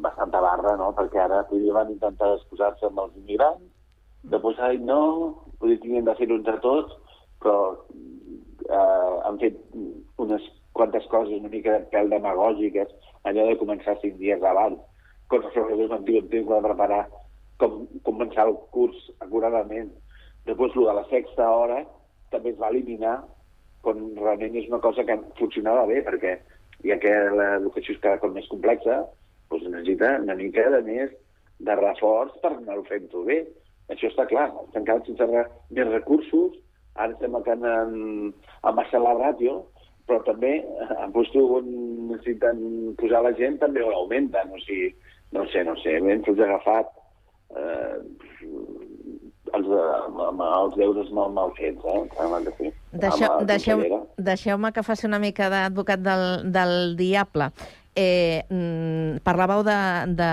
bastanta 0.03 0.43
barra, 0.45 0.75
no?, 0.77 0.91
perquè 0.99 1.23
ara 1.23 1.41
primer 1.49 1.73
van 1.79 1.89
intentar 1.95 2.35
excusar-se 2.35 2.85
amb 2.85 3.01
els 3.05 3.17
immigrants, 3.23 3.65
després 4.35 4.61
han 4.61 4.75
dit 4.75 4.85
no, 4.85 4.99
potser 5.57 5.79
tinguem 5.81 6.05
de 6.05 6.17
fer-ho 6.21 6.37
entre 6.37 6.57
tots, 6.67 7.17
però 7.41 7.57
eh, 8.69 9.15
han 9.25 9.41
fet 9.41 9.57
unes 10.21 10.45
quantes 10.77 11.09
coses 11.09 11.39
una 11.39 11.49
mica 11.49 11.81
pèl 11.89 12.13
demagògiques, 12.13 12.93
allò 13.25 13.49
de 13.49 13.57
començar 13.57 13.97
cinc 14.03 14.21
dies 14.21 14.45
abans, 14.45 14.77
professors 15.29 15.89
van 15.93 16.05
dir 16.07 16.21
que 16.27 16.43
de 16.43 16.61
preparar 16.65 17.03
com 17.61 17.83
començar 18.07 18.47
el 18.47 18.55
curs 18.75 18.99
acuradament. 19.25 19.91
Després, 20.47 20.75
el 20.75 20.87
de 20.87 20.95
la 20.97 21.07
sexta 21.11 21.49
hora 21.51 21.83
també 22.33 22.53
es 22.53 22.59
va 22.59 22.71
eliminar 22.73 23.17
quan 23.83 23.99
realment 24.19 24.55
és 24.59 24.67
una 24.67 24.81
cosa 24.83 25.05
que 25.07 25.17
funcionava 25.39 25.85
bé, 25.89 26.01
perquè 26.05 26.37
ja 26.87 26.97
que 26.99 27.13
l'educació 27.35 27.95
és 27.95 28.03
cada 28.03 28.19
cop 28.21 28.35
més 28.35 28.47
complexa, 28.51 29.01
doncs 29.51 29.67
necessita 29.67 30.15
una 30.23 30.35
mica 30.39 30.67
de 30.75 30.81
més 30.87 31.11
de 31.67 31.75
reforç 31.79 32.35
per 32.43 32.53
anar-ho 32.55 32.85
fent-ho 32.87 33.25
bé. 33.27 33.41
Això 33.89 34.09
està 34.11 34.27
clar, 34.29 34.47
s'han 34.73 34.85
quedat 34.85 35.07
sense 35.09 35.27
més 35.75 35.91
recursos, 35.91 36.55
ara 36.95 37.15
estem 37.15 37.35
acabant 37.35 37.65
amb, 37.65 38.49
amb 38.61 38.79
baixar 38.79 39.01
la 39.03 39.15
ràtio, 39.17 39.63
però 40.09 40.21
també 40.25 40.55
eh, 40.61 40.89
en 41.03 41.13
puesto 41.13 41.45
on 41.59 41.69
necessiten 42.11 42.61
posar 42.99 43.23
la 43.25 43.33
gent 43.37 43.59
també 43.61 43.83
ho 43.83 43.91
augmenten, 43.93 44.53
o 44.53 44.61
sigui, 44.65 44.91
no 45.31 45.45
sé, 45.51 45.63
no 45.63 45.75
sé, 45.83 45.99
ben 46.01 46.23
els 46.25 46.39
he 46.39 46.45
agafat 46.45 46.89
eh, 47.55 47.97
els, 49.57 49.67
amb 50.27 50.43
els 50.45 50.77
deures 50.77 51.11
mal, 51.15 51.33
mal 51.33 51.53
fets, 51.57 51.83
eh? 51.85 51.97
em 52.03 52.09
Sembla 52.17 52.39
que 52.45 52.55
sí. 52.57 52.71
Deixeu, 53.03 53.35
deixeu, 53.49 53.83
deixeu-me 54.17 54.71
que 54.73 54.85
faci 54.85 55.07
una 55.09 55.19
mica 55.21 55.49
d'advocat 55.51 56.01
del, 56.05 56.25
del 56.53 56.75
diable. 56.99 57.51
Eh, 57.99 58.45
mm, 58.47 59.23
parlàveu 59.25 59.63
de, 59.65 59.79
de 60.15 60.29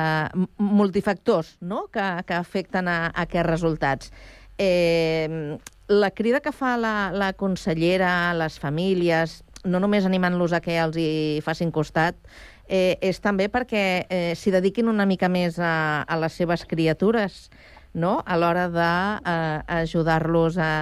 multifactors 0.63 1.57
no? 1.61 1.87
que, 1.93 2.05
que 2.29 2.37
afecten 2.37 2.89
a, 2.89 2.99
a 3.09 3.25
aquests 3.25 3.49
resultats. 3.49 4.13
Eh, 4.59 5.57
la 5.89 6.11
crida 6.11 6.41
que 6.41 6.53
fa 6.53 6.77
la, 6.81 7.11
la 7.13 7.33
consellera 7.39 8.35
les 8.39 8.61
famílies, 8.63 9.41
no 9.67 9.81
només 9.83 10.07
animant-los 10.07 10.55
a 10.55 10.61
que 10.63 10.79
els 10.79 10.99
hi 11.01 11.41
facin 11.45 11.73
costat, 11.75 12.17
eh, 12.69 12.99
és 13.01 13.21
també 13.23 13.49
perquè 13.53 14.07
eh, 14.09 14.35
s'hi 14.37 14.53
dediquin 14.55 14.89
una 14.91 15.07
mica 15.07 15.29
més 15.29 15.59
a, 15.59 16.03
a 16.03 16.19
les 16.21 16.33
seves 16.37 16.67
criatures, 16.67 17.51
no? 17.95 18.21
a 18.27 18.37
l'hora 18.37 18.69
d'ajudar-los 18.71 20.59
a, 20.61 20.73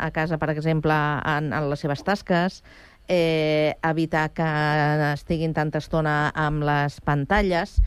a 0.00 0.10
casa, 0.10 0.38
per 0.38 0.50
exemple, 0.54 0.94
en, 0.94 1.52
en 1.52 1.68
les 1.70 1.84
seves 1.84 2.02
tasques, 2.06 2.62
eh, 3.08 3.74
evitar 3.82 4.30
que 4.32 4.48
estiguin 5.12 5.54
tanta 5.54 5.82
estona 5.82 6.32
amb 6.34 6.64
les 6.64 7.00
pantalles. 7.04 7.80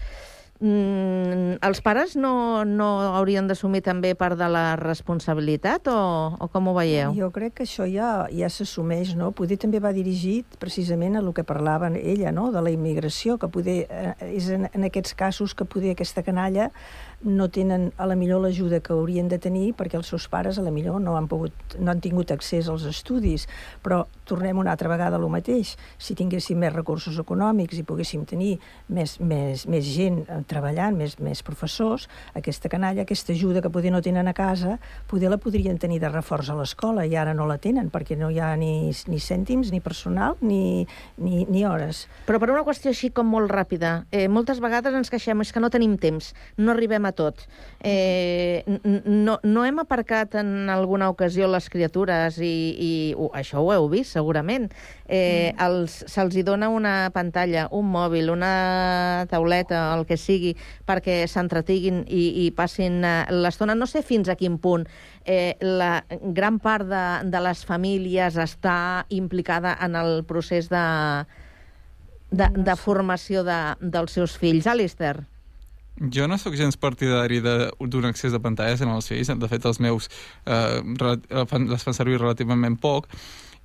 Mm, 0.64 1.58
els 1.68 1.82
pares 1.84 2.14
no, 2.16 2.64
no 2.64 2.88
haurien 3.18 3.44
d'assumir 3.50 3.82
també 3.84 4.14
part 4.16 4.38
de 4.40 4.48
la 4.48 4.78
responsabilitat 4.80 5.90
o, 5.92 5.98
o 6.40 6.48
com 6.54 6.70
ho 6.72 6.76
veieu? 6.78 7.12
Jo 7.18 7.28
crec 7.36 7.58
que 7.58 7.66
això 7.68 7.84
ja, 7.92 8.30
ja 8.32 8.48
s'assumeix, 8.48 9.18
no? 9.20 9.34
Poder 9.36 9.58
també 9.60 9.82
va 9.84 9.92
dirigit 9.96 10.56
precisament 10.62 11.20
a 11.20 11.24
el 11.26 11.34
que 11.36 11.44
parlava 11.44 11.90
ella, 11.92 12.32
no?, 12.32 12.54
de 12.56 12.64
la 12.64 12.72
immigració, 12.72 13.36
que 13.42 13.52
poder, 13.52 13.82
eh, 13.90 14.14
és 14.32 14.48
en, 14.56 14.70
en 14.72 14.88
aquests 14.88 15.18
casos 15.20 15.58
que 15.60 15.68
poder 15.68 15.92
aquesta 15.92 16.24
canalla 16.24 16.70
no 17.24 17.50
tenen 17.50 17.92
a 17.98 18.06
la 18.06 18.16
millor 18.16 18.42
l'ajuda 18.44 18.82
que 18.84 18.94
haurien 18.94 19.30
de 19.32 19.40
tenir 19.40 19.74
perquè 19.78 19.98
els 20.00 20.10
seus 20.12 20.28
pares 20.32 20.60
a 20.60 20.66
la 20.66 20.74
millor 20.74 21.00
no 21.02 21.16
han, 21.18 21.28
pogut, 21.32 21.54
no 21.80 21.92
han 21.92 22.02
tingut 22.04 22.32
accés 22.32 22.70
als 22.70 22.86
estudis. 22.90 23.48
Però 23.84 24.04
tornem 24.26 24.58
una 24.58 24.74
altra 24.74 24.90
vegada 24.90 25.18
a 25.18 25.22
lo 25.22 25.30
mateix. 25.30 25.76
Si 25.98 26.16
tinguéssim 26.18 26.60
més 26.60 26.74
recursos 26.74 27.18
econòmics 27.22 27.80
i 27.80 27.86
poguéssim 27.88 28.26
tenir 28.26 28.56
més, 28.90 29.18
més, 29.20 29.66
més 29.70 29.86
gent 29.86 30.22
eh, 30.26 30.42
treballant, 30.50 30.98
més, 30.98 31.18
més 31.24 31.44
professors, 31.46 32.10
aquesta 32.36 32.70
canalla, 32.72 33.06
aquesta 33.06 33.34
ajuda 33.34 33.62
que 33.62 33.72
poder 33.74 33.94
no 33.94 34.02
tenen 34.06 34.28
a 34.28 34.36
casa, 34.36 34.78
poder 35.08 35.32
la 35.32 35.40
podrien 35.42 35.80
tenir 35.82 36.02
de 36.04 36.12
reforç 36.12 36.52
a 36.52 36.58
l'escola 36.58 37.06
i 37.06 37.16
ara 37.16 37.34
no 37.38 37.48
la 37.50 37.58
tenen 37.62 37.92
perquè 37.94 38.18
no 38.20 38.32
hi 38.34 38.42
ha 38.42 38.52
ni, 38.60 38.92
ni 39.08 39.22
cèntims, 39.22 39.72
ni 39.72 39.82
personal, 39.82 40.38
ni, 40.42 40.86
ni, 41.18 41.46
ni 41.50 41.66
hores. 41.66 42.06
Però 42.28 42.42
per 42.42 42.52
una 42.54 42.66
qüestió 42.68 42.92
així 42.92 43.12
com 43.16 43.30
molt 43.30 43.52
ràpida, 43.52 43.96
eh, 44.12 44.28
moltes 44.28 44.62
vegades 44.64 44.96
ens 44.98 45.12
queixem 45.14 45.42
és 45.46 45.54
que 45.54 45.62
no 45.64 45.72
tenim 45.74 45.98
temps, 46.02 46.34
no 46.58 46.74
arribem 46.74 47.05
a 47.06 47.14
tot. 47.16 47.46
Eh, 47.86 48.64
no, 49.06 49.38
no 49.44 49.66
hem 49.66 49.80
aparcat 49.80 50.36
en 50.42 50.70
alguna 50.74 51.10
ocasió 51.14 51.48
les 51.52 51.70
criatures 51.70 52.40
i, 52.42 52.56
i 52.76 52.92
uh, 53.14 53.30
això 53.38 53.62
ho 53.62 53.72
heu 53.74 53.90
vist 53.92 54.16
segurament. 54.16 54.72
Eh, 55.06 55.54
els, 55.62 56.02
se'ls 56.10 56.38
dona 56.46 56.72
una 56.74 57.12
pantalla, 57.14 57.68
un 57.72 57.92
mòbil, 57.94 58.32
una 58.34 59.26
tauleta, 59.30 59.88
el 59.96 60.06
que 60.10 60.18
sigui, 60.18 60.56
perquè 60.86 61.24
s'entretiguin 61.30 62.04
i, 62.08 62.24
i 62.46 62.50
passin 62.58 63.04
eh, 63.06 63.18
l'estona. 63.32 63.78
No 63.78 63.86
sé 63.90 64.02
fins 64.06 64.30
a 64.30 64.38
quin 64.40 64.58
punt 64.58 64.88
eh, 65.26 65.58
la 65.60 66.06
gran 66.10 66.60
part 66.60 66.88
de, 66.88 67.06
de 67.30 67.42
les 67.42 67.66
famílies 67.66 68.38
està 68.38 69.06
implicada 69.10 69.76
en 69.82 69.98
el 70.00 70.24
procés 70.28 70.70
de, 70.70 70.86
de, 72.32 72.50
de 72.56 72.76
formació 72.80 73.44
de, 73.44 73.60
dels 73.82 74.16
seus 74.16 74.38
fills. 74.38 74.68
Alistair? 74.68 75.26
Jo 75.96 76.28
no 76.28 76.38
sóc 76.38 76.58
gens 76.60 76.76
partidari 76.76 77.40
d'un 77.40 78.06
accés 78.06 78.34
de 78.36 78.40
pantalles 78.44 78.82
en 78.84 78.92
els 78.92 79.08
fills. 79.08 79.32
De 79.32 79.48
fet, 79.48 79.66
els 79.66 79.80
meus 79.80 80.10
eh, 80.46 80.82
fan, 81.48 81.70
les 81.72 81.84
fan 81.84 81.96
servir 81.96 82.20
relativament 82.20 82.76
poc 82.76 83.08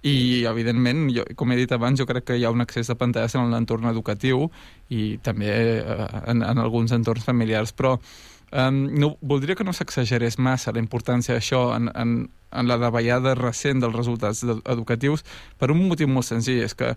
i, 0.02 0.46
evidentment, 0.48 1.08
jo, 1.12 1.26
com 1.36 1.50
he 1.52 1.58
dit 1.58 1.72
abans, 1.74 1.98
jo 1.98 2.06
crec 2.08 2.30
que 2.30 2.38
hi 2.38 2.46
ha 2.46 2.52
un 2.54 2.62
accés 2.64 2.88
de 2.88 2.96
pantalles 2.96 3.34
en 3.36 3.50
l'entorn 3.52 3.90
educatiu 3.90 4.46
i 4.88 5.18
també 5.26 5.50
eh, 5.50 6.06
en, 6.30 6.44
en 6.46 6.62
alguns 6.62 6.94
entorns 6.96 7.26
familiars, 7.26 7.74
però 7.76 7.98
um, 8.52 8.84
no, 8.98 9.16
voldria 9.20 9.56
que 9.56 9.64
no 9.64 9.74
s'exagerés 9.76 10.38
massa 10.38 10.72
la 10.72 10.82
importància 10.82 11.36
d'això 11.36 11.70
en, 11.76 11.90
en, 11.94 12.14
en 12.50 12.68
la 12.70 12.78
davallada 12.80 13.34
recent 13.38 13.82
dels 13.82 13.96
resultats 13.96 14.42
educatius 14.44 15.24
per 15.58 15.70
un 15.70 15.82
motiu 15.88 16.10
molt 16.10 16.28
senzill, 16.28 16.62
és 16.64 16.74
que 16.74 16.94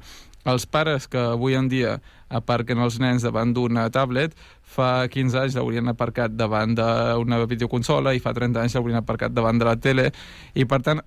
els 0.50 0.66
pares 0.68 1.08
que 1.08 1.22
avui 1.34 1.56
en 1.56 1.70
dia 1.72 1.98
aparquen 2.34 2.82
els 2.84 3.00
nens 3.00 3.24
davant 3.24 3.54
d'una 3.56 3.88
tablet, 3.94 4.34
fa 4.62 5.08
15 5.08 5.40
anys 5.40 5.58
l'haurien 5.58 5.88
aparcat 5.88 6.36
davant 6.36 6.76
d'una 6.76 7.44
videoconsola 7.48 8.16
i 8.16 8.24
fa 8.24 8.34
30 8.36 8.64
anys 8.64 8.76
l'haurien 8.76 9.00
aparcat 9.00 9.34
davant 9.34 9.60
de 9.60 9.70
la 9.70 9.78
tele, 9.80 10.10
i 10.54 10.66
per 10.66 10.82
tant 10.84 11.04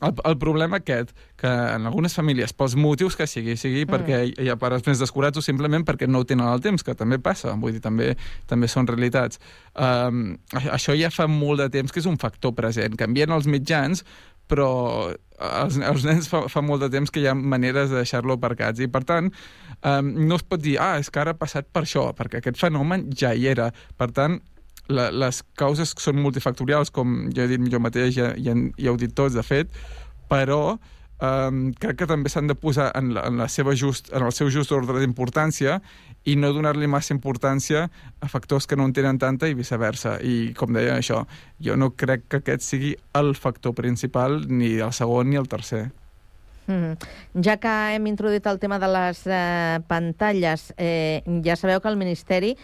el, 0.00 0.14
el, 0.24 0.36
problema 0.38 0.78
aquest, 0.80 1.10
que 1.36 1.48
en 1.48 1.86
algunes 1.86 2.14
famílies, 2.16 2.54
pels 2.56 2.76
motius 2.80 3.18
que 3.18 3.26
sigui, 3.28 3.56
sigui 3.60 3.84
mm. 3.84 3.90
perquè 3.92 4.20
hi 4.30 4.34
hi 4.40 4.48
ha 4.48 4.56
pares 4.60 4.86
més 4.86 5.02
descurats 5.02 5.36
o 5.36 5.44
simplement 5.44 5.84
perquè 5.84 6.08
no 6.08 6.22
ho 6.22 6.28
tenen 6.28 6.48
el 6.48 6.62
temps, 6.64 6.84
que 6.86 6.96
també 6.96 7.20
passa, 7.20 7.52
vull 7.60 7.76
dir, 7.76 7.82
també, 7.84 8.14
també 8.48 8.70
són 8.70 8.88
realitats. 8.88 9.40
Um, 9.74 10.38
això 10.56 10.96
ja 10.96 11.12
fa 11.12 11.28
molt 11.30 11.60
de 11.60 11.68
temps 11.76 11.92
que 11.92 12.00
és 12.00 12.08
un 12.08 12.16
factor 12.20 12.56
present. 12.56 12.96
Canvien 13.00 13.36
els 13.36 13.50
mitjans, 13.50 14.04
però 14.50 14.70
els, 15.40 15.78
els 15.78 16.04
nens 16.08 16.28
fa, 16.30 16.44
fa 16.52 16.62
molt 16.64 16.84
de 16.84 16.90
temps 16.92 17.12
que 17.12 17.22
hi 17.22 17.28
ha 17.30 17.34
maneres 17.36 17.90
de 17.92 18.00
deixar-lo 18.00 18.36
aparcats 18.36 18.82
i 18.82 18.88
per 18.92 19.04
tant 19.08 19.30
um, 19.30 20.10
no 20.26 20.38
es 20.40 20.44
pot 20.46 20.62
dir 20.62 20.76
ah, 20.82 20.96
és 21.00 21.10
que 21.12 21.22
ara 21.22 21.36
ha 21.36 21.38
passat 21.38 21.70
per 21.72 21.84
això, 21.86 22.10
perquè 22.16 22.40
aquest 22.40 22.60
fenomen 22.60 23.08
ja 23.16 23.32
hi 23.34 23.48
era, 23.52 23.70
per 24.00 24.10
tant 24.16 24.40
la, 24.90 25.08
les 25.14 25.42
causes 25.58 25.94
són 25.98 26.20
multifactorials 26.20 26.92
com 26.94 27.28
ja 27.34 27.46
he 27.46 27.52
dit 27.54 27.68
jo 27.72 27.80
mateix, 27.82 28.14
ja, 28.16 28.32
ja, 28.36 28.56
ja 28.76 28.92
heu 28.92 28.98
dit 29.00 29.14
tots 29.16 29.36
de 29.36 29.44
fet, 29.46 29.70
però 30.30 30.76
um, 31.20 31.70
crec 31.80 32.02
que 32.02 32.08
també 32.10 32.32
s'han 32.32 32.50
de 32.50 32.56
posar 32.58 32.90
en, 32.98 33.12
la, 33.16 33.26
en, 33.28 33.38
la 33.40 33.48
seva 33.52 33.74
just, 33.78 34.10
en 34.12 34.26
el 34.26 34.34
seu 34.36 34.50
just 34.52 34.72
ordre 34.74 35.00
d'importància 35.00 35.78
i 36.28 36.36
no 36.36 36.52
donar-li 36.52 36.88
massa 36.90 37.14
importància 37.14 37.86
a 38.20 38.28
factors 38.28 38.66
que 38.68 38.76
no 38.76 38.88
en 38.88 38.92
tenen 38.96 39.20
tanta 39.20 39.48
i 39.48 39.56
viceversa. 39.56 40.18
I, 40.20 40.52
com 40.56 40.74
deia 40.76 40.98
això, 40.98 41.22
jo 41.62 41.78
no 41.80 41.92
crec 41.96 42.26
que 42.28 42.42
aquest 42.42 42.66
sigui 42.66 42.92
el 43.16 43.32
factor 43.38 43.74
principal, 43.78 44.42
ni 44.48 44.76
el 44.80 44.92
segon 44.96 45.30
ni 45.30 45.40
el 45.40 45.48
tercer. 45.48 45.88
Mm. 46.70 46.92
Ja 47.42 47.56
que 47.58 47.72
hem 47.96 48.06
introduït 48.06 48.46
el 48.46 48.60
tema 48.62 48.78
de 48.78 48.90
les 48.90 49.24
eh, 49.26 49.80
pantalles, 49.88 50.70
eh, 50.76 51.24
ja 51.44 51.56
sabeu 51.58 51.80
que 51.80 51.90
el 51.90 51.98
Ministeri 51.98 52.54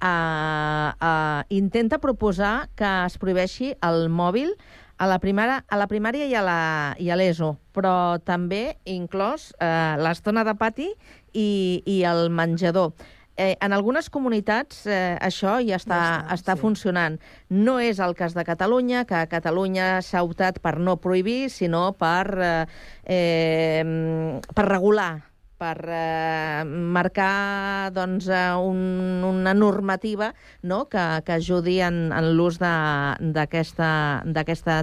eh, 0.00 0.90
eh, 1.00 1.42
intenta 1.56 1.98
proposar 1.98 2.68
que 2.76 2.88
es 3.06 3.18
prohibeixi 3.18 3.74
el 3.86 4.08
mòbil 4.08 4.54
a 4.98 5.06
la, 5.06 5.18
primera, 5.20 5.60
a 5.68 5.76
la 5.76 5.86
primària 5.88 6.24
i 6.24 6.34
a 6.34 6.42
la 6.44 6.60
i 7.02 7.10
a 7.12 7.16
l'ESO, 7.18 7.56
però 7.76 8.16
també 8.24 8.78
inclòs 8.88 9.50
eh, 9.60 9.96
l'estona 10.00 10.44
de 10.46 10.56
pati 10.56 10.88
i, 11.34 11.82
i 11.84 12.00
el 12.08 12.30
menjador. 12.32 12.94
Eh, 13.36 13.52
en 13.60 13.74
algunes 13.76 14.08
comunitats 14.08 14.86
eh, 14.88 15.18
això 15.20 15.58
ja 15.60 15.76
està, 15.76 15.98
ja 16.00 16.16
està, 16.22 16.34
està 16.38 16.56
sí. 16.56 16.62
funcionant. 16.64 17.18
No 17.52 17.76
és 17.84 18.00
el 18.00 18.16
cas 18.16 18.32
de 18.32 18.46
Catalunya, 18.48 19.04
que 19.04 19.18
a 19.20 19.28
Catalunya 19.28 20.00
s'ha 20.00 20.24
optat 20.24 20.62
per 20.64 20.78
no 20.80 20.96
prohibir, 20.96 21.50
sinó 21.52 21.90
per, 22.00 22.24
eh, 22.40 22.66
eh, 23.04 24.40
per 24.56 24.68
regular 24.72 25.35
per 25.58 25.88
eh, 25.88 26.64
marcar 26.66 27.90
doncs, 27.96 28.28
eh, 28.28 28.54
un, 28.54 29.24
una 29.24 29.54
normativa 29.54 30.34
no? 30.62 30.88
que, 30.88 31.22
que 31.24 31.32
ajudi 31.32 31.80
en, 31.80 32.12
en 32.12 32.36
l'ús 32.36 32.58
d'aquesta 32.60 34.22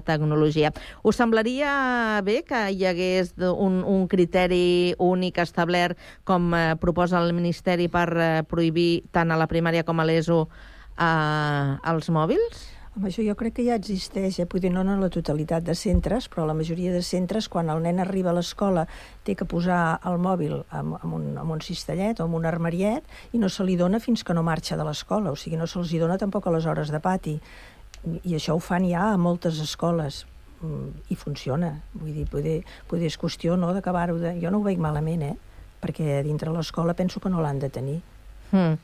tecnologia. 0.05 0.73
Us 1.03 1.15
semblaria 1.21 2.21
bé 2.25 2.41
que 2.47 2.71
hi 2.73 2.85
hagués 2.89 3.33
un, 3.37 3.83
un 3.85 4.07
criteri 4.09 4.95
únic 4.97 5.37
establert 5.43 5.97
com 6.25 6.53
eh, 6.57 6.75
proposa 6.81 7.21
el 7.21 7.33
Ministeri 7.37 7.87
per 7.87 8.09
eh, 8.17 8.43
prohibir 8.49 9.03
tant 9.11 9.31
a 9.31 9.39
la 9.39 9.47
primària 9.49 9.83
com 9.85 9.99
a 9.99 10.05
l'ESO 10.07 10.47
eh, 10.97 11.77
els 11.93 12.09
mòbils? 12.09 12.72
Home, 12.93 13.07
això 13.09 13.23
jo 13.25 13.33
crec 13.33 13.55
que 13.57 13.63
ja 13.65 13.73
existeix, 13.79 14.35
eh? 14.37 14.45
potser 14.45 14.69
no 14.69 14.83
en 14.85 14.99
la 15.01 15.09
totalitat 15.09 15.63
de 15.65 15.73
centres, 15.73 16.27
però 16.29 16.43
la 16.45 16.53
majoria 16.53 16.91
de 16.93 17.01
centres, 17.01 17.47
quan 17.49 17.71
el 17.73 17.79
nen 17.81 17.97
arriba 18.03 18.29
a 18.29 18.35
l'escola, 18.37 18.83
té 19.25 19.33
que 19.33 19.47
posar 19.49 19.97
el 20.05 20.19
mòbil 20.21 20.59
amb, 20.69 20.99
amb, 20.99 21.15
un, 21.17 21.23
amb 21.41 21.55
un 21.55 21.63
cistellet 21.65 22.21
o 22.21 22.27
amb 22.27 22.37
un 22.37 22.45
armariet 22.45 23.33
i 23.33 23.41
no 23.41 23.49
se 23.49 23.65
li 23.65 23.79
dona 23.79 23.97
fins 24.03 24.21
que 24.21 24.35
no 24.37 24.43
marxa 24.45 24.77
de 24.77 24.85
l'escola, 24.85 25.33
o 25.33 25.39
sigui, 25.39 25.57
no 25.57 25.65
se'ls 25.65 25.95
dona 26.03 26.19
tampoc 26.21 26.45
a 26.45 26.53
les 26.53 26.69
hores 26.69 26.93
de 26.93 27.01
pati. 27.01 27.33
I 28.29 28.37
això 28.37 28.53
ho 28.53 28.61
fan 28.61 28.85
ja 28.85 29.07
a 29.09 29.17
moltes 29.17 29.57
escoles 29.63 30.27
mm, 30.61 31.09
i 31.09 31.17
funciona. 31.17 31.73
Vull 31.97 32.13
dir, 32.13 32.27
poder, 32.29 32.59
poder 32.91 33.09
és 33.09 33.17
qüestió 33.17 33.57
no, 33.57 33.73
d'acabar-ho 33.73 34.19
de... 34.21 34.35
Jo 34.43 34.53
no 34.53 34.61
ho 34.61 34.67
veig 34.69 34.77
malament, 34.77 35.25
eh? 35.31 35.35
perquè 35.81 36.21
dintre 36.21 36.53
l'escola 36.53 36.93
penso 36.93 37.19
que 37.19 37.33
no 37.33 37.41
l'han 37.41 37.57
de 37.57 37.73
tenir. 37.73 37.97
Mm. 38.53 38.77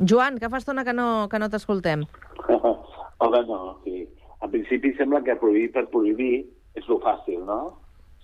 Joan, 0.00 0.40
que 0.40 0.48
fa 0.48 0.64
estona 0.64 0.82
que 0.88 0.96
no, 0.96 1.28
que 1.28 1.38
no 1.38 1.52
t'escoltem. 1.52 2.08
Home, 3.20 3.44
no, 3.46 3.78
sí. 3.84 4.08
En 4.40 4.50
principi 4.50 4.94
sembla 4.96 5.20
que 5.20 5.36
prohibir 5.36 5.68
per 5.74 5.84
prohibir 5.92 6.46
és 6.80 6.86
lo 6.88 6.96
fàcil, 7.04 7.42
no? 7.44 7.58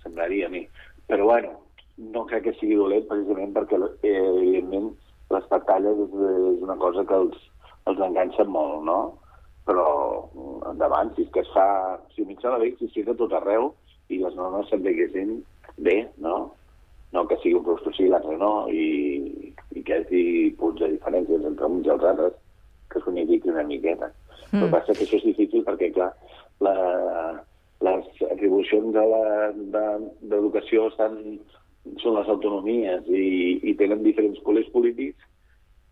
Semblaria 0.01 0.47
a 0.47 0.49
mi. 0.49 0.63
Però 1.05 1.27
bueno, 1.29 1.51
no 2.15 2.25
crec 2.25 2.47
que 2.47 2.53
sigui 2.57 2.79
dolent 2.79 3.05
precisament 3.05 3.53
perquè, 3.53 3.77
eh, 4.01 4.15
evidentment, 4.31 4.89
les 5.35 5.45
pantalles 5.53 6.01
és, 6.07 6.17
és 6.55 6.65
una 6.65 6.79
cosa 6.81 7.05
que 7.05 7.21
els, 7.21 7.45
els 7.91 8.03
enganxa 8.09 8.47
molt, 8.57 8.81
no? 8.89 8.99
Però 9.69 9.85
endavant, 10.71 11.13
si 11.13 11.27
és 11.27 11.31
que 11.35 11.45
es 11.45 11.53
fa... 11.53 11.69
Si 12.15 12.25
el 12.25 12.31
mitjà 12.33 12.55
de 12.55 12.63
bé 12.63 12.73
existís 12.73 13.07
a 13.07 13.17
tot 13.21 13.37
arreu 13.37 13.73
i 14.09 14.23
les 14.23 14.35
normes 14.39 14.69
s'apliquessin 14.71 15.41
bé, 15.77 15.99
no? 16.17 16.37
No 17.13 17.27
que 17.29 17.37
sigui 17.43 17.59
un 17.61 17.67
producte 17.69 17.93
sí 17.93 18.07
i 18.07 18.11
l'altre 18.11 18.41
no, 18.41 18.53
i, 18.73 19.53
i 19.77 19.83
que 19.85 20.01
hi 20.01 20.01
hagi 20.01 20.23
punts 20.57 20.81
de 20.81 20.95
diferències 20.95 21.45
entre 21.53 21.69
uns 21.69 21.85
i 21.85 21.93
els 21.93 22.13
altres 22.15 22.39
que 22.89 23.03
s'unifiqui 23.03 23.53
una 23.53 23.67
miqueta. 23.67 24.09
Mm. 24.51 24.63
El 24.63 24.65
que 24.65 24.73
passa 24.77 24.91
és 24.93 24.97
que 24.99 25.05
això 25.05 25.17
és 25.19 25.27
difícil 25.31 25.65
perquè, 25.67 25.91
clar, 25.95 26.11
la, 26.63 26.73
les 27.87 28.05
atribucions 28.31 28.93
de 28.93 29.03
la- 29.11 29.51
de- 29.53 30.11
d'educació 30.31 30.87
de, 30.87 30.93
estan 30.95 31.99
són 32.01 32.17
les 32.17 32.27
autonomies 32.27 33.05
i, 33.07 33.59
i 33.63 33.75
tenen 33.79 34.03
diferents 34.03 34.39
col·legs 34.43 34.71
polítics 34.73 35.23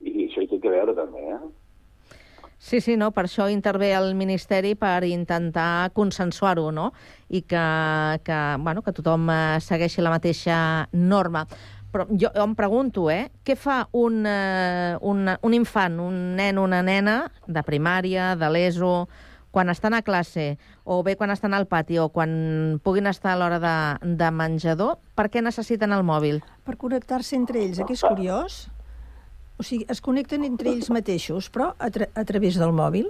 i 0.01 0.25
això 0.27 0.41
hi 0.43 0.47
té 0.51 0.59
que 0.59 0.69
veure 0.73 0.95
també, 0.97 1.21
eh? 1.35 1.39
Sí, 2.65 2.79
sí, 2.81 2.95
no, 2.97 3.11
per 3.11 3.25
això 3.27 3.45
intervé 3.51 3.91
el 3.93 4.15
Ministeri 4.15 4.73
per 4.79 5.03
intentar 5.05 5.91
consensuar-ho, 5.93 6.71
no? 6.71 6.87
I 7.29 7.41
que, 7.43 7.63
que, 8.25 8.37
bueno, 8.63 8.81
que 8.81 8.93
tothom 8.95 9.27
eh, 9.29 9.59
segueixi 9.61 10.01
la 10.01 10.09
mateixa 10.09 10.57
norma. 10.93 11.43
Però 11.95 12.03
jo 12.11 12.27
em 12.43 12.53
pregunto, 12.59 13.05
eh, 13.07 13.29
què 13.47 13.55
fa 13.55 13.85
un, 13.95 14.25
eh, 14.27 14.97
un, 14.99 15.29
un 15.31 15.53
infant, 15.55 15.93
un 16.03 16.17
nen, 16.35 16.59
una 16.59 16.81
nena 16.83 17.29
de 17.47 17.63
primària, 17.63 18.33
de 18.35 18.49
l'ESO, 18.51 19.07
quan 19.55 19.71
estan 19.71 19.95
a 19.95 20.01
classe, 20.03 20.57
o 20.83 20.97
bé 21.07 21.13
quan 21.15 21.31
estan 21.31 21.55
al 21.55 21.69
pati, 21.71 21.95
o 22.03 22.09
quan 22.11 22.81
puguin 22.83 23.07
estar 23.07 23.31
a 23.31 23.39
l'hora 23.39 23.61
de, 23.63 23.75
de 24.19 24.31
menjador, 24.35 24.97
per 25.15 25.29
què 25.31 25.39
necessiten 25.39 25.95
el 25.95 26.03
mòbil? 26.03 26.41
Per 26.67 26.75
connectar-se 26.81 27.37
entre 27.39 27.63
ells, 27.63 27.79
eh, 27.79 27.87
que 27.87 27.95
és 27.95 28.03
curiós. 28.03 28.65
O 29.55 29.63
sigui, 29.63 29.87
es 29.87 30.03
connecten 30.03 30.43
entre 30.43 30.73
ells 30.73 30.91
mateixos, 30.91 31.47
però 31.47 31.71
a, 31.79 31.87
tra 31.95 32.09
a 32.11 32.27
través 32.27 32.59
del 32.59 32.75
mòbil. 32.75 33.07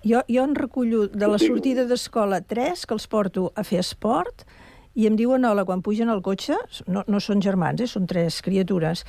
Jo, 0.00 0.24
jo 0.24 0.48
en 0.48 0.56
recullo 0.56 1.04
de 1.12 1.28
la 1.28 1.36
sortida 1.36 1.84
d'escola 1.84 2.40
tres, 2.40 2.88
que 2.88 2.96
els 2.96 3.04
porto 3.12 3.50
a 3.52 3.68
fer 3.68 3.84
esport, 3.84 4.46
i 4.94 5.06
em 5.08 5.16
diuen 5.16 5.44
hola 5.48 5.64
quan 5.68 5.82
pugen 5.84 6.10
al 6.12 6.22
cotxe, 6.24 6.56
no, 6.86 7.04
no 7.08 7.20
són 7.20 7.42
germans, 7.44 7.80
eh, 7.80 7.88
són 7.88 8.06
tres 8.10 8.40
criatures, 8.44 9.04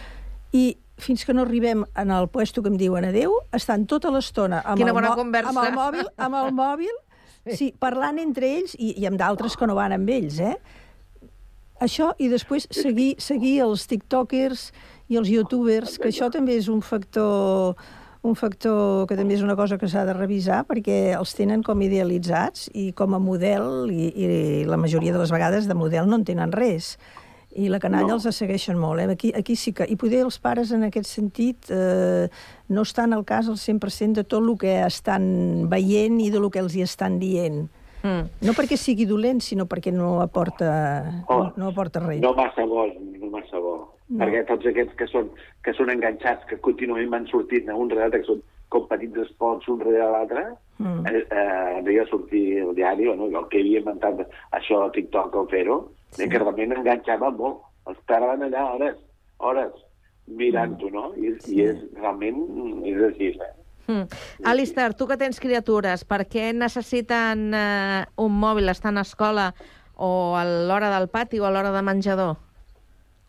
i 0.54 0.78
fins 1.02 1.26
que 1.26 1.34
no 1.34 1.44
arribem 1.44 1.84
en 1.98 2.12
el 2.14 2.30
puesto 2.30 2.62
que 2.62 2.70
em 2.72 2.78
diuen 2.78 3.08
adeu, 3.08 3.34
estan 3.56 3.88
tota 3.90 4.12
l'estona 4.14 4.62
amb, 4.62 4.80
Quina 4.80 4.94
bona 4.96 5.16
conversa. 5.18 5.50
amb 5.52 5.64
el 5.66 5.76
mòbil, 5.76 6.10
amb 6.18 6.40
el 6.40 6.54
mòbil 6.56 6.94
sí, 7.58 7.74
parlant 7.80 8.22
entre 8.22 8.52
ells 8.60 8.78
i, 8.78 8.94
i 9.02 9.10
amb 9.10 9.20
d'altres 9.20 9.58
que 9.60 9.68
no 9.68 9.76
van 9.80 9.96
amb 9.96 10.10
ells, 10.14 10.40
eh? 10.40 10.56
Això, 11.84 12.14
i 12.22 12.30
després 12.32 12.70
seguir, 12.72 13.16
seguir 13.20 13.58
els 13.66 13.88
tiktokers 13.90 14.70
i 15.12 15.18
els 15.20 15.28
youtubers, 15.28 15.98
que 16.00 16.14
això 16.14 16.30
també 16.32 16.56
és 16.56 16.70
un 16.72 16.80
factor 16.86 17.76
un 18.24 18.38
factor 18.40 19.04
que 19.08 19.18
també 19.20 19.36
és 19.36 19.44
una 19.44 19.58
cosa 19.60 19.78
que 19.78 19.90
s'ha 19.92 20.06
de 20.08 20.14
revisar 20.16 20.62
perquè 20.68 21.12
els 21.18 21.34
tenen 21.36 21.64
com 21.64 21.82
idealitzats 21.84 22.70
i 22.72 22.92
com 22.96 23.18
a 23.18 23.20
model, 23.20 23.92
i, 23.92 24.08
i 24.16 24.28
la 24.68 24.80
majoria 24.80 25.12
de 25.12 25.20
les 25.20 25.34
vegades 25.34 25.68
de 25.68 25.76
model 25.76 26.08
no 26.08 26.22
en 26.22 26.24
tenen 26.28 26.56
res. 26.56 26.96
I 27.54 27.68
la 27.70 27.78
canalla 27.78 28.16
no. 28.16 28.18
els 28.18 28.40
segueixen 28.40 28.80
molt. 28.82 29.04
Eh? 29.04 29.12
Aquí, 29.14 29.34
aquí 29.36 29.58
sí 29.60 29.76
que... 29.76 29.86
I 29.86 29.98
poder 30.00 30.24
els 30.24 30.40
pares, 30.42 30.72
en 30.74 30.88
aquest 30.88 31.06
sentit, 31.06 31.68
eh, 31.70 32.32
no 32.74 32.86
estan 32.88 33.14
al 33.14 33.28
cas 33.30 33.52
al 33.52 33.60
100% 33.62 34.24
de 34.24 34.24
tot 34.24 34.42
el 34.42 34.56
que 34.58 34.80
estan 34.88 35.70
veient 35.70 36.18
i 36.24 36.32
de 36.34 36.42
lo 36.42 36.50
que 36.50 36.64
els 36.64 36.74
hi 36.74 36.82
estan 36.88 37.20
dient. 37.22 37.68
Mm. 38.04 38.24
No 38.48 38.56
perquè 38.58 38.80
sigui 38.80 39.06
dolent, 39.06 39.44
sinó 39.44 39.68
perquè 39.70 39.94
no 39.94 40.16
aporta, 40.24 40.72
Oh, 41.28 41.44
no, 41.44 41.52
no 41.58 41.70
aporta 41.76 42.02
res. 42.02 42.24
No 42.24 42.34
massa 42.40 42.66
bo, 42.66 42.88
no 42.88 43.30
massa 43.36 43.62
bo. 43.62 43.93
No. 44.10 44.26
Perquè 44.26 44.44
tots 44.48 44.68
aquests 44.68 44.98
que 45.00 45.08
són, 45.08 45.30
que 45.64 45.74
són 45.74 45.90
enganxats, 45.94 46.46
que 46.50 46.60
contínuament 46.62 47.10
van 47.10 47.28
sortint 47.32 47.72
un 47.72 47.90
rere 47.90 48.08
l'altre, 48.08 48.20
que 48.22 48.32
són 48.34 48.44
com 48.74 48.88
petits 48.90 49.22
esports 49.28 49.70
un 49.70 49.80
rere 49.80 50.10
l'altre, 50.12 50.46
Mm. 50.80 51.06
eh, 51.06 51.28
eh, 51.30 51.82
deia 51.86 52.06
sortir 52.08 52.62
al 52.62 52.74
diari, 52.76 53.08
bueno, 53.08 53.28
el 53.28 53.48
que 53.50 53.60
havia 53.62 53.80
inventat 53.80 54.24
això 54.52 54.82
a 54.84 54.92
TikTok 54.92 55.36
o 55.36 55.46
fer-ho, 55.48 55.78
sí. 56.12 56.28
que 56.28 56.40
realment 56.40 56.74
enganxava 56.74 57.30
molt. 57.32 57.62
Els 57.88 58.00
paraven 58.08 58.46
allà 58.48 58.64
hores, 58.74 58.98
hores, 59.38 59.74
mirant-ho, 60.28 60.90
no? 60.90 61.12
I, 61.20 61.36
sí. 61.44 61.60
I 61.60 61.66
és 61.68 61.82
realment, 62.00 62.40
és 62.90 63.02
així, 63.10 63.30
eh? 63.38 63.52
Mm. 63.92 64.08
Alistair, 64.48 64.94
tu 64.96 65.08
que 65.08 65.20
tens 65.20 65.40
criatures, 65.44 66.06
per 66.08 66.24
què 66.32 66.50
necessiten 66.56 67.52
eh, 67.54 68.06
un 68.18 68.40
mòbil 68.40 68.72
estant 68.72 68.98
a 68.98 69.04
escola 69.04 69.52
o 69.96 70.34
a 70.40 70.46
l'hora 70.48 70.90
del 70.96 71.10
pati 71.12 71.40
o 71.40 71.46
a 71.46 71.52
l'hora 71.52 71.76
de 71.76 71.84
menjador? 71.86 72.38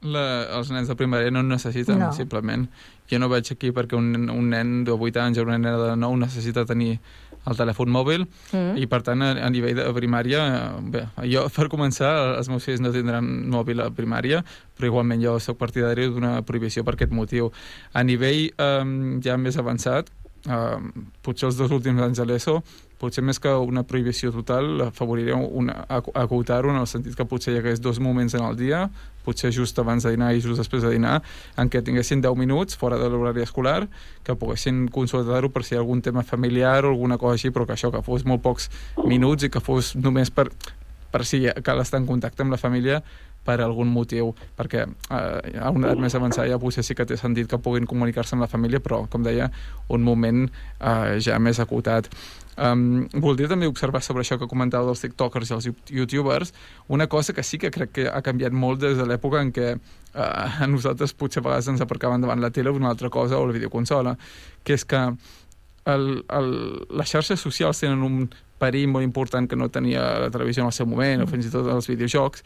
La, 0.04 0.22
els 0.58 0.68
nens 0.70 0.88
de 0.90 0.94
primària 0.98 1.30
no 1.32 1.40
en 1.40 1.48
necessiten, 1.48 1.98
No. 1.98 2.12
simplement. 2.12 2.66
Jo 3.10 3.18
no 3.18 3.28
veig 3.32 3.48
aquí 3.52 3.70
perquè 3.72 3.96
un, 3.96 4.28
un 4.30 4.48
nen 4.52 4.82
de 4.84 4.92
8 4.92 5.20
anys 5.22 5.38
o 5.38 5.42
una 5.46 5.56
nena 5.58 5.78
de 5.80 5.94
9 5.96 6.18
necessita 6.20 6.64
tenir 6.68 6.98
el 7.46 7.56
telèfon 7.56 7.88
mòbil 7.92 8.26
Mm. 8.52 8.76
i, 8.80 8.86
per 8.88 9.02
tant, 9.04 9.20
a, 9.22 9.32
a 9.44 9.50
nivell 9.52 9.76
de 9.76 9.84
primària, 9.92 10.72
bé, 10.80 11.02
jo, 11.28 11.42
per 11.52 11.68
començar, 11.68 12.36
els 12.38 12.48
meus 12.48 12.64
fills 12.64 12.80
no 12.80 12.92
tindran 12.92 13.24
mòbil 13.52 13.80
a 13.84 13.90
primària, 13.92 14.42
però 14.76 14.88
igualment 14.92 15.20
jo 15.24 15.38
sóc 15.40 15.58
partidari 15.60 16.06
d'una 16.08 16.40
prohibició 16.42 16.84
per 16.84 16.94
aquest 16.96 17.12
motiu. 17.12 17.50
A 17.92 18.02
nivell 18.02 18.48
eh, 18.56 19.20
ja 19.24 19.36
més 19.36 19.56
avançat, 19.60 20.08
eh, 20.48 20.78
potser 21.22 21.48
els 21.50 21.56
dos 21.60 21.70
últims 21.70 22.00
anys 22.00 22.18
de 22.20 22.24
l'ESO, 22.28 22.62
potser 23.00 23.24
més 23.26 23.40
que 23.42 23.50
una 23.50 23.82
prohibició 23.86 24.30
total, 24.34 24.88
afavoriria 24.88 25.36
acotar-ho 26.24 26.70
en 26.72 26.80
el 26.80 26.86
sentit 26.90 27.16
que 27.18 27.26
potser 27.28 27.54
hi 27.54 27.60
hagués 27.60 27.82
dos 27.82 28.00
moments 28.02 28.36
en 28.38 28.44
el 28.46 28.56
dia, 28.58 28.84
potser 29.24 29.50
just 29.56 29.78
abans 29.80 30.04
de 30.04 30.12
dinar 30.14 30.32
i 30.34 30.42
just 30.44 30.60
després 30.60 30.84
de 30.84 30.92
dinar, 30.92 31.18
en 31.60 31.70
què 31.72 31.82
tinguessin 31.84 32.22
10 32.24 32.38
minuts 32.38 32.78
fora 32.80 32.98
de 33.00 33.08
l'horari 33.10 33.44
escolar, 33.44 33.86
que 34.24 34.36
poguessin 34.38 34.86
consultar-ho 34.92 35.50
per 35.50 35.64
si 35.64 35.74
hi 35.74 35.78
ha 35.78 35.82
algun 35.82 36.02
tema 36.04 36.22
familiar 36.22 36.84
o 36.84 36.94
alguna 36.94 37.18
cosa 37.18 37.38
així, 37.40 37.50
però 37.50 37.66
que 37.66 37.76
això, 37.76 37.92
que 37.94 38.04
fos 38.04 38.26
molt 38.28 38.44
pocs 38.44 38.70
minuts 39.04 39.48
i 39.48 39.52
que 39.52 39.64
fos 39.64 39.94
només 39.96 40.30
per, 40.30 40.50
per 41.10 41.24
si 41.24 41.44
cal 41.64 41.80
estar 41.80 42.00
en 42.00 42.10
contacte 42.10 42.44
amb 42.44 42.54
la 42.54 42.60
família 42.60 43.02
per 43.44 43.58
algun 43.60 43.90
motiu, 43.92 44.32
perquè 44.56 44.84
eh, 44.84 45.58
a 45.60 45.70
una 45.72 45.90
edat 45.90 46.00
més 46.00 46.16
avançada 46.16 46.48
ja 46.48 46.60
potser 46.60 46.84
sí 46.86 46.96
que 46.96 47.06
té 47.08 47.18
sentit 47.20 47.50
que 47.50 47.60
puguin 47.60 47.86
comunicar-se 47.88 48.36
amb 48.36 48.46
la 48.46 48.50
família, 48.50 48.80
però, 48.80 49.02
com 49.12 49.24
deia, 49.26 49.50
un 49.92 50.04
moment 50.06 50.46
eh, 50.48 51.20
ja 51.24 51.36
més 51.38 51.60
acotat. 51.60 52.08
Um, 52.54 53.08
voldria 53.18 53.48
també 53.50 53.66
observar 53.66 53.98
sobre 54.06 54.22
això 54.22 54.36
que 54.38 54.46
comentava 54.46 54.86
dels 54.86 55.00
tiktokers 55.02 55.50
i 55.50 55.54
els 55.56 55.66
you- 55.66 55.74
youtubers, 55.90 56.52
una 56.86 57.08
cosa 57.10 57.32
que 57.34 57.42
sí 57.42 57.58
que 57.58 57.72
crec 57.74 57.90
que 57.90 58.04
ha 58.06 58.22
canviat 58.22 58.54
molt 58.54 58.78
des 58.84 58.94
de 58.96 59.06
l'època 59.10 59.40
en 59.42 59.50
què 59.50 59.72
uh, 59.74 60.62
a 60.62 60.68
nosaltres 60.70 61.16
potser 61.18 61.42
a 61.42 61.48
vegades 61.48 61.66
ens 61.72 61.82
aparcàvem 61.82 62.22
davant 62.22 62.38
la 62.38 62.52
tele 62.54 62.70
o 62.70 62.76
una 62.78 62.92
altra 62.94 63.10
cosa 63.10 63.40
o 63.40 63.46
la 63.48 63.56
videoconsola, 63.56 64.14
que 64.62 64.78
és 64.78 64.84
que 64.86 65.02
el, 65.84 66.24
el, 66.30 66.50
les 66.94 67.10
xarxes 67.10 67.42
socials 67.42 67.82
tenen 67.82 68.06
un 68.06 68.28
perill 68.62 68.86
molt 68.88 69.04
important 69.04 69.50
que 69.50 69.58
no 69.58 69.66
tenia 69.68 70.04
la 70.22 70.30
televisió 70.30 70.62
en 70.62 70.70
el 70.70 70.76
seu 70.76 70.86
moment, 70.86 71.24
o 71.24 71.26
fins 71.26 71.50
i 71.50 71.52
tot 71.52 71.66
els 71.68 71.90
videojocs, 71.90 72.44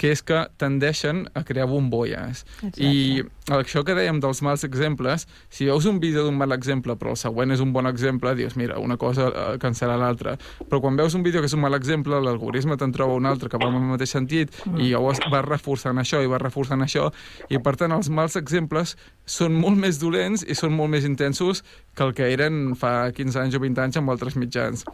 que 0.00 0.14
és 0.14 0.22
que 0.24 0.46
tendeixen 0.56 1.26
a 1.36 1.44
crear 1.44 1.68
bombolles. 1.68 2.46
Exacte. 2.62 2.80
I 2.80 3.24
això 3.52 3.82
que 3.84 3.96
dèiem 3.98 4.20
dels 4.22 4.40
mals 4.46 4.64
exemples, 4.64 5.26
si 5.52 5.66
veus 5.68 5.84
un 5.90 5.98
vídeo 6.00 6.24
d'un 6.24 6.38
mal 6.38 6.54
exemple 6.56 6.96
però 6.96 7.12
el 7.12 7.20
següent 7.20 7.52
és 7.52 7.60
un 7.60 7.74
bon 7.74 7.88
exemple, 7.90 8.32
dius, 8.38 8.56
mira, 8.56 8.78
una 8.80 8.96
cosa 8.96 9.28
eh, 9.28 9.58
cancel·la 9.60 9.98
l'altra. 10.00 10.38
Però 10.70 10.80
quan 10.80 10.96
veus 10.96 11.14
un 11.18 11.24
vídeo 11.26 11.42
que 11.42 11.50
és 11.50 11.56
un 11.56 11.64
mal 11.64 11.76
exemple, 11.76 12.16
l'algoritme 12.22 12.78
te'n 12.80 12.94
troba 12.96 13.18
un 13.18 13.28
altre 13.28 13.50
que 13.50 13.60
va 13.60 13.68
en 13.68 13.76
el 13.82 13.88
mateix 13.92 14.16
sentit 14.16 14.50
Mm. 14.70 14.80
i 14.80 14.90
llavors 14.92 15.20
va 15.32 15.42
reforçant 15.42 15.98
això 16.00 16.20
i 16.22 16.28
va 16.30 16.38
reforçant 16.40 16.82
això 16.84 17.08
i 17.50 17.58
per 17.62 17.74
tant 17.80 17.92
els 17.94 18.10
mals 18.12 18.36
exemples 18.38 18.96
són 19.26 19.56
molt 19.56 19.78
més 19.80 19.98
dolents 20.02 20.44
i 20.46 20.56
són 20.58 20.74
molt 20.76 20.90
més 20.90 21.06
intensos 21.08 21.62
que 21.94 22.06
el 22.06 22.14
que 22.16 22.30
eren 22.32 22.74
fa 22.78 23.10
15 23.14 23.40
anys 23.42 23.56
o 23.56 23.62
20 23.62 23.82
anys 23.84 24.00
amb 24.00 24.12
altres 24.12 24.36
mitjans. 24.36 24.84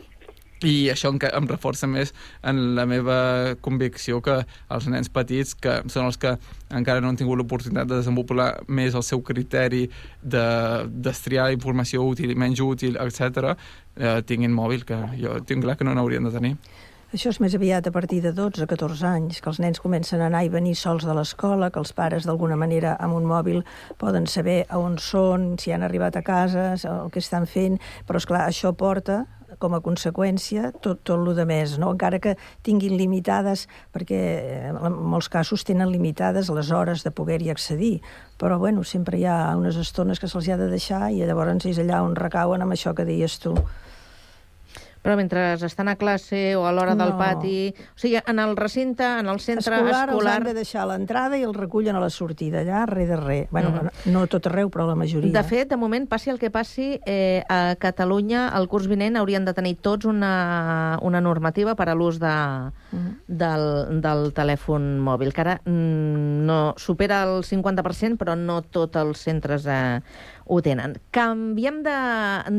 I 0.65 0.89
això 0.89 1.11
enca- 1.13 1.35
em 1.37 1.45
reforça 1.47 1.87
més 1.87 2.15
en 2.43 2.75
la 2.75 2.87
meva 2.89 3.57
convicció 3.61 4.23
que 4.25 4.39
els 4.73 4.87
nens 4.89 5.11
petits, 5.13 5.55
que 5.55 5.83
són 5.93 6.07
els 6.07 6.17
que 6.17 6.39
encara 6.71 7.03
no 7.05 7.11
han 7.13 7.19
tingut 7.21 7.37
l'oportunitat 7.37 7.91
de 7.91 7.99
desenvolupar 8.01 8.63
més 8.69 8.95
el 8.97 9.05
seu 9.05 9.21
criteri 9.21 9.91
de 10.23 10.47
destriar 10.89 11.51
informació 11.53 12.07
útil 12.09 12.33
i 12.33 12.39
menys 12.41 12.65
útil, 12.65 12.97
etc, 12.97 13.53
eh, 13.97 14.23
tinguin 14.25 14.55
mòbil, 14.57 14.85
que 14.89 14.97
jo 15.21 15.37
tinc 15.45 15.65
clar 15.65 15.77
que 15.77 15.85
no 15.85 15.95
n'haurien 15.95 16.25
de 16.25 16.33
tenir. 16.33 16.57
Això 17.15 17.31
és 17.31 17.39
més 17.39 17.55
aviat 17.55 17.87
a 17.87 17.93
partir 17.95 18.19
de 18.25 18.33
12-14 18.35 19.05
anys, 19.07 19.39
que 19.41 19.49
els 19.53 19.61
nens 19.63 19.79
comencen 19.79 20.21
a 20.21 20.27
anar 20.27 20.43
i 20.45 20.51
venir 20.51 20.75
sols 20.75 21.05
de 21.07 21.15
l'escola, 21.15 21.71
que 21.71 21.79
els 21.79 21.93
pares 21.95 22.27
d'alguna 22.27 22.57
manera 22.59 22.97
amb 22.99 23.15
un 23.15 23.29
mòbil 23.29 23.63
poden 24.01 24.27
saber 24.27 24.65
a 24.69 24.81
on 24.81 24.99
són, 24.99 25.55
si 25.61 25.71
han 25.71 25.85
arribat 25.87 26.17
a 26.17 26.25
casa, 26.27 26.73
el 26.75 27.13
que 27.15 27.23
estan 27.23 27.47
fent, 27.47 27.79
però 28.09 28.19
és 28.19 28.27
clar 28.27 28.49
això 28.49 28.73
porta 28.75 29.23
com 29.59 29.77
a 29.77 29.81
conseqüència 29.85 30.73
tot, 30.83 31.03
tot 31.03 31.17
el 31.17 31.35
de 31.37 31.47
més, 31.49 31.77
no? 31.83 31.93
encara 31.95 32.21
que 32.23 32.37
tinguin 32.67 32.97
limitades, 32.99 33.67
perquè 33.95 34.21
eh, 34.37 34.75
en 34.75 35.01
molts 35.13 35.31
casos 35.33 35.65
tenen 35.67 35.91
limitades 35.93 36.51
les 36.55 36.71
hores 36.71 37.05
de 37.07 37.13
poder-hi 37.15 37.51
accedir, 37.51 38.01
però 38.41 38.59
bueno, 38.59 38.85
sempre 38.85 39.19
hi 39.21 39.27
ha 39.27 39.57
unes 39.57 39.77
estones 39.81 40.21
que 40.21 40.29
se'ls 40.29 40.49
ha 40.53 40.61
de 40.61 40.71
deixar 40.73 41.11
i 41.13 41.25
llavors 41.25 41.67
és 41.67 41.79
allà 41.83 42.03
on 42.05 42.17
recauen 42.17 42.63
amb 42.63 42.77
això 42.77 42.95
que 42.95 43.07
deies 43.09 43.39
tu. 43.43 43.55
Però 45.07 45.15
mentre 45.15 45.53
estan 45.55 45.87
a 45.87 45.95
classe 45.95 46.57
o 46.59 46.65
a 46.67 46.73
l'hora 46.75 46.97
del 46.99 47.13
No. 47.15 47.19
pati... 47.21 47.71
O 47.95 47.99
sigui, 47.99 48.17
en 48.27 48.41
el 48.43 48.57
recinte, 48.59 49.05
en 49.07 49.29
el 49.31 49.39
centre 49.39 49.77
escolar, 49.77 50.09
escolar... 50.09 50.33
els 50.33 50.41
han 50.41 50.45
de 50.49 50.55
deixar 50.59 50.81
a 50.83 50.87
l'entrada 50.91 51.39
i 51.39 51.45
els 51.47 51.55
recullen 51.57 51.95
a 51.95 52.01
la 52.03 52.11
sortida, 52.11 52.65
allà, 52.65 52.83
res 52.91 53.07
de 53.09 53.17
res. 53.21 53.47
Bueno, 53.53 53.71
Mhm. 53.71 54.13
no 54.13 54.27
tot 54.27 54.47
arreu, 54.51 54.69
però 54.69 54.89
la 54.89 54.97
majoria. 54.99 55.31
De 55.31 55.45
fet, 55.47 55.69
de 55.71 55.77
moment, 55.77 56.09
passi 56.09 56.31
el 56.31 56.41
que 56.41 56.51
passi, 56.51 56.99
eh, 57.07 57.45
a 57.49 57.77
Catalunya, 57.79 58.49
el 58.59 58.67
curs 58.67 58.89
vinent, 58.89 59.17
haurien 59.17 59.45
de 59.45 59.55
tenir 59.55 59.77
tots 59.79 60.07
una, 60.07 60.99
una 61.03 61.21
normativa 61.21 61.77
per 61.77 61.89
a 61.89 61.95
l'ús 61.95 62.19
de, 62.19 62.35
del, 63.29 64.01
del 64.03 64.33
telèfon 64.35 64.99
mòbil, 65.07 65.33
que 65.33 65.41
ara 65.45 65.61
mm, 65.65 66.47
no 66.49 66.75
supera 66.77 67.23
el 67.29 67.45
50%, 67.47 68.17
però 68.19 68.35
no 68.37 68.61
tots 68.63 68.97
els 68.97 69.19
centres 69.23 69.67
eh, 69.71 70.01
ho 70.47 70.61
tenen. 70.63 70.97
Canviem 71.15 71.83
de, 71.83 71.97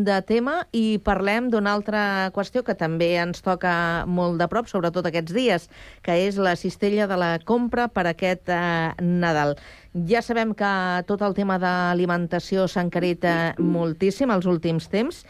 de 0.05 0.17
tema 0.27 0.59
i 0.75 0.99
parlem 1.03 1.47
d'una 1.51 1.73
altra 1.77 2.03
qüestió 2.35 2.63
que 2.67 2.75
també 2.77 3.13
ens 3.21 3.41
toca 3.45 4.03
molt 4.05 4.41
de 4.41 4.47
prop, 4.51 4.67
sobretot 4.67 5.07
aquests 5.07 5.35
dies, 5.35 5.67
que 6.03 6.17
és 6.27 6.39
la 6.41 6.57
cistella 6.59 7.07
de 7.07 7.17
la 7.19 7.31
compra 7.47 7.87
per 7.87 8.07
aquest 8.11 8.51
eh, 8.51 8.91
Nadal. 9.01 9.55
Ja 10.07 10.21
sabem 10.21 10.51
que 10.53 10.71
tot 11.09 11.23
el 11.25 11.33
tema 11.33 11.57
d'alimentació 11.61 12.67
s'ha 12.67 12.83
encarit 12.85 13.23
eh, 13.25 13.55
moltíssim 13.57 14.29
els 14.35 14.45
últims 14.45 14.91
temps 14.91 15.23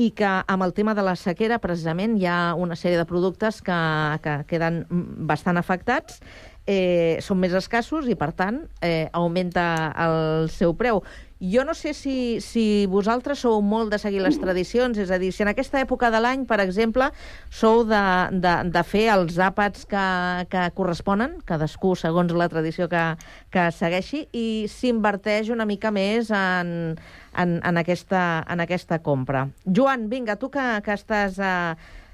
i 0.00 0.10
que 0.16 0.30
amb 0.46 0.64
el 0.64 0.72
tema 0.74 0.94
de 0.94 1.04
la 1.06 1.14
sequera, 1.18 1.60
precisament, 1.62 2.16
hi 2.18 2.26
ha 2.30 2.54
una 2.58 2.78
sèrie 2.78 2.98
de 2.98 3.06
productes 3.10 3.60
que, 3.62 3.76
que 4.24 4.40
queden 4.50 4.84
bastant 5.28 5.58
afectats, 5.60 6.22
eh, 6.66 7.20
són 7.22 7.40
més 7.42 7.54
escassos 7.54 8.08
i, 8.08 8.16
per 8.18 8.32
tant, 8.36 8.64
eh, 8.80 9.08
augmenta 9.12 9.92
el 10.06 10.48
seu 10.52 10.74
preu. 10.78 11.02
Jo 11.52 11.64
no 11.68 11.74
sé 11.74 11.92
si, 11.92 12.40
si 12.40 12.86
vosaltres 12.88 13.40
sou 13.44 13.58
molt 13.60 13.90
de 13.92 13.98
seguir 14.00 14.22
les 14.24 14.38
tradicions, 14.40 14.96
és 14.96 15.10
a 15.12 15.18
dir, 15.20 15.28
si 15.34 15.42
en 15.44 15.50
aquesta 15.50 15.80
època 15.82 16.08
de 16.14 16.20
l'any, 16.22 16.44
per 16.48 16.56
exemple, 16.62 17.10
sou 17.52 17.82
de, 17.84 18.00
de, 18.40 18.52
de 18.72 18.82
fer 18.88 19.02
els 19.12 19.36
àpats 19.42 19.84
que, 19.90 20.04
que 20.48 20.62
corresponen, 20.78 21.34
cadascú 21.44 21.92
segons 22.00 22.32
la 22.32 22.48
tradició 22.48 22.88
que, 22.88 23.02
que 23.52 23.66
segueixi, 23.76 24.22
i 24.32 24.46
s'inverteix 24.72 25.50
una 25.52 25.66
mica 25.68 25.90
més 25.92 26.30
en, 26.32 26.94
en, 27.36 27.58
en, 27.60 27.82
aquesta, 27.82 28.22
en 28.48 28.64
aquesta 28.64 29.02
compra. 29.04 29.48
Joan, 29.66 30.08
vinga, 30.08 30.38
tu 30.40 30.48
que, 30.54 30.64
que 30.86 30.96
estàs 30.96 31.36
a, 31.42 31.52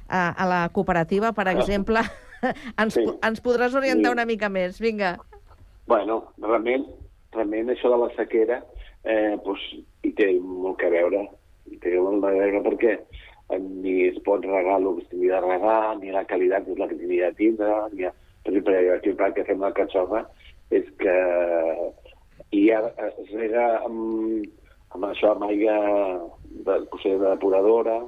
a, 0.09 0.25
a 0.35 0.49
la 0.51 0.63
cooperativa, 0.75 1.31
per 1.37 1.47
exemple, 1.55 2.03
ens, 2.83 2.97
Sí. 2.99 3.05
ens 3.23 3.45
podràs 3.45 3.77
orientar 3.79 4.11
Sí. 4.11 4.17
una 4.19 4.25
mica 4.27 4.49
més. 4.49 4.81
Vinga. 4.81 5.15
Bueno, 5.87 6.23
realment, 6.41 6.89
realment 7.37 7.71
això 7.77 7.91
de 7.93 7.99
la 8.01 8.11
sequera 8.17 8.63
eh, 9.05 9.37
doncs, 9.45 9.67
hi 10.05 10.13
té 10.19 10.31
molt 10.41 10.79
que 10.81 10.91
veure. 10.93 11.27
Hi 11.71 11.79
té 11.83 11.97
molt 12.01 12.25
a 12.25 12.33
veure 12.37 12.63
perquè 12.67 12.95
eh, 12.97 13.59
ni 13.61 14.09
es 14.09 14.19
pot 14.27 14.45
regar 14.45 14.79
el 14.81 14.89
que 14.99 15.07
s'hauria 15.09 15.41
de 15.41 15.47
regar, 15.47 15.81
ni 16.01 16.13
la 16.15 16.25
qualitat 16.29 16.69
és 16.69 16.79
la 16.79 16.89
que 16.91 16.99
s'hauria 17.01 17.31
de 17.33 17.41
tindre, 17.43 17.73
ni... 17.95 18.11
Per 18.41 18.55
exemple, 18.57 18.73
el 19.27 19.33
que 19.37 19.45
fem 19.45 19.61
la 19.61 19.69
catxofa 19.77 20.23
és 20.73 20.87
que 21.03 21.15
hi 22.57 22.63
ha, 22.73 22.79
es 23.05 23.33
rega 23.37 23.65
amb, 23.85 24.47
amb 24.97 25.05
això, 25.11 25.35
amb 25.35 25.45
aigua 25.51 25.75
de, 26.65 26.79
de 27.05 27.19
depuradora, 27.27 27.99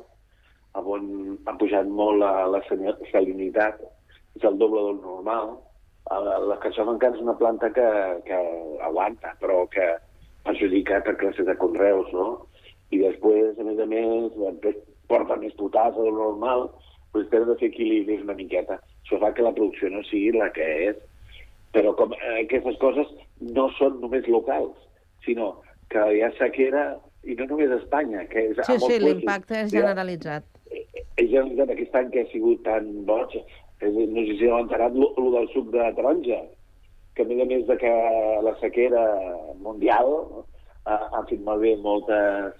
on 0.80 1.36
ha 1.44 1.52
pujat 1.60 1.90
molt 1.92 2.16
la, 2.22 2.30
la 2.48 2.62
sal- 2.64 2.96
salinitat, 3.10 3.82
és 4.38 4.46
el 4.48 4.56
doble 4.56 4.86
del 4.88 5.02
normal. 5.04 5.52
Eh, 6.08 6.22
La 6.48 6.56
catxofa 6.64 6.96
encara 6.96 7.14
és 7.18 7.22
una 7.22 7.36
planta 7.38 7.68
que, 7.76 7.88
que 8.24 8.40
aguanta, 8.88 9.34
però 9.42 9.66
que 9.70 9.84
perjudica 10.44 11.00
per 11.06 11.16
classes 11.20 11.46
de 11.46 11.56
conreus, 11.60 12.08
no? 12.12 12.46
I 12.92 12.98
després, 13.00 13.58
a 13.58 13.64
més 13.64 13.78
a 13.80 13.86
més, 13.88 14.32
eh, 14.36 14.74
porta 15.08 15.36
més 15.40 15.54
potassa 15.58 16.00
del 16.02 16.14
normal, 16.18 16.68
doncs 17.14 17.30
tens 17.32 17.46
de 17.48 17.56
fer 17.60 17.68
equilibris 17.72 18.22
una 18.24 18.34
miqueta. 18.38 18.78
Això 19.04 19.18
fa 19.20 19.32
que 19.36 19.42
la 19.44 19.52
producció 19.56 19.90
no 19.92 20.02
sigui 20.08 20.32
la 20.36 20.50
que 20.52 20.66
és. 20.90 20.96
Però 21.72 21.94
com 21.96 22.12
eh, 22.12 22.42
aquestes 22.44 22.76
coses 22.80 23.08
no 23.40 23.70
són 23.78 24.00
només 24.02 24.26
locals, 24.28 24.76
sinó 25.24 25.54
que 25.92 26.02
hi 26.16 26.20
ha 26.24 26.30
sequera, 26.38 26.98
i 27.24 27.34
no 27.38 27.46
només 27.46 27.70
a 27.70 27.78
Espanya, 27.80 28.26
que 28.28 28.48
és 28.50 28.58
a 28.58 28.64
Sí, 28.66 28.72
molts 28.76 28.86
sí, 28.90 28.98
llocs. 29.00 29.04
l'impacte 29.14 29.60
és 29.62 29.70
generalitzat. 29.72 30.44
és 31.16 31.28
generalitzat 31.30 31.70
aquest 31.70 31.94
any 31.94 32.10
que 32.10 32.20
ha 32.24 32.28
sigut 32.32 32.62
tan 32.64 32.86
boig, 33.06 33.36
eh, 33.80 33.88
no 33.88 34.24
sé 34.26 34.36
si 34.38 34.46
heu 34.48 34.58
enterat 34.58 34.92
lo 34.96 35.30
del 35.30 35.48
suc 35.52 35.70
de 35.72 35.88
taronja, 35.96 36.40
que 37.14 37.24
a 37.24 37.28
més 37.28 37.42
a 37.42 37.46
més 37.48 37.66
de 37.68 37.76
que 37.80 37.92
la 38.46 38.54
sequera 38.60 39.02
mundial 39.60 40.12
ha, 40.84 40.96
ha 40.96 41.22
fet 41.28 41.42
malbé 41.44 41.74
moltes, 41.84 42.56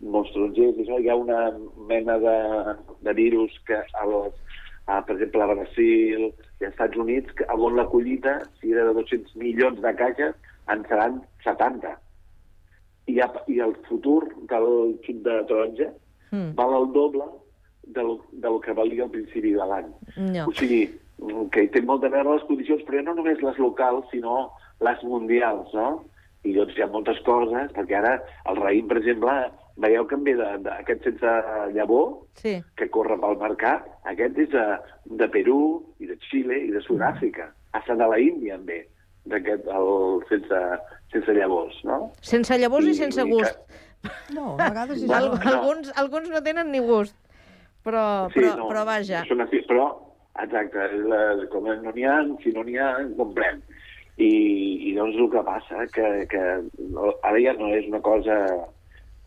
molts 0.00 0.32
tronjers, 0.34 0.76
i 0.76 0.84
això 0.84 0.98
hi 1.00 1.08
ha 1.12 1.16
una 1.16 1.40
mena 1.88 2.18
de, 2.20 2.36
de 3.06 3.16
virus 3.16 3.56
que 3.68 3.80
a 3.80 4.04
les, 4.12 4.36
a, 4.86 5.00
per 5.06 5.16
exemple, 5.16 5.42
a 5.44 5.54
Brasil 5.54 6.28
i 6.28 6.30
als 6.30 6.70
Estats 6.72 7.00
Units, 7.00 7.32
que 7.36 7.48
on 7.56 7.76
la 7.76 7.88
collita, 7.88 8.38
si 8.60 8.72
era 8.72 8.86
de 8.88 8.94
200 9.00 9.36
milions 9.40 9.80
de 9.80 9.94
caixes, 9.96 10.36
en 10.70 10.84
seran 10.88 11.20
70. 11.44 11.96
I, 13.10 13.18
ha, 13.24 13.32
i 13.50 13.58
el 13.64 13.74
futur 13.88 14.22
del 14.52 14.70
suc 15.06 15.24
de 15.26 15.40
taronja 15.48 15.90
Mm. 16.30 16.54
val 16.54 16.74
el 16.82 16.92
doble 16.92 17.24
del, 17.82 18.18
del 18.32 18.60
que 18.60 18.72
valia 18.72 19.04
al 19.04 19.10
principi 19.10 19.50
de 19.50 19.64
l'any. 19.66 19.88
No. 20.16 20.44
O 20.46 20.52
sigui, 20.54 20.84
que 21.52 21.64
hi 21.64 21.68
té 21.74 21.82
molt 21.82 22.04
a 22.04 22.08
veure 22.12 22.34
les 22.36 22.44
condicions, 22.48 22.82
però 22.88 23.02
no 23.04 23.14
només 23.18 23.42
les 23.42 23.58
locals, 23.58 24.06
sinó 24.10 24.50
les 24.80 25.02
mundials, 25.04 25.72
no? 25.74 26.04
I 26.44 26.54
doncs 26.56 26.76
hi 26.78 26.82
ha 26.82 26.86
moltes 26.88 27.18
coses, 27.26 27.72
perquè 27.76 27.98
ara 27.98 28.14
el 28.48 28.56
raïm, 28.56 28.86
per 28.88 28.96
exemple, 29.02 29.32
veieu 29.76 30.06
que 30.08 30.14
en 30.16 30.24
ve 30.24 30.34
de- 30.36 30.58
d'aquest 30.64 31.04
sense 31.04 31.32
llavor, 31.74 32.22
Sí. 32.40 32.62
que 32.76 32.88
corre 32.90 33.18
pel 33.20 33.36
mercat, 33.36 33.84
aquest 34.04 34.38
és 34.38 34.48
de, 34.50 34.64
de 35.04 35.28
Perú, 35.28 35.84
i 36.00 36.06
de 36.06 36.16
Xile, 36.30 36.56
i 36.66 36.70
de 36.70 36.80
Sud-àfrica. 36.80 37.50
Hasta 37.72 37.94
de 37.94 38.06
la 38.08 38.18
Índia 38.18 38.54
en 38.54 38.64
ve, 38.66 38.88
d'aquest, 39.26 39.66
el 39.68 40.24
sense, 40.28 40.60
sense 41.12 41.32
llavors, 41.34 41.76
no? 41.84 42.12
Sense 42.22 42.56
llavors 42.58 42.86
i, 42.86 42.90
I- 42.90 42.94
sense 42.94 43.20
i 43.20 43.30
gust. 43.30 43.60
No, 44.32 44.54
a 44.58 44.70
vegades 44.70 45.02
és... 45.02 45.10
Al, 45.10 45.28
Bueno, 45.28 45.44
no. 45.44 45.50
alguns, 45.50 45.92
alguns 45.96 46.30
no 46.30 46.42
tenen 46.42 46.70
ni 46.72 46.78
gust. 46.80 47.14
Però, 47.84 48.28
Sí, 48.32 48.40
però, 48.40 48.56
no, 48.56 48.68
però 48.68 48.84
vaja. 48.84 49.22
Són 49.28 49.38
però, 49.68 49.86
exacte, 50.44 50.88
la, 51.10 51.20
com 51.52 51.68
no 51.68 51.94
n'hi 51.94 52.04
ha, 52.08 52.16
si 52.42 52.52
no 52.56 52.64
n'hi 52.66 52.76
ha, 52.80 52.90
en 53.04 53.14
comprem. 53.18 53.62
I, 54.20 54.30
I 54.90 54.94
doncs 54.98 55.16
el 55.16 55.30
que 55.32 55.42
passa, 55.46 55.86
que, 55.94 56.08
que 56.28 56.42
ara 57.24 57.40
ja 57.40 57.54
no 57.56 57.70
és 57.76 57.88
una 57.88 58.02
cosa 58.04 58.36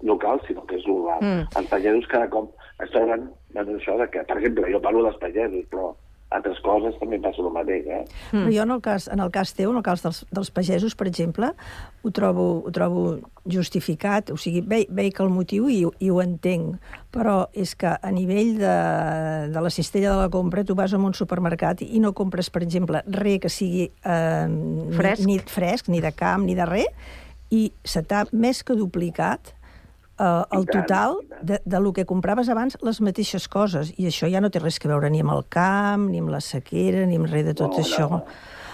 local, 0.03 0.41
sinó 0.47 0.65
que 0.69 0.77
és 0.77 0.85
global. 0.85 1.23
Mm. 1.23 1.47
Els 1.59 1.71
pagesos 1.71 2.09
cada 2.11 2.29
cop 2.33 2.51
es 2.83 2.91
troben 2.93 3.29
en 3.55 3.75
això 3.77 3.95
de 3.99 4.09
que, 4.11 4.23
per 4.27 4.37
exemple, 4.37 4.69
jo 4.73 4.81
parlo 4.83 5.05
dels 5.07 5.19
pagesos, 5.21 5.65
però 5.71 5.93
altres 6.33 6.59
coses 6.65 6.95
també 6.99 7.19
passa 7.21 7.43
el 7.43 7.51
mateix, 7.53 7.87
eh? 7.87 8.01
Però 8.31 8.49
jo 8.49 8.65
en 8.65 8.73
el 8.75 8.81
cas, 8.83 9.07
en 9.11 9.21
el 9.23 9.31
cas 9.33 9.53
teu, 9.57 9.71
en 9.71 9.79
el 9.79 9.85
cas 9.85 10.03
dels, 10.05 10.23
dels 10.33 10.51
pagesos, 10.53 10.95
per 10.97 11.07
exemple, 11.09 11.51
ho 12.03 12.11
trobo, 12.11 12.47
ho 12.65 12.73
trobo 12.73 13.03
justificat, 13.49 14.31
o 14.33 14.37
sigui, 14.39 14.63
ve, 14.65 14.83
veig 14.89 15.19
el 15.23 15.31
motiu 15.33 15.69
i, 15.71 15.81
i 16.03 16.11
ho 16.11 16.19
entenc, 16.23 16.77
però 17.13 17.37
és 17.53 17.75
que 17.79 17.93
a 17.93 18.13
nivell 18.15 18.55
de, 18.59 18.75
de 19.53 19.65
la 19.65 19.73
cistella 19.73 20.13
de 20.13 20.21
la 20.25 20.29
compra 20.33 20.65
tu 20.67 20.75
vas 20.79 20.93
a 20.93 20.99
un 20.99 21.15
supermercat 21.17 21.83
i 21.85 22.01
no 22.03 22.13
compres, 22.17 22.49
per 22.53 22.63
exemple, 22.65 23.03
res 23.07 23.41
que 23.43 23.51
sigui 23.51 23.89
eh, 23.89 24.47
Fresc. 24.93 25.25
Ni, 25.25 25.37
ni 25.37 25.39
fresc, 25.39 25.89
ni 25.89 25.99
de 26.03 26.11
camp, 26.15 26.45
ni 26.47 26.55
de 26.57 26.65
res, 26.69 27.11
i 27.53 27.67
se 27.85 28.01
t'ha 28.01 28.25
més 28.31 28.63
que 28.65 28.75
duplicat 28.77 29.53
eh, 30.19 30.43
el 30.51 30.65
total 30.65 31.17
de, 31.41 31.59
de 31.65 31.79
lo 31.79 31.93
que 31.93 32.05
compraves 32.05 32.49
abans 32.49 32.77
les 32.81 33.01
mateixes 33.01 33.47
coses, 33.47 33.93
i 33.97 34.07
això 34.07 34.29
ja 34.31 34.41
no 34.41 34.49
té 34.49 34.59
res 34.59 34.79
que 34.79 34.87
veure 34.91 35.09
ni 35.09 35.21
amb 35.21 35.31
el 35.35 35.45
camp, 35.49 36.09
ni 36.09 36.19
amb 36.19 36.29
la 36.33 36.41
sequera, 36.41 37.05
ni 37.05 37.15
amb 37.17 37.27
res 37.31 37.45
de 37.45 37.53
tot 37.53 37.71
No, 37.77 37.83
això. 37.83 38.09
no. 38.09 38.23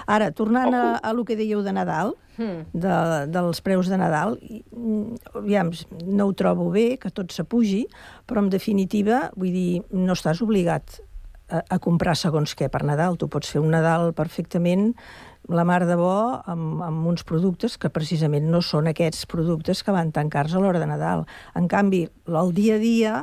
Ara, 0.10 0.32
tornant 0.34 0.74
a, 0.74 0.98
a 1.06 1.12
lo 1.14 1.22
que 1.24 1.36
dèieu 1.38 1.62
de 1.64 1.72
Nadal, 1.74 2.16
Hmm. 2.40 2.62
de, 2.72 2.92
dels 3.28 3.60
preus 3.60 3.90
de 3.92 3.98
Nadal, 4.00 4.38
i, 4.40 4.62
mm, 4.72 5.18
aviam, 5.36 5.74
no 6.08 6.30
ho 6.30 6.34
trobo 6.34 6.70
bé, 6.72 6.94
que 6.98 7.10
tot 7.12 7.34
s'apugi, 7.36 7.82
però 8.26 8.40
en 8.40 8.48
definitiva, 8.50 9.26
vull 9.36 9.52
dir, 9.52 9.82
no 9.92 10.16
estàs 10.16 10.40
obligat 10.42 11.02
a, 11.52 11.60
a 11.68 11.80
comprar 11.84 12.16
segons 12.16 12.56
què 12.56 12.70
per 12.72 12.86
Nadal. 12.88 13.18
Tu 13.20 13.28
pots 13.28 13.52
fer 13.52 13.60
un 13.60 13.68
Nadal 13.76 14.14
perfectament 14.16 14.94
la 15.50 15.64
mar 15.66 15.82
de 15.90 15.96
bo 15.98 16.14
amb, 16.46 16.80
amb 16.86 17.08
uns 17.10 17.24
productes 17.26 17.78
que 17.82 17.90
precisament 17.90 18.46
no 18.54 18.62
són 18.62 18.88
aquests 18.92 19.26
productes 19.30 19.82
que 19.84 19.92
van 19.96 20.12
tan 20.14 20.30
cars 20.30 20.54
a 20.54 20.62
l'hora 20.62 20.80
de 20.80 20.86
Nadal. 20.90 21.26
En 21.58 21.68
canvi, 21.68 22.06
el 22.30 22.54
dia 22.54 22.76
a 22.78 22.82
dia, 22.84 23.14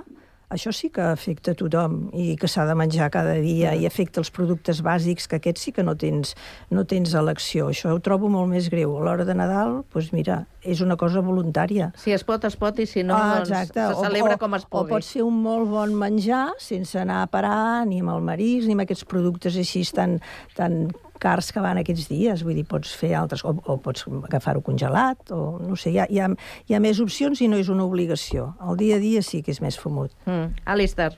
això 0.51 0.71
sí 0.71 0.91
que 0.95 1.03
afecta 1.03 1.51
a 1.55 1.59
tothom 1.59 1.95
i 2.15 2.37
que 2.39 2.47
s'ha 2.47 2.63
de 2.69 2.75
menjar 2.79 3.09
cada 3.11 3.33
dia 3.43 3.73
i 3.75 3.87
afecta 3.87 4.21
els 4.23 4.31
productes 4.31 4.79
bàsics, 4.83 5.27
que 5.27 5.41
aquests 5.41 5.65
sí 5.67 5.73
que 5.75 5.83
no 5.87 5.97
tens, 5.99 6.37
no 6.71 6.85
tens 6.87 7.15
elecció. 7.19 7.69
Això 7.75 7.91
ho 7.95 7.99
trobo 8.03 8.29
molt 8.31 8.51
més 8.53 8.69
greu. 8.71 8.95
A 8.99 9.03
l'hora 9.07 9.27
de 9.27 9.35
Nadal, 9.35 9.81
doncs 9.95 10.13
mira, 10.15 10.45
és 10.63 10.83
una 10.83 10.95
cosa 10.99 11.23
voluntària. 11.23 11.93
Si 11.99 12.15
es 12.15 12.23
pot, 12.27 12.45
es 12.47 12.55
pot, 12.59 12.79
i 12.79 12.87
si 12.87 13.03
no, 13.07 13.15
Ah, 13.19 13.41
doncs 13.43 13.73
se 13.75 13.89
celebra 14.03 14.35
o, 14.35 14.39
com 14.39 14.55
es 14.55 14.67
O 14.67 14.71
pugui. 14.71 14.91
pots 14.95 15.11
fer 15.15 15.23
un 15.27 15.43
molt 15.43 15.67
bon 15.71 15.95
menjar 15.99 16.53
sense 16.59 16.99
anar 16.99 17.23
a 17.23 17.27
parar 17.27 17.87
ni 17.87 17.99
amb 18.03 18.15
el 18.15 18.23
marisc 18.23 18.67
ni 18.71 18.75
amb 18.79 18.87
aquests 18.87 19.05
productes 19.05 19.59
així 19.59 19.83
tan, 19.95 20.21
tan 20.55 20.89
cars 21.23 21.53
que 21.53 21.63
van 21.65 21.81
aquests 21.81 22.09
dies. 22.11 22.45
Vull 22.47 22.59
dir, 22.59 22.67
pots 22.69 22.95
fer 22.97 23.15
altres... 23.19 23.45
O, 23.47 23.55
o 23.57 23.79
pots 23.83 24.07
agafar-ho 24.29 24.63
congelat, 24.65 25.31
o 25.35 25.59
no 25.63 25.79
sé, 25.79 25.93
hi 25.95 26.01
ha, 26.03 26.09
hi, 26.11 26.23
ha, 26.23 26.31
hi 26.69 26.77
ha 26.77 26.83
més 26.83 27.01
opcions 27.03 27.41
i 27.43 27.51
no 27.53 27.61
és 27.61 27.71
una 27.73 27.87
obligació. 27.87 28.53
El 28.67 28.81
dia 28.81 29.01
a 29.01 29.03
dia 29.03 29.23
sí 29.27 29.43
que 29.43 29.55
és 29.55 29.63
més 29.65 29.79
fumut. 29.81 30.15
Mm. 30.27 30.53
Alistair. 30.77 31.17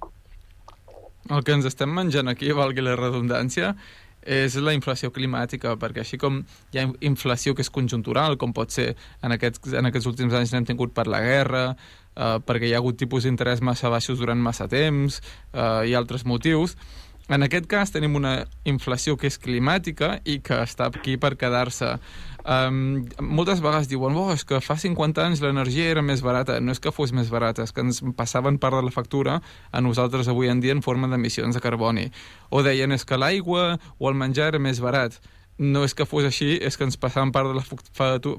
el 1.28 1.42
que 1.44 1.52
ens 1.52 1.66
estem 1.68 1.90
menjant 1.92 2.30
aquí, 2.30 2.52
valgui 2.56 2.80
la 2.80 2.94
redundància, 2.96 3.74
és 4.28 4.56
la 4.60 4.74
inflació 4.76 5.10
climàtica, 5.14 5.74
perquè 5.80 6.02
així 6.02 6.18
com 6.20 6.42
hi 6.72 6.80
ha 6.80 6.86
inflació 7.06 7.54
que 7.54 7.64
és 7.64 7.70
conjuntural, 7.72 8.36
com 8.36 8.52
pot 8.52 8.72
ser 8.74 8.90
en 9.24 9.32
aquests, 9.32 9.72
en 9.78 9.88
aquests 9.88 10.08
últims 10.10 10.34
anys 10.36 10.52
n'hem 10.52 10.66
tingut 10.68 10.92
per 10.94 11.06
la 11.08 11.20
guerra, 11.24 11.64
eh, 12.14 12.36
perquè 12.44 12.68
hi 12.68 12.74
ha 12.74 12.82
hagut 12.82 12.98
tipus 13.00 13.24
d'interès 13.24 13.62
massa 13.64 13.90
baixos 13.92 14.18
durant 14.20 14.40
massa 14.40 14.68
temps 14.68 15.20
eh, 15.52 15.88
i 15.88 15.94
altres 15.94 16.26
motius, 16.28 16.76
en 17.28 17.44
aquest 17.44 17.68
cas 17.68 17.92
tenim 17.92 18.16
una 18.16 18.32
inflació 18.68 19.16
que 19.20 19.28
és 19.28 19.38
climàtica 19.40 20.16
i 20.24 20.38
que 20.44 20.62
està 20.64 20.88
aquí 20.88 21.18
per 21.20 21.34
quedar-se. 21.40 21.96
Um, 22.48 23.04
moltes 23.20 23.60
vegades 23.60 23.90
diuen 23.90 24.16
oh, 24.16 24.30
és 24.32 24.46
que 24.48 24.62
fa 24.64 24.78
50 24.80 25.26
anys 25.26 25.42
l'energia 25.44 25.90
era 25.92 26.02
més 26.02 26.22
barata. 26.24 26.56
No 26.64 26.72
és 26.72 26.80
que 26.80 26.92
fos 26.94 27.12
més 27.12 27.28
barata, 27.28 27.66
és 27.68 27.74
que 27.76 27.84
ens 27.84 28.00
passaven 28.16 28.56
part 28.62 28.78
de 28.78 28.86
la 28.86 28.94
factura 28.94 29.42
a 29.70 29.82
nosaltres 29.84 30.30
avui 30.32 30.48
en 30.48 30.64
dia 30.64 30.72
en 30.72 30.80
forma 30.82 31.10
d'emissions 31.12 31.56
de 31.56 31.64
carboni. 31.64 32.08
O 32.48 32.64
deien 32.64 32.96
és 32.96 33.04
que 33.04 33.20
l'aigua 33.20 33.74
o 33.98 34.08
el 34.08 34.16
menjar 34.16 34.54
era 34.54 34.62
més 34.62 34.80
barat 34.80 35.20
no 35.58 35.82
és 35.84 35.94
que 35.94 36.06
fos 36.06 36.24
així, 36.24 36.54
és 36.62 36.78
que 36.78 36.86
ens 36.86 36.96
passaven 37.00 37.32
part 37.34 37.50
de 37.50 37.58
la 37.58 37.64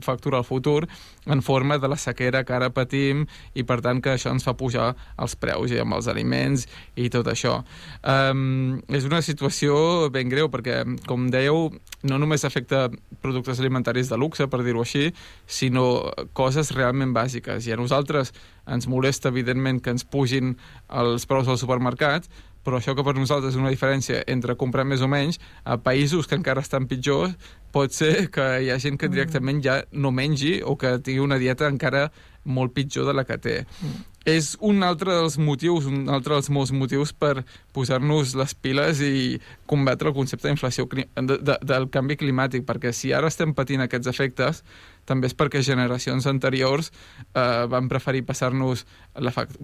factura 0.04 0.40
al 0.40 0.48
futur 0.48 0.88
en 1.28 1.44
forma 1.44 1.78
de 1.78 1.88
la 1.92 1.98
sequera 2.00 2.46
que 2.48 2.56
ara 2.56 2.72
patim 2.74 3.26
i 3.54 3.66
per 3.68 3.82
tant 3.86 4.00
que 4.02 4.14
això 4.16 4.32
ens 4.32 4.48
fa 4.48 4.56
pujar 4.58 4.94
els 5.20 5.36
preus 5.40 5.74
i 5.76 5.82
amb 5.84 5.98
els 5.98 6.08
aliments 6.08 6.66
i 6.96 7.10
tot 7.12 7.28
això. 7.28 7.60
Um, 8.04 8.80
és 8.88 9.08
una 9.08 9.22
situació 9.26 10.10
ben 10.14 10.32
greu 10.32 10.50
perquè, 10.50 10.82
com 11.08 11.28
dèieu, 11.32 11.70
no 12.08 12.20
només 12.22 12.46
afecta 12.48 12.88
productes 13.22 13.60
alimentaris 13.60 14.10
de 14.10 14.18
luxe, 14.18 14.48
per 14.48 14.64
dir-ho 14.64 14.86
així, 14.86 15.12
sinó 15.46 16.14
coses 16.34 16.72
realment 16.76 17.14
bàsiques. 17.14 17.68
I 17.68 17.76
a 17.76 17.80
nosaltres 17.80 18.32
ens 18.70 18.88
molesta, 18.88 19.34
evidentment, 19.34 19.82
que 19.84 19.92
ens 19.92 20.06
pugin 20.06 20.56
els 20.88 21.26
preus 21.28 21.50
al 21.50 21.60
supermercat, 21.60 22.30
però 22.64 22.80
això 22.80 22.96
que 22.96 23.06
per 23.06 23.16
nosaltres 23.18 23.56
és 23.56 23.60
una 23.60 23.72
diferència 23.74 24.24
entre 24.28 24.58
comprar 24.60 24.86
més 24.88 25.02
o 25.02 25.10
menys, 25.12 25.40
a 25.64 25.78
països 25.82 26.28
que 26.28 26.38
encara 26.40 26.64
estan 26.66 26.88
pitjors, 26.90 27.36
pot 27.72 27.94
ser 27.94 28.30
que 28.34 28.46
hi 28.64 28.72
ha 28.74 28.80
gent 28.82 28.98
que 29.00 29.10
directament 29.12 29.62
ja 29.66 29.82
no 29.92 30.12
mengi 30.12 30.60
o 30.66 30.76
que 30.80 30.98
tingui 31.06 31.24
una 31.24 31.40
dieta 31.42 31.70
encara 31.70 32.10
molt 32.50 32.74
pitjor 32.74 33.06
de 33.06 33.14
la 33.14 33.26
que 33.28 33.38
té. 33.38 33.58
Mm. 33.82 34.06
És 34.30 34.52
un 34.66 34.84
altre 34.84 35.14
dels 35.16 35.38
motius, 35.40 35.88
un 35.88 36.10
altre 36.12 36.36
dels 36.36 36.50
molts 36.54 36.74
motius 36.76 37.14
per 37.16 37.46
posar-nos 37.74 38.36
les 38.38 38.54
piles 38.54 39.00
i 39.02 39.40
combatre 39.70 40.12
el 40.12 40.16
concepte 40.18 40.50
d'inflació 40.50 40.86
de, 40.92 41.38
de, 41.38 41.56
del 41.64 41.88
canvi 41.94 42.18
climàtic, 42.20 42.66
perquè 42.68 42.92
si 42.94 43.14
ara 43.16 43.32
estem 43.32 43.56
patint 43.56 43.86
aquests 43.86 44.12
efectes, 44.12 44.64
també 45.10 45.30
és 45.30 45.36
perquè 45.38 45.64
generacions 45.66 46.28
anteriors 46.30 46.92
eh, 47.34 47.66
van 47.72 47.90
preferir 47.92 48.24
passar-nos 48.28 48.86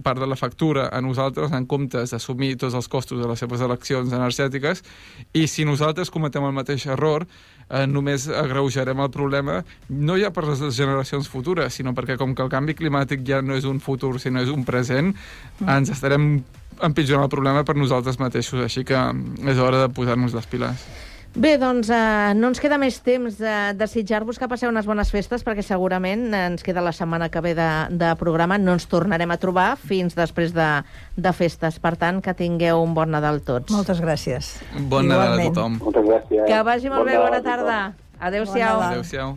part 0.02 0.20
de 0.20 0.28
la 0.28 0.36
factura 0.36 0.88
a 0.92 1.00
nosaltres 1.00 1.54
en 1.56 1.68
comptes 1.70 2.12
d'assumir 2.12 2.56
tots 2.60 2.74
els 2.74 2.90
costos 2.92 3.22
de 3.22 3.28
les 3.30 3.38
seves 3.38 3.62
eleccions 3.62 4.12
energètiques. 4.12 4.82
I 5.32 5.46
si 5.50 5.64
nosaltres 5.64 6.10
cometem 6.10 6.44
el 6.44 6.54
mateix 6.56 6.88
error 6.90 7.24
eh, 7.24 7.86
només 7.86 8.28
agreujarem 8.28 9.00
el 9.06 9.10
problema 9.14 9.62
no 9.88 10.18
ja 10.18 10.32
per 10.34 10.46
les 10.50 10.62
generacions 10.76 11.30
futures 11.30 11.74
sinó 11.74 11.94
perquè 11.94 12.18
com 12.18 12.34
que 12.34 12.44
el 12.44 12.52
canvi 12.52 12.76
climàtic 12.78 13.24
ja 13.26 13.42
no 13.42 13.56
és 13.56 13.64
un 13.64 13.80
futur 13.80 14.16
sinó 14.20 14.42
és 14.42 14.52
un 14.52 14.64
present 14.68 15.12
mm. 15.14 15.68
ens 15.78 15.92
estarem 15.94 16.30
empitjorant 16.82 17.26
el 17.26 17.32
problema 17.32 17.64
per 17.64 17.76
nosaltres 17.76 18.18
mateixos. 18.20 18.60
Així 18.64 18.84
que 18.84 18.98
és 19.48 19.60
hora 19.62 19.86
de 19.86 19.92
posar-nos 19.94 20.34
les 20.36 20.48
piles 20.50 20.88
Bé, 21.36 21.58
doncs 21.60 21.90
eh, 21.92 22.32
no 22.32 22.48
ens 22.48 22.60
queda 22.64 22.78
més 22.80 22.96
temps 23.04 23.34
de 23.36 23.54
desitjar-vos 23.76 24.38
que 24.40 24.46
passeu 24.48 24.70
unes 24.72 24.86
bones 24.88 25.10
festes 25.12 25.42
perquè 25.44 25.60
segurament 25.60 26.30
ens 26.32 26.64
queda 26.64 26.80
la 26.80 26.94
setmana 26.96 27.28
que 27.28 27.42
ve 27.44 27.52
de, 27.58 27.66
de 27.92 28.14
programa. 28.16 28.56
No 28.56 28.72
ens 28.72 28.88
tornarem 28.88 29.34
a 29.34 29.36
trobar 29.42 29.66
fins 29.76 30.16
després 30.16 30.54
de, 30.56 30.68
de 31.12 31.32
festes. 31.36 31.76
Per 31.82 31.92
tant, 32.00 32.22
que 32.24 32.32
tingueu 32.38 32.80
un 32.80 32.96
bon 32.96 33.12
Nadal 33.12 33.42
tots. 33.44 33.68
Moltes 33.74 34.00
gràcies. 34.00 34.54
Bon 34.88 35.04
Nadal 35.04 35.36
a 35.36 35.50
tothom. 35.50 35.76
Moltes 35.84 36.08
gràcies. 36.08 36.48
Que 36.48 36.62
vagi 36.70 36.88
molt 36.88 37.04
bon 37.04 37.12
bé, 37.12 37.20
bona 37.20 37.42
tarda. 37.44 37.78
Adéu-siau. 38.16 38.80
Bon 38.80 38.88
Adéu-siau. 38.94 39.36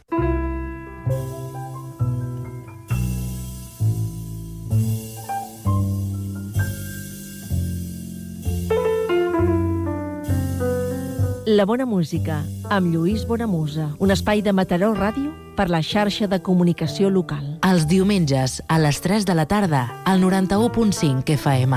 La 11.51 11.65
bona 11.65 11.85
música, 11.85 12.45
amb 12.71 12.87
Lluís 12.93 13.25
Bonamusa, 13.27 13.89
un 13.99 14.11
espai 14.13 14.41
de 14.41 14.53
Mataró 14.55 14.93
Ràdio 14.95 15.33
per 15.57 15.65
la 15.67 15.81
xarxa 15.83 16.27
de 16.31 16.39
comunicació 16.39 17.09
local. 17.11 17.59
Els 17.67 17.83
diumenges, 17.91 18.61
a 18.71 18.79
les 18.79 19.01
3 19.03 19.27
de 19.27 19.35
la 19.35 19.43
tarda, 19.51 19.99
al 20.07 20.23
91.5 20.23 21.35
FM. 21.35 21.75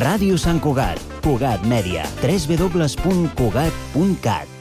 Ràdio 0.00 0.40
Sant 0.40 0.56
Cugat, 0.64 0.96
Cugat 1.20 1.60
Mèdia, 1.68 2.08
www.cugat.cat. 2.24 4.51